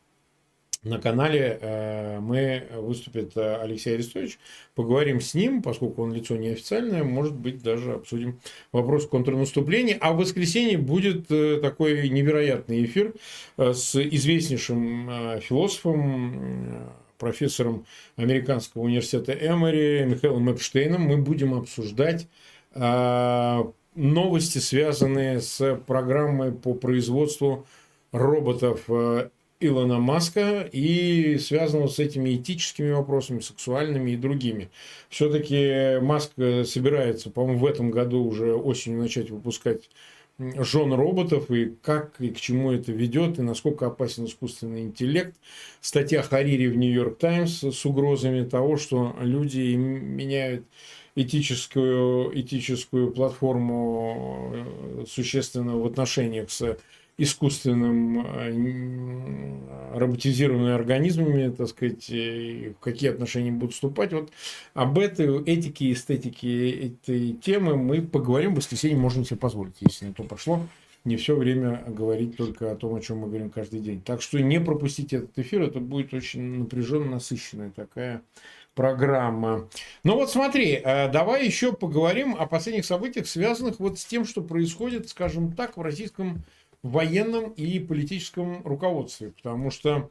на 0.84 0.98
канале 0.98 1.60
э, 1.60 2.20
мы 2.22 2.64
выступит 2.78 3.36
э, 3.36 3.58
Алексей 3.62 3.96
Арестович. 3.96 4.40
Поговорим 4.76 5.20
с 5.20 5.34
ним, 5.34 5.62
поскольку 5.62 6.04
он 6.04 6.14
лицо 6.14 6.38
неофициальное, 6.38 7.04
может 7.04 7.34
быть, 7.34 7.62
даже 7.62 7.96
обсудим 7.96 8.40
вопрос 8.72 9.06
контрнаступления. 9.06 9.98
А 10.00 10.14
в 10.14 10.18
воскресенье 10.18 10.78
будет 10.78 11.30
э, 11.32 11.60
такой 11.62 12.08
невероятный 12.08 12.86
эфир 12.86 13.14
с 13.58 13.94
известнейшим 13.96 15.42
философом, 15.42 16.94
профессором 17.18 17.86
Американского 18.16 18.84
университета 18.84 19.34
Эмори 19.34 20.06
Михаилом 20.06 20.50
Эпштейном. 20.50 21.02
Мы 21.02 21.18
будем 21.18 21.54
обсуждать 21.54 22.30
новости, 23.96 24.60
связанные 24.60 25.42
с 25.42 25.76
программой 25.86 26.54
по 26.54 26.74
производству 26.74 27.68
роботов 28.14 28.86
Илона 29.62 30.00
Маска 30.00 30.62
и 30.72 31.38
связанного 31.38 31.88
с 31.88 32.00
этими 32.00 32.36
этическими 32.36 32.92
вопросами, 32.92 33.42
сексуальными 33.42 34.12
и 34.12 34.18
другими. 34.18 34.70
Все-таки 35.10 36.00
Маск 36.00 36.32
собирается, 36.36 37.30
по-моему, 37.30 37.60
в 37.60 37.66
этом 37.66 37.92
году 37.92 38.24
уже 38.24 38.54
осенью 38.54 39.00
начать 39.00 39.30
выпускать 39.30 39.90
жен 40.40 40.94
роботов 40.94 41.52
и 41.52 41.76
как 41.82 42.22
и 42.22 42.30
к 42.30 42.40
чему 42.40 42.72
это 42.72 42.94
ведет, 42.94 43.40
и 43.40 43.42
насколько 43.42 43.88
опасен 43.88 44.26
искусственный 44.26 44.84
интеллект. 44.84 45.36
Статья 45.82 46.22
Харири 46.22 46.68
в 46.68 46.78
Нью-Йорк 46.78 47.18
Таймс 47.18 47.62
с 47.62 47.86
угрозами 47.86 48.48
того, 48.48 48.78
что 48.78 49.14
люди 49.20 49.76
меняют 49.76 50.64
этическую, 51.16 52.32
этическую 52.40 53.12
платформу 53.12 54.54
э, 54.54 55.06
существенно 55.06 55.76
в 55.76 55.86
отношениях 55.86 56.50
с 56.50 56.78
искусственным 57.22 58.26
э, 58.26 59.98
роботизированными 59.98 60.74
организмами, 60.74 61.50
так 61.50 61.68
сказать, 61.68 62.10
в 62.10 62.74
какие 62.80 63.12
отношения 63.12 63.52
будут 63.52 63.74
вступать. 63.74 64.14
Вот 64.14 64.32
об 64.74 64.98
этой 64.98 65.44
этике 65.44 65.86
и 65.86 65.94
эстетике 65.94 66.88
этой 66.88 67.34
темы 67.34 67.76
мы 67.76 68.02
поговорим 68.02 68.54
в 68.54 68.58
воскресенье, 68.58 68.98
можно 68.98 69.26
себе 69.26 69.38
позволить, 69.38 69.76
если 69.82 70.06
на 70.06 70.14
то 70.14 70.24
пошло. 70.24 70.66
Не 71.06 71.16
все 71.16 71.36
время 71.36 71.84
говорить 71.88 72.36
только 72.36 72.72
о 72.72 72.76
том, 72.76 72.96
о 72.96 73.02
чем 73.02 73.20
мы 73.20 73.28
говорим 73.28 73.50
каждый 73.50 73.80
день. 73.80 74.02
Так 74.02 74.22
что 74.22 74.40
не 74.40 74.60
пропустите 74.60 75.18
этот 75.18 75.38
эфир, 75.40 75.62
это 75.62 75.80
будет 75.80 76.14
очень 76.14 76.42
напряженно 76.60 77.12
насыщенная 77.12 77.72
такая 77.72 78.22
программа. 78.76 79.68
Ну 80.04 80.16
вот 80.16 80.30
смотри, 80.30 80.80
э, 80.82 81.10
давай 81.12 81.46
еще 81.46 81.74
поговорим 81.74 82.36
о 82.38 82.46
последних 82.46 82.86
событиях, 82.86 83.28
связанных 83.28 83.80
вот 83.80 84.00
с 84.00 84.06
тем, 84.06 84.26
что 84.26 84.42
происходит, 84.42 85.10
скажем 85.10 85.54
так, 85.54 85.78
в 85.78 85.82
российском 85.82 86.44
военном 86.84 87.52
и 87.52 87.80
политическом 87.80 88.66
руководстве, 88.66 89.32
потому 89.32 89.72
что 89.72 90.10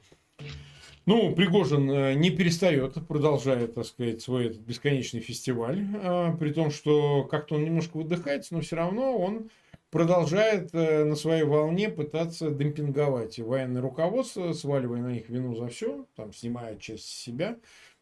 ну, 1.08 1.34
Пригожин 1.34 1.90
э, 1.90 2.14
не 2.16 2.28
перестает, 2.28 2.92
продолжает, 3.06 3.74
так 3.74 3.86
сказать, 3.86 4.20
свой 4.20 4.48
этот 4.48 4.60
бесконечный 4.60 5.20
фестиваль, 5.20 5.82
э, 5.94 6.36
при 6.38 6.52
том, 6.52 6.70
что 6.70 7.24
как-то 7.24 7.54
он 7.54 7.64
немножко 7.64 7.96
выдыхается, 7.96 8.52
но 8.52 8.60
все 8.60 8.76
равно 8.76 9.16
он 9.16 9.48
продолжает 9.90 10.68
э, 10.74 11.04
на 11.04 11.16
своей 11.16 11.44
волне 11.44 11.88
пытаться 11.88 12.50
демпинговать 12.50 13.38
военное 13.38 13.80
руководство, 13.80 14.52
сваливая 14.52 15.00
на 15.00 15.08
них 15.08 15.30
вину 15.30 15.56
за 15.56 15.68
все, 15.68 16.04
там, 16.14 16.34
снимая 16.34 16.76
часть 16.76 17.08
себя. 17.08 17.56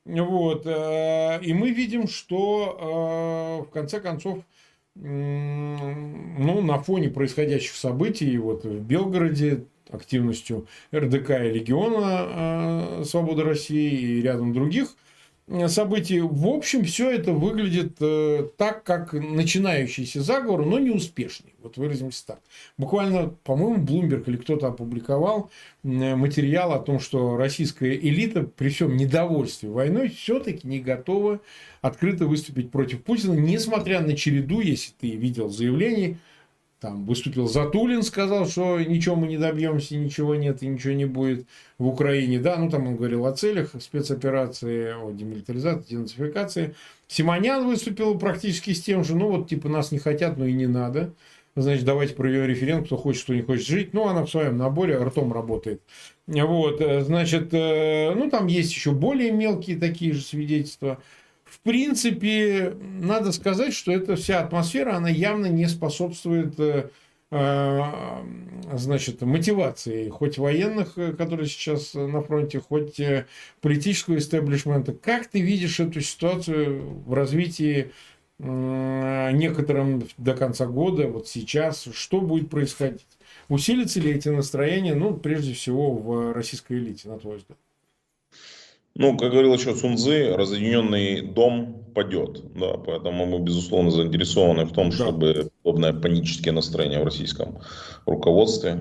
Вот. 0.05 0.67
И 0.67 1.53
мы 1.53 1.71
видим, 1.71 2.07
что 2.09 3.67
в 3.69 3.73
конце 3.73 4.01
концов 4.01 4.39
ну, 4.99 6.63
на 6.63 6.79
фоне 6.79 7.11
происходящих 7.11 7.75
событий 7.75 8.37
вот 8.39 8.65
в 8.65 8.81
Белгороде 8.81 9.65
активностью 9.91 10.67
РДК 10.95 11.31
и 11.31 11.51
Легиона 11.51 13.01
э, 13.01 13.05
Свободы 13.05 13.45
России 13.45 14.19
и 14.19 14.23
рядом 14.23 14.53
других 14.53 14.89
событий. 15.69 16.21
В 16.21 16.49
общем, 16.49 16.85
все 16.85 17.11
это 17.11 17.33
выглядит 17.33 17.97
э, 18.01 18.49
так, 18.57 18.83
как 18.83 19.13
начинающийся 19.13 20.21
заговор, 20.21 20.65
но 20.65 20.79
не 20.79 20.91
успешный. 20.91 21.55
Вот 21.63 21.77
выразимся 21.77 22.27
так. 22.27 22.41
Буквально, 22.79 23.29
по-моему, 23.45 23.79
Блумберг 23.85 24.29
или 24.29 24.37
кто-то 24.37 24.69
опубликовал 24.69 25.51
материал 25.83 26.73
о 26.73 26.79
том, 26.79 26.99
что 26.99 27.37
российская 27.37 27.95
элита 27.95 28.43
при 28.43 28.69
всем 28.71 28.97
недовольстве 28.97 29.69
войной 29.69 30.09
все-таки 30.09 30.67
не 30.67 30.81
готова 30.81 31.41
открыто 31.81 32.27
выступить 32.27 32.71
против 32.71 33.05
Путина, 33.05 33.33
несмотря 33.35 34.01
на 34.01 34.17
череду, 34.17 34.61
если 34.61 34.93
ты 34.99 35.11
видел 35.13 35.49
заявлений, 35.49 36.19
там 36.81 37.07
выступил 37.07 37.49
Затулин, 37.49 38.03
сказал, 38.03 38.47
что 38.47 38.81
ничего 38.81 39.17
мы 39.17 39.29
не 39.29 39.39
добьемся, 39.39 39.97
ничего 39.97 40.35
нет 40.35 40.63
и 40.63 40.67
ничего 40.67 40.93
не 40.93 41.07
будет 41.07 41.47
в 41.79 41.87
Украине. 41.87 42.39
Да, 42.39 42.57
ну 42.57 42.71
там 42.71 42.87
он 42.87 42.97
говорил 42.97 43.25
о 43.27 43.33
целях 43.33 43.71
спецоперации, 43.81 44.93
о 44.95 45.11
демилитаризации, 45.11 45.95
денацификации. 45.95 46.75
Симонян 47.09 47.67
выступил 47.67 48.19
практически 48.19 48.73
с 48.73 48.83
тем 48.83 49.05
же, 49.05 49.17
ну 49.17 49.31
вот 49.31 49.49
типа 49.49 49.69
нас 49.69 49.91
не 49.91 49.99
хотят, 49.99 50.37
но 50.37 50.45
и 50.45 50.53
не 50.53 50.67
надо. 50.67 51.13
Значит, 51.59 51.87
давайте 51.87 52.15
проведем 52.15 52.45
референдум, 52.45 52.85
кто 52.85 52.99
хочет, 52.99 53.25
кто 53.25 53.35
не 53.35 53.41
хочет 53.41 53.67
жить. 53.67 53.95
Ну, 53.95 54.07
она 54.07 54.27
в 54.27 54.31
своем 54.31 54.59
наборе 54.59 54.99
ртом 54.99 55.33
работает. 55.33 55.81
Вот, 56.27 56.83
значит, 57.03 57.49
э, 57.53 58.13
ну, 58.15 58.29
там 58.29 58.47
есть 58.47 58.73
еще 58.73 58.91
более 58.91 59.31
мелкие 59.31 59.79
такие 59.79 60.13
же 60.13 60.21
свидетельства 60.21 61.01
принципе, 61.67 62.75
надо 62.81 63.33
сказать, 63.33 63.75
что 63.75 63.93
эта 63.93 64.15
вся 64.17 64.41
атмосфера, 64.41 64.95
она 64.97 65.09
явно 65.09 65.47
не 65.47 65.67
способствует 65.67 66.59
э, 66.61 66.89
э, 67.33 67.83
значит, 68.73 69.21
мотивации 69.23 70.09
хоть 70.09 70.39
военных, 70.39 70.97
э, 70.97 71.13
которые 71.13 71.49
сейчас 71.49 71.95
на 71.95 72.23
фронте, 72.23 72.61
хоть 72.61 73.01
политического 73.61 74.17
истеблишмента. 74.17 74.93
Как 74.95 75.27
ты 75.27 75.41
видишь 75.41 75.81
эту 75.81 76.01
ситуацию 76.01 77.03
в 77.05 77.13
развитии 77.13 77.91
некоторым 78.39 80.03
до 80.19 80.35
конца 80.35 80.67
года, 80.67 81.09
вот 81.09 81.27
сейчас, 81.27 81.89
что 81.93 82.21
будет 82.21 82.51
происходить? 82.51 83.07
Усилятся 83.49 83.99
ли 83.99 84.13
эти 84.13 84.29
настроения, 84.29 84.95
ну, 84.95 85.17
прежде 85.17 85.55
всего, 85.55 85.95
в 85.95 86.33
российской 86.35 86.75
элите, 86.75 87.09
на 87.09 87.19
твой 87.19 87.39
взгляд? 87.39 87.59
Ну, 88.99 89.17
как 89.19 89.31
говорил 89.31 89.53
еще 89.55 89.75
Цунзы, 89.75 90.35
разъединенный 90.35 91.21
дом 91.21 91.85
падет. 91.95 92.43
Да, 92.55 92.79
поэтому 92.79 93.27
мы, 93.27 93.39
безусловно, 93.41 93.91
заинтересованы 93.91 94.65
в 94.65 94.73
том, 94.73 94.91
чтобы 94.91 95.51
подобное 95.63 95.93
панические 95.93 96.53
настроения 96.53 97.01
в 97.01 97.05
российском 97.05 97.59
руководстве 98.07 98.79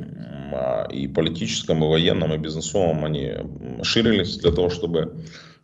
а, 0.54 0.88
и 0.90 1.08
политическом, 1.08 1.84
и 1.84 1.88
военном, 1.88 2.34
и 2.34 2.38
бизнесовом, 2.38 3.04
они 3.04 3.34
ширились 3.84 4.38
для 4.38 4.52
того, 4.52 4.70
чтобы 4.70 5.16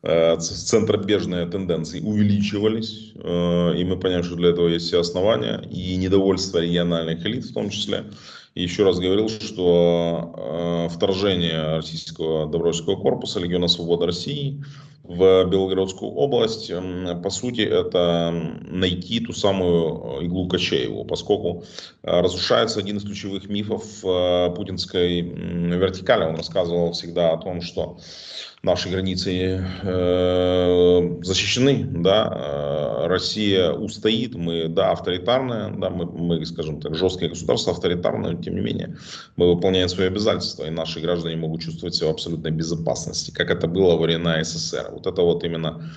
э, 0.04 0.38
центробежные 0.38 1.46
тенденции 1.46 2.02
увеличивались, 2.02 3.14
э, 3.16 3.76
и 3.78 3.84
мы 3.86 3.98
понимаем, 4.00 4.24
что 4.24 4.36
для 4.36 4.50
этого 4.50 4.68
есть 4.68 4.88
все 4.88 5.00
основания, 5.00 5.62
и 5.72 5.96
недовольство 5.96 6.60
региональных 6.60 7.26
элит 7.26 7.46
в 7.46 7.54
том 7.54 7.70
числе. 7.70 8.06
Еще 8.54 8.84
раз 8.84 9.00
говорил, 9.00 9.30
что 9.30 10.34
э, 10.36 10.90
вторжение 10.94 11.78
российского 11.78 12.46
добровольческого 12.48 12.98
корпуса 12.98 13.40
Легиона 13.40 13.70
Свободы 13.70 14.08
России 14.08 14.62
в 15.04 15.46
Белгородскую 15.46 16.12
область, 16.12 16.70
э, 16.70 17.22
по 17.24 17.30
сути, 17.30 17.62
это 17.62 18.32
найти 18.70 19.22
ту 19.22 19.32
самую 19.32 20.22
иглу 20.26 20.50
Качееву, 20.50 21.06
поскольку 21.06 21.64
э, 22.04 22.22
разрушается 22.22 22.80
один 22.80 22.98
из 22.98 23.04
ключевых 23.04 23.48
мифов 23.48 23.84
э, 24.04 24.54
путинской 24.56 25.22
вертикали. 25.22 26.26
Он 26.26 26.36
рассказывал 26.36 26.92
всегда 26.92 27.32
о 27.32 27.38
том, 27.38 27.62
что 27.62 28.00
наши 28.64 28.90
границы 28.90 29.66
э, 29.84 31.20
защищены, 31.24 31.84
да, 31.84 32.32
э, 32.32 33.08
Россия 33.08 33.72
устоит, 33.72 34.36
мы, 34.36 34.68
да, 34.68 34.92
авторитарная, 34.92 35.72
да, 35.72 35.90
мы, 35.90 36.06
мы, 36.06 36.46
скажем 36.46 36.80
так, 36.80 36.96
жесткое 36.96 37.30
государство, 37.30 37.74
авторитарное, 37.74 38.32
но 38.32 38.42
тем 38.42 38.56
не 38.56 38.62
менее, 38.62 38.96
мы 39.36 39.54
выполняем 39.54 39.90
свои 39.90 40.08
обязательства, 40.08 40.66
и 40.66 40.70
наши 40.70 41.00
граждане 41.00 41.38
могут 41.38 41.62
чувствовать 41.62 41.96
себя 41.96 42.10
в 42.10 42.12
абсолютной 42.12 42.52
безопасности, 42.52 43.32
как 43.32 43.50
это 43.50 43.68
было 43.68 43.96
во 43.96 44.04
времена 44.04 44.44
СССР. 44.44 44.90
Вот 44.92 45.08
это 45.08 45.24
вот 45.24 45.44
именно 45.44 45.92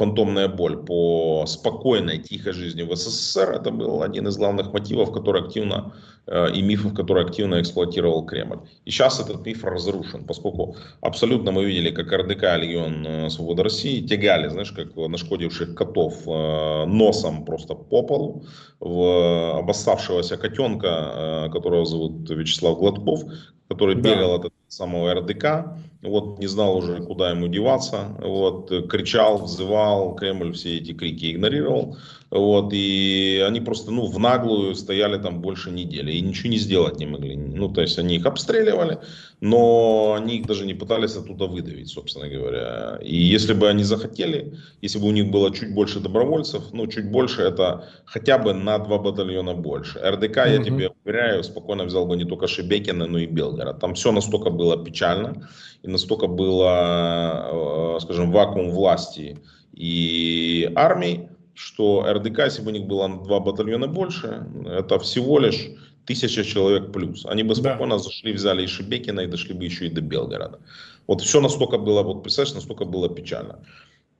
фантомная 0.00 0.48
боль 0.48 0.76
по 0.76 1.44
спокойной, 1.46 2.18
тихой 2.18 2.52
жизни 2.52 2.82
в 2.82 2.96
СССР, 2.96 3.50
это 3.60 3.70
был 3.70 4.02
один 4.02 4.28
из 4.28 4.38
главных 4.38 4.72
мотивов, 4.72 5.12
который 5.12 5.42
активно 5.42 5.92
э, 6.26 6.52
и 6.54 6.62
мифов, 6.62 6.94
которые 6.94 7.26
активно 7.26 7.60
эксплуатировал 7.60 8.24
Кремль. 8.24 8.58
И 8.86 8.90
сейчас 8.90 9.20
этот 9.20 9.46
миф 9.46 9.62
разрушен, 9.64 10.24
поскольку 10.24 10.76
абсолютно 11.02 11.52
мы 11.52 11.66
видели, 11.66 11.90
как 11.90 12.12
РДК 12.12 12.42
Легион 12.56 13.06
э, 13.06 13.30
Свободы 13.30 13.62
России 13.62 14.06
тягали, 14.06 14.48
знаешь, 14.48 14.72
как 14.72 14.96
нашкодивших 14.96 15.74
котов 15.74 16.14
э, 16.26 16.86
носом 16.86 17.44
просто 17.44 17.74
по 17.74 18.02
полу, 18.02 18.44
в 18.80 19.58
обоссавшегося 19.58 20.38
котенка, 20.38 21.50
которого 21.52 21.84
зовут 21.84 22.30
Вячеслав 22.30 22.78
Гладков, 22.78 23.20
который 23.68 23.96
да. 23.96 24.14
бегал 24.14 24.34
от 24.34 24.46
самого 24.70 25.12
РДК, 25.14 25.76
вот 26.02 26.38
не 26.38 26.46
знал 26.46 26.76
уже, 26.76 27.02
куда 27.02 27.30
ему 27.30 27.48
деваться, 27.48 28.16
вот 28.20 28.70
кричал, 28.88 29.44
взывал, 29.44 30.14
Кремль 30.14 30.52
все 30.52 30.78
эти 30.78 30.92
крики 30.92 31.32
игнорировал, 31.32 31.98
вот 32.30 32.72
и 32.72 33.44
они 33.46 33.60
просто, 33.60 33.90
ну, 33.90 34.06
в 34.06 34.18
наглую 34.18 34.74
стояли 34.76 35.20
там 35.20 35.40
больше 35.40 35.70
недели. 35.70 36.12
И 36.12 36.20
ничего 36.20 36.50
не 36.50 36.58
сделать 36.58 36.98
не 36.98 37.06
могли, 37.06 37.36
ну, 37.36 37.68
то 37.68 37.82
есть 37.82 37.98
они 37.98 38.16
их 38.16 38.26
обстреливали, 38.26 38.98
но 39.40 40.14
они 40.16 40.36
их 40.36 40.46
даже 40.46 40.64
не 40.64 40.74
пытались 40.74 41.16
оттуда 41.16 41.46
выдавить, 41.46 41.88
собственно 41.88 42.28
говоря, 42.28 42.98
и 43.02 43.16
если 43.16 43.52
бы 43.52 43.68
они 43.68 43.82
захотели, 43.82 44.54
если 44.80 44.98
бы 45.00 45.08
у 45.08 45.12
них 45.12 45.30
было 45.30 45.52
чуть 45.54 45.74
больше 45.74 45.98
добровольцев, 45.98 46.72
ну, 46.72 46.86
чуть 46.86 47.10
больше, 47.10 47.42
это 47.42 47.88
хотя 48.04 48.38
бы 48.38 48.54
на 48.54 48.78
два 48.78 48.98
батальона 48.98 49.54
больше. 49.54 49.98
РДК, 49.98 50.36
mm-hmm. 50.36 50.56
я 50.58 50.64
тебе 50.64 50.92
уверяю, 51.04 51.42
спокойно 51.42 51.84
взял 51.84 52.06
бы 52.06 52.16
не 52.16 52.24
только 52.24 52.46
Шебекина, 52.46 53.06
но 53.06 53.18
и 53.18 53.26
Белгород, 53.26 53.80
там 53.80 53.94
все 53.94 54.12
настолько 54.12 54.50
было 54.60 54.84
печально, 54.84 55.48
и 55.84 55.88
настолько 55.88 56.26
было, 56.26 57.96
э, 57.96 58.00
скажем, 58.02 58.30
вакуум 58.30 58.70
власти 58.70 59.38
и 59.72 60.70
армии, 60.74 61.28
что 61.54 62.04
РДК, 62.14 62.38
если 62.38 62.62
бы 62.62 62.70
у 62.70 62.74
них 62.74 62.86
было 62.86 63.06
на 63.08 63.16
два 63.24 63.40
батальона 63.40 63.86
больше, 63.86 64.46
это 64.66 64.98
всего 64.98 65.38
лишь 65.38 65.70
тысяча 66.06 66.44
человек 66.44 66.92
плюс. 66.92 67.26
Они 67.26 67.42
бы 67.42 67.54
спокойно 67.54 67.96
да. 67.96 68.02
зашли, 68.02 68.32
взяли 68.32 68.62
и 68.62 68.66
Шебекина 68.66 69.20
и 69.20 69.26
дошли 69.26 69.54
бы 69.54 69.64
еще 69.64 69.86
и 69.86 69.90
до 69.90 70.00
Белгорода. 70.00 70.58
Вот 71.06 71.20
все 71.22 71.40
настолько 71.40 71.78
было, 71.78 72.02
вот 72.02 72.22
представляешь, 72.22 72.54
настолько 72.54 72.84
было 72.84 73.08
печально. 73.08 73.58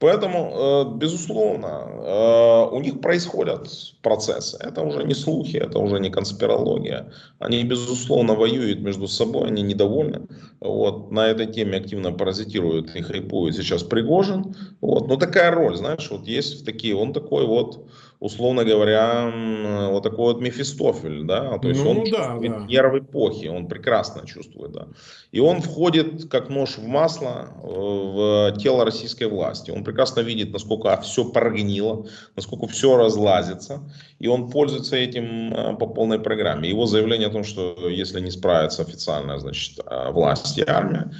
Поэтому, 0.01 0.51
э, 0.51 0.97
безусловно, 0.97 1.69
э, 1.69 2.75
у 2.75 2.81
них 2.81 3.03
происходят 3.03 3.69
процессы. 4.03 4.57
Это 4.59 4.81
уже 4.81 5.05
не 5.05 5.15
слухи, 5.15 5.59
это 5.59 5.79
уже 5.79 6.01
не 6.01 6.09
конспирология. 6.09 7.13
Они, 7.39 7.63
безусловно, 7.65 8.35
воюют 8.35 8.81
между 8.81 9.07
собой, 9.09 9.49
они 9.49 9.63
недовольны. 9.63 10.23
Вот, 10.61 11.11
на 11.11 11.29
этой 11.29 11.47
теме 11.47 11.77
активно 11.77 12.13
паразитируют 12.13 12.97
и 12.97 13.03
хайпует 13.03 13.55
сейчас 13.55 13.83
Пригожин. 13.83 14.57
Вот, 14.81 15.07
но 15.07 15.17
такая 15.17 15.51
роль, 15.51 15.77
знаешь, 15.77 16.11
вот 16.11 16.27
есть 16.27 16.65
такие, 16.65 16.97
он 16.97 17.13
такой 17.13 17.47
вот 17.47 17.85
условно 18.21 18.65
говоря, 18.65 19.33
вот 19.89 20.03
такой 20.03 20.35
вот 20.35 20.43
Мефистофель, 20.43 21.25
да, 21.25 21.59
то 21.59 21.69
есть 21.69 21.83
ну, 21.83 21.91
он 21.91 22.11
да, 22.11 22.39
да. 22.39 22.67
нервы 22.67 22.99
эпохи, 22.99 23.47
он 23.47 23.67
прекрасно 23.67 24.27
чувствует, 24.27 24.73
да. 24.73 24.89
И 25.33 25.41
он 25.41 25.63
входит 25.63 26.29
как 26.29 26.51
нож 26.51 26.77
в 26.77 26.87
масло 26.87 27.49
э, 27.63 27.67
в 27.67 28.59
тело 28.59 28.85
российской 28.85 29.25
власти. 29.25 29.71
Он 29.71 29.85
прекрасно 29.85 30.21
видит, 30.21 30.53
насколько 30.53 31.01
все 31.01 31.25
прогнило, 31.25 32.07
насколько 32.37 32.67
все 32.67 32.97
разлазится, 32.97 33.81
и 34.19 34.29
он 34.29 34.51
пользуется 34.51 34.97
этим 34.97 35.55
э, 35.55 35.77
по 35.77 35.87
полной 35.87 36.19
программе. 36.19 36.69
Его 36.69 36.85
заявление 36.85 37.29
о 37.29 37.33
том, 37.33 37.45
что 37.45 37.89
если 37.89 38.21
не 38.21 38.31
справится 38.31 38.83
официальная, 38.83 39.39
значит, 39.39 39.79
э, 39.79 40.11
власть 40.13 40.59
и 40.59 40.65
армия, 40.67 41.11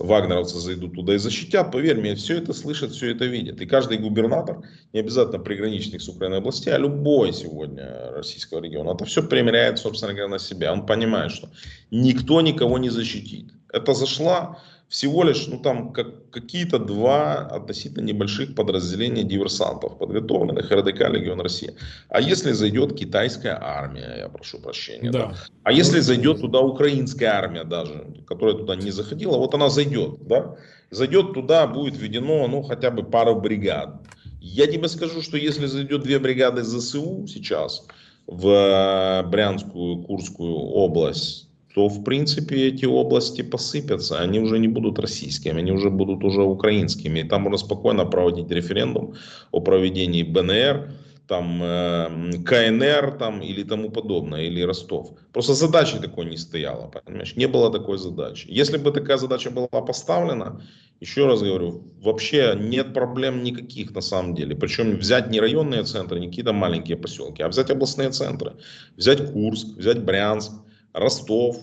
вагнеровцы 0.00 0.58
зайдут 0.58 0.94
туда 0.94 1.14
и 1.14 1.18
защитят, 1.18 1.70
поверь 1.70 2.00
мне, 2.00 2.14
все 2.14 2.38
это 2.38 2.52
слышат, 2.52 2.92
все 2.92 3.12
это 3.12 3.26
видят. 3.26 3.60
И 3.60 3.66
каждый 3.66 3.98
губернатор, 3.98 4.62
не 4.92 5.00
обязательно 5.00 5.38
приграничных 5.38 6.00
с 6.00 6.08
Украиной 6.08 6.38
областей, 6.38 6.72
а 6.72 6.78
любой 6.78 7.32
сегодня 7.32 8.10
российского 8.12 8.60
региона, 8.60 8.94
это 8.94 9.04
все 9.04 9.22
примеряет, 9.22 9.78
собственно 9.78 10.12
говоря, 10.12 10.28
на 10.28 10.38
себя. 10.38 10.72
Он 10.72 10.86
понимает, 10.86 11.32
что 11.32 11.50
никто 11.90 12.40
никого 12.40 12.78
не 12.78 12.88
защитит. 12.88 13.52
Это 13.72 13.92
зашла 13.94 14.58
всего 14.90 15.22
лишь 15.22 15.46
ну, 15.46 15.58
там, 15.58 15.92
как, 15.92 16.30
какие-то 16.30 16.80
два 16.80 17.46
относительно 17.46 18.04
небольших 18.04 18.56
подразделения 18.56 19.22
диверсантов, 19.22 19.96
подготовленных 19.98 20.68
РДК 20.68 21.08
Легион 21.08 21.40
России. 21.40 21.74
А 22.08 22.20
если 22.20 22.50
зайдет 22.50 22.98
китайская 22.98 23.56
армия, 23.62 24.16
я 24.18 24.28
прошу 24.28 24.58
прощения, 24.58 25.12
да. 25.12 25.26
Да? 25.26 25.34
а 25.62 25.72
если 25.72 26.00
зайдет 26.00 26.40
туда 26.40 26.60
украинская 26.60 27.30
армия 27.30 27.62
даже, 27.62 28.04
которая 28.26 28.56
туда 28.56 28.74
не 28.74 28.90
заходила, 28.90 29.36
вот 29.38 29.54
она 29.54 29.68
зайдет, 29.70 30.26
да, 30.26 30.56
зайдет 30.90 31.34
туда, 31.34 31.68
будет 31.68 31.96
введено 31.96 32.48
ну, 32.48 32.62
хотя 32.62 32.90
бы 32.90 33.04
пару 33.04 33.40
бригад. 33.40 34.00
Я 34.40 34.66
тебе 34.66 34.88
скажу, 34.88 35.22
что 35.22 35.36
если 35.36 35.66
зайдет 35.66 36.02
две 36.02 36.18
бригады 36.18 36.64
ЗСУ 36.64 37.26
сейчас 37.28 37.86
в 38.26 38.48
э, 38.48 39.28
Брянскую, 39.28 40.02
Курскую 40.02 40.56
область, 40.56 41.49
то 41.74 41.88
в 41.88 42.02
принципе 42.02 42.68
эти 42.68 42.84
области 42.84 43.42
посыпятся, 43.42 44.20
они 44.20 44.40
уже 44.40 44.58
не 44.58 44.68
будут 44.68 44.98
российскими, 44.98 45.58
они 45.58 45.72
уже 45.72 45.90
будут 45.90 46.24
уже 46.24 46.42
украинскими. 46.42 47.20
И 47.20 47.24
там 47.24 47.42
можно 47.42 47.58
спокойно 47.58 48.04
проводить 48.06 48.50
референдум 48.50 49.14
о 49.52 49.60
проведении 49.60 50.24
БНР, 50.24 50.90
там, 51.28 51.62
э, 51.62 52.32
КНР 52.44 53.16
там, 53.18 53.40
или 53.40 53.62
тому 53.62 53.90
подобное, 53.90 54.42
или 54.42 54.62
Ростов. 54.62 55.12
Просто 55.32 55.54
задачи 55.54 55.96
такой 55.98 56.24
не 56.24 56.36
стояло, 56.36 56.88
понимаешь? 56.88 57.36
Не 57.36 57.46
было 57.46 57.70
такой 57.70 57.98
задачи. 57.98 58.48
Если 58.50 58.78
бы 58.78 58.90
такая 58.90 59.16
задача 59.16 59.50
была 59.50 59.68
поставлена, 59.68 60.60
еще 60.98 61.26
раз 61.26 61.40
говорю, 61.40 61.84
вообще 62.02 62.56
нет 62.60 62.92
проблем 62.92 63.44
никаких 63.44 63.94
на 63.94 64.00
самом 64.00 64.34
деле. 64.34 64.56
Причем 64.56 64.96
взять 64.96 65.30
не 65.30 65.40
районные 65.40 65.84
центры, 65.84 66.18
не 66.18 66.26
какие-то 66.26 66.52
маленькие 66.52 66.96
поселки, 66.96 67.44
а 67.44 67.48
взять 67.48 67.70
областные 67.70 68.10
центры. 68.10 68.54
Взять 68.96 69.32
Курск, 69.32 69.78
взять 69.78 70.02
Брянск, 70.02 70.50
Ростов, 70.92 71.56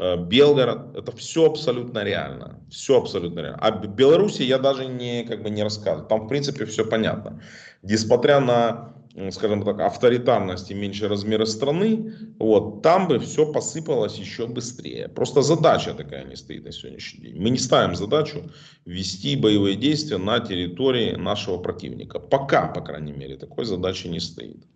э, 0.00 0.16
Белгород, 0.16 0.96
это 0.96 1.12
все 1.12 1.46
абсолютно 1.46 2.04
реально. 2.04 2.60
Все 2.70 2.98
абсолютно 2.98 3.40
реально. 3.40 3.58
А 3.60 3.70
Беларуси 3.70 4.42
я 4.42 4.58
даже 4.58 4.86
не, 4.86 5.24
как 5.24 5.42
бы 5.42 5.50
не 5.50 5.62
рассказываю. 5.62 6.08
Там, 6.08 6.26
в 6.26 6.28
принципе, 6.28 6.64
все 6.64 6.84
понятно. 6.84 7.40
Несмотря 7.82 8.40
на, 8.40 8.94
скажем 9.30 9.62
так, 9.62 9.80
авторитарность 9.80 10.70
и 10.70 10.74
меньшие 10.74 11.08
размеры 11.08 11.46
страны, 11.46 12.12
вот, 12.38 12.82
там 12.82 13.06
бы 13.08 13.18
все 13.18 13.52
посыпалось 13.52 14.18
еще 14.18 14.46
быстрее. 14.46 15.08
Просто 15.08 15.42
задача 15.42 15.94
такая 15.94 16.24
не 16.24 16.36
стоит 16.36 16.64
на 16.64 16.72
сегодняшний 16.72 17.26
день. 17.26 17.40
Мы 17.40 17.50
не 17.50 17.58
ставим 17.58 17.94
задачу 17.94 18.50
вести 18.84 19.36
боевые 19.36 19.76
действия 19.76 20.18
на 20.18 20.40
территории 20.40 21.14
нашего 21.16 21.58
противника. 21.58 22.18
Пока, 22.18 22.66
по 22.66 22.80
крайней 22.80 23.12
мере, 23.12 23.36
такой 23.36 23.64
задачи 23.64 24.08
не 24.08 24.20
стоит. 24.20 24.66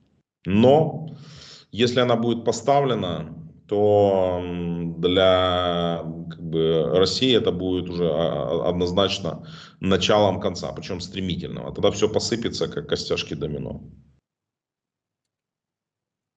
Но, 0.46 1.08
если 1.72 2.00
она 2.00 2.16
будет 2.16 2.44
поставлена, 2.44 3.34
то 3.68 4.42
для 4.98 6.02
как 6.30 6.42
бы, 6.42 6.84
России 6.94 7.36
это 7.36 7.52
будет 7.52 7.90
уже 7.90 8.08
а, 8.08 8.64
а, 8.64 8.68
однозначно 8.70 9.46
началом 9.80 10.40
конца, 10.40 10.72
причем 10.72 11.00
стремительного. 11.00 11.74
Тогда 11.74 11.90
все 11.90 12.08
посыпется, 12.08 12.68
как 12.68 12.88
костяшки 12.88 13.34
домино. 13.34 13.82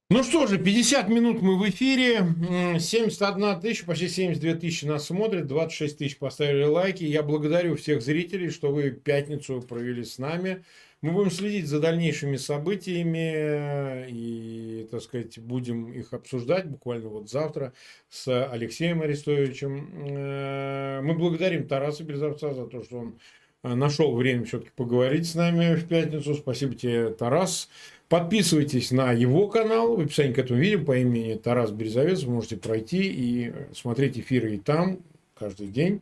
Ну 0.10 0.24
что 0.24 0.46
же, 0.46 0.58
50 0.58 1.08
минут 1.08 1.42
мы 1.42 1.58
в 1.58 1.70
эфире, 1.70 2.36
71 2.78 3.62
тысяча, 3.62 3.86
почти 3.86 4.10
72 4.10 4.56
тысячи 4.56 4.84
нас 4.84 5.06
смотрят, 5.06 5.48
26 5.48 5.98
тысяч 5.98 6.18
поставили 6.18 6.66
лайки. 6.66 7.06
Я 7.06 7.24
благодарю 7.24 7.78
всех 7.78 8.02
зрителей, 8.02 8.50
что 8.50 8.74
вы 8.74 8.92
пятницу 8.92 9.62
провели 9.62 10.04
с 10.04 10.18
нами. 10.18 10.66
Мы 11.02 11.14
будем 11.14 11.32
следить 11.32 11.66
за 11.68 11.80
дальнейшими 11.80 12.38
событиями 12.38 14.06
и, 14.08 14.88
так 14.92 15.02
сказать, 15.02 15.40
будем 15.40 15.92
их 15.92 16.14
обсуждать 16.14 16.68
буквально 16.68 17.10
вот 17.10 17.28
завтра 17.28 17.74
с 18.08 18.46
Алексеем 18.48 19.02
Арестовичем. 19.02 19.90
Э, 20.06 21.02
мы 21.02 21.16
благодарим 21.16 21.68
Тараса 21.68 22.04
Березовца 22.04 22.54
за 22.54 22.68
то, 22.68 22.84
что 22.84 23.00
он 23.00 23.20
э, 23.64 23.74
нашел 23.74 24.16
время 24.16 24.46
все-таки 24.46 24.70
поговорить 24.76 25.28
с 25.28 25.34
нами 25.34 25.74
в 25.74 25.88
пятницу. 25.88 26.36
Спасибо 26.36 26.76
тебе, 26.76 27.10
Тарас. 27.10 27.68
Подписывайтесь 28.08 28.92
на 28.92 29.12
его 29.12 29.48
канал 29.48 29.96
в 29.96 30.02
описании 30.02 30.34
к 30.34 30.38
этому 30.38 30.60
видео 30.60 30.86
по 30.86 30.96
имени 31.00 31.34
Тарас 31.34 31.72
Березовец. 31.72 32.22
Вы 32.22 32.34
можете 32.34 32.58
пройти 32.58 33.02
и 33.02 33.52
смотреть 33.74 34.20
эфиры 34.20 34.54
и 34.54 34.60
там 34.60 35.00
каждый 35.42 35.68
день. 35.68 36.02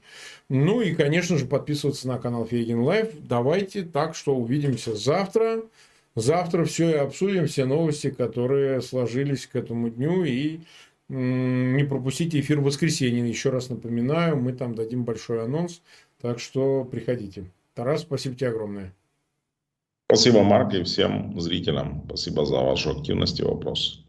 Ну 0.50 0.82
и, 0.82 0.94
конечно 0.94 1.38
же, 1.38 1.46
подписываться 1.46 2.08
на 2.08 2.20
канал 2.20 2.46
Фейгин 2.46 2.82
Live. 2.82 3.10
Давайте 3.28 3.84
так, 3.84 4.16
что 4.16 4.36
увидимся 4.36 4.96
завтра. 4.96 5.64
Завтра 6.16 6.66
все 6.66 6.90
и 6.90 6.94
обсудим, 6.94 7.48
все 7.48 7.66
новости, 7.66 8.10
которые 8.10 8.82
сложились 8.82 9.48
к 9.48 9.56
этому 9.56 9.90
дню. 9.90 10.26
И 10.26 10.60
не 11.08 11.84
пропустите 11.86 12.40
эфир 12.40 12.60
в 12.60 12.66
воскресенье. 12.66 13.28
Еще 13.28 13.50
раз 13.50 13.70
напоминаю, 13.70 14.36
мы 14.36 14.52
там 14.52 14.76
дадим 14.76 15.06
большой 15.06 15.44
анонс. 15.44 15.82
Так 16.22 16.40
что 16.40 16.84
приходите. 16.84 17.46
Тарас, 17.74 18.02
спасибо 18.02 18.36
тебе 18.36 18.50
огромное. 18.50 18.94
Спасибо, 20.12 20.44
Марк, 20.44 20.74
и 20.74 20.84
всем 20.84 21.40
зрителям. 21.40 22.04
Спасибо 22.08 22.46
за 22.46 22.58
вашу 22.58 22.92
активность 22.92 23.40
и 23.40 23.44
вопросы. 23.44 24.00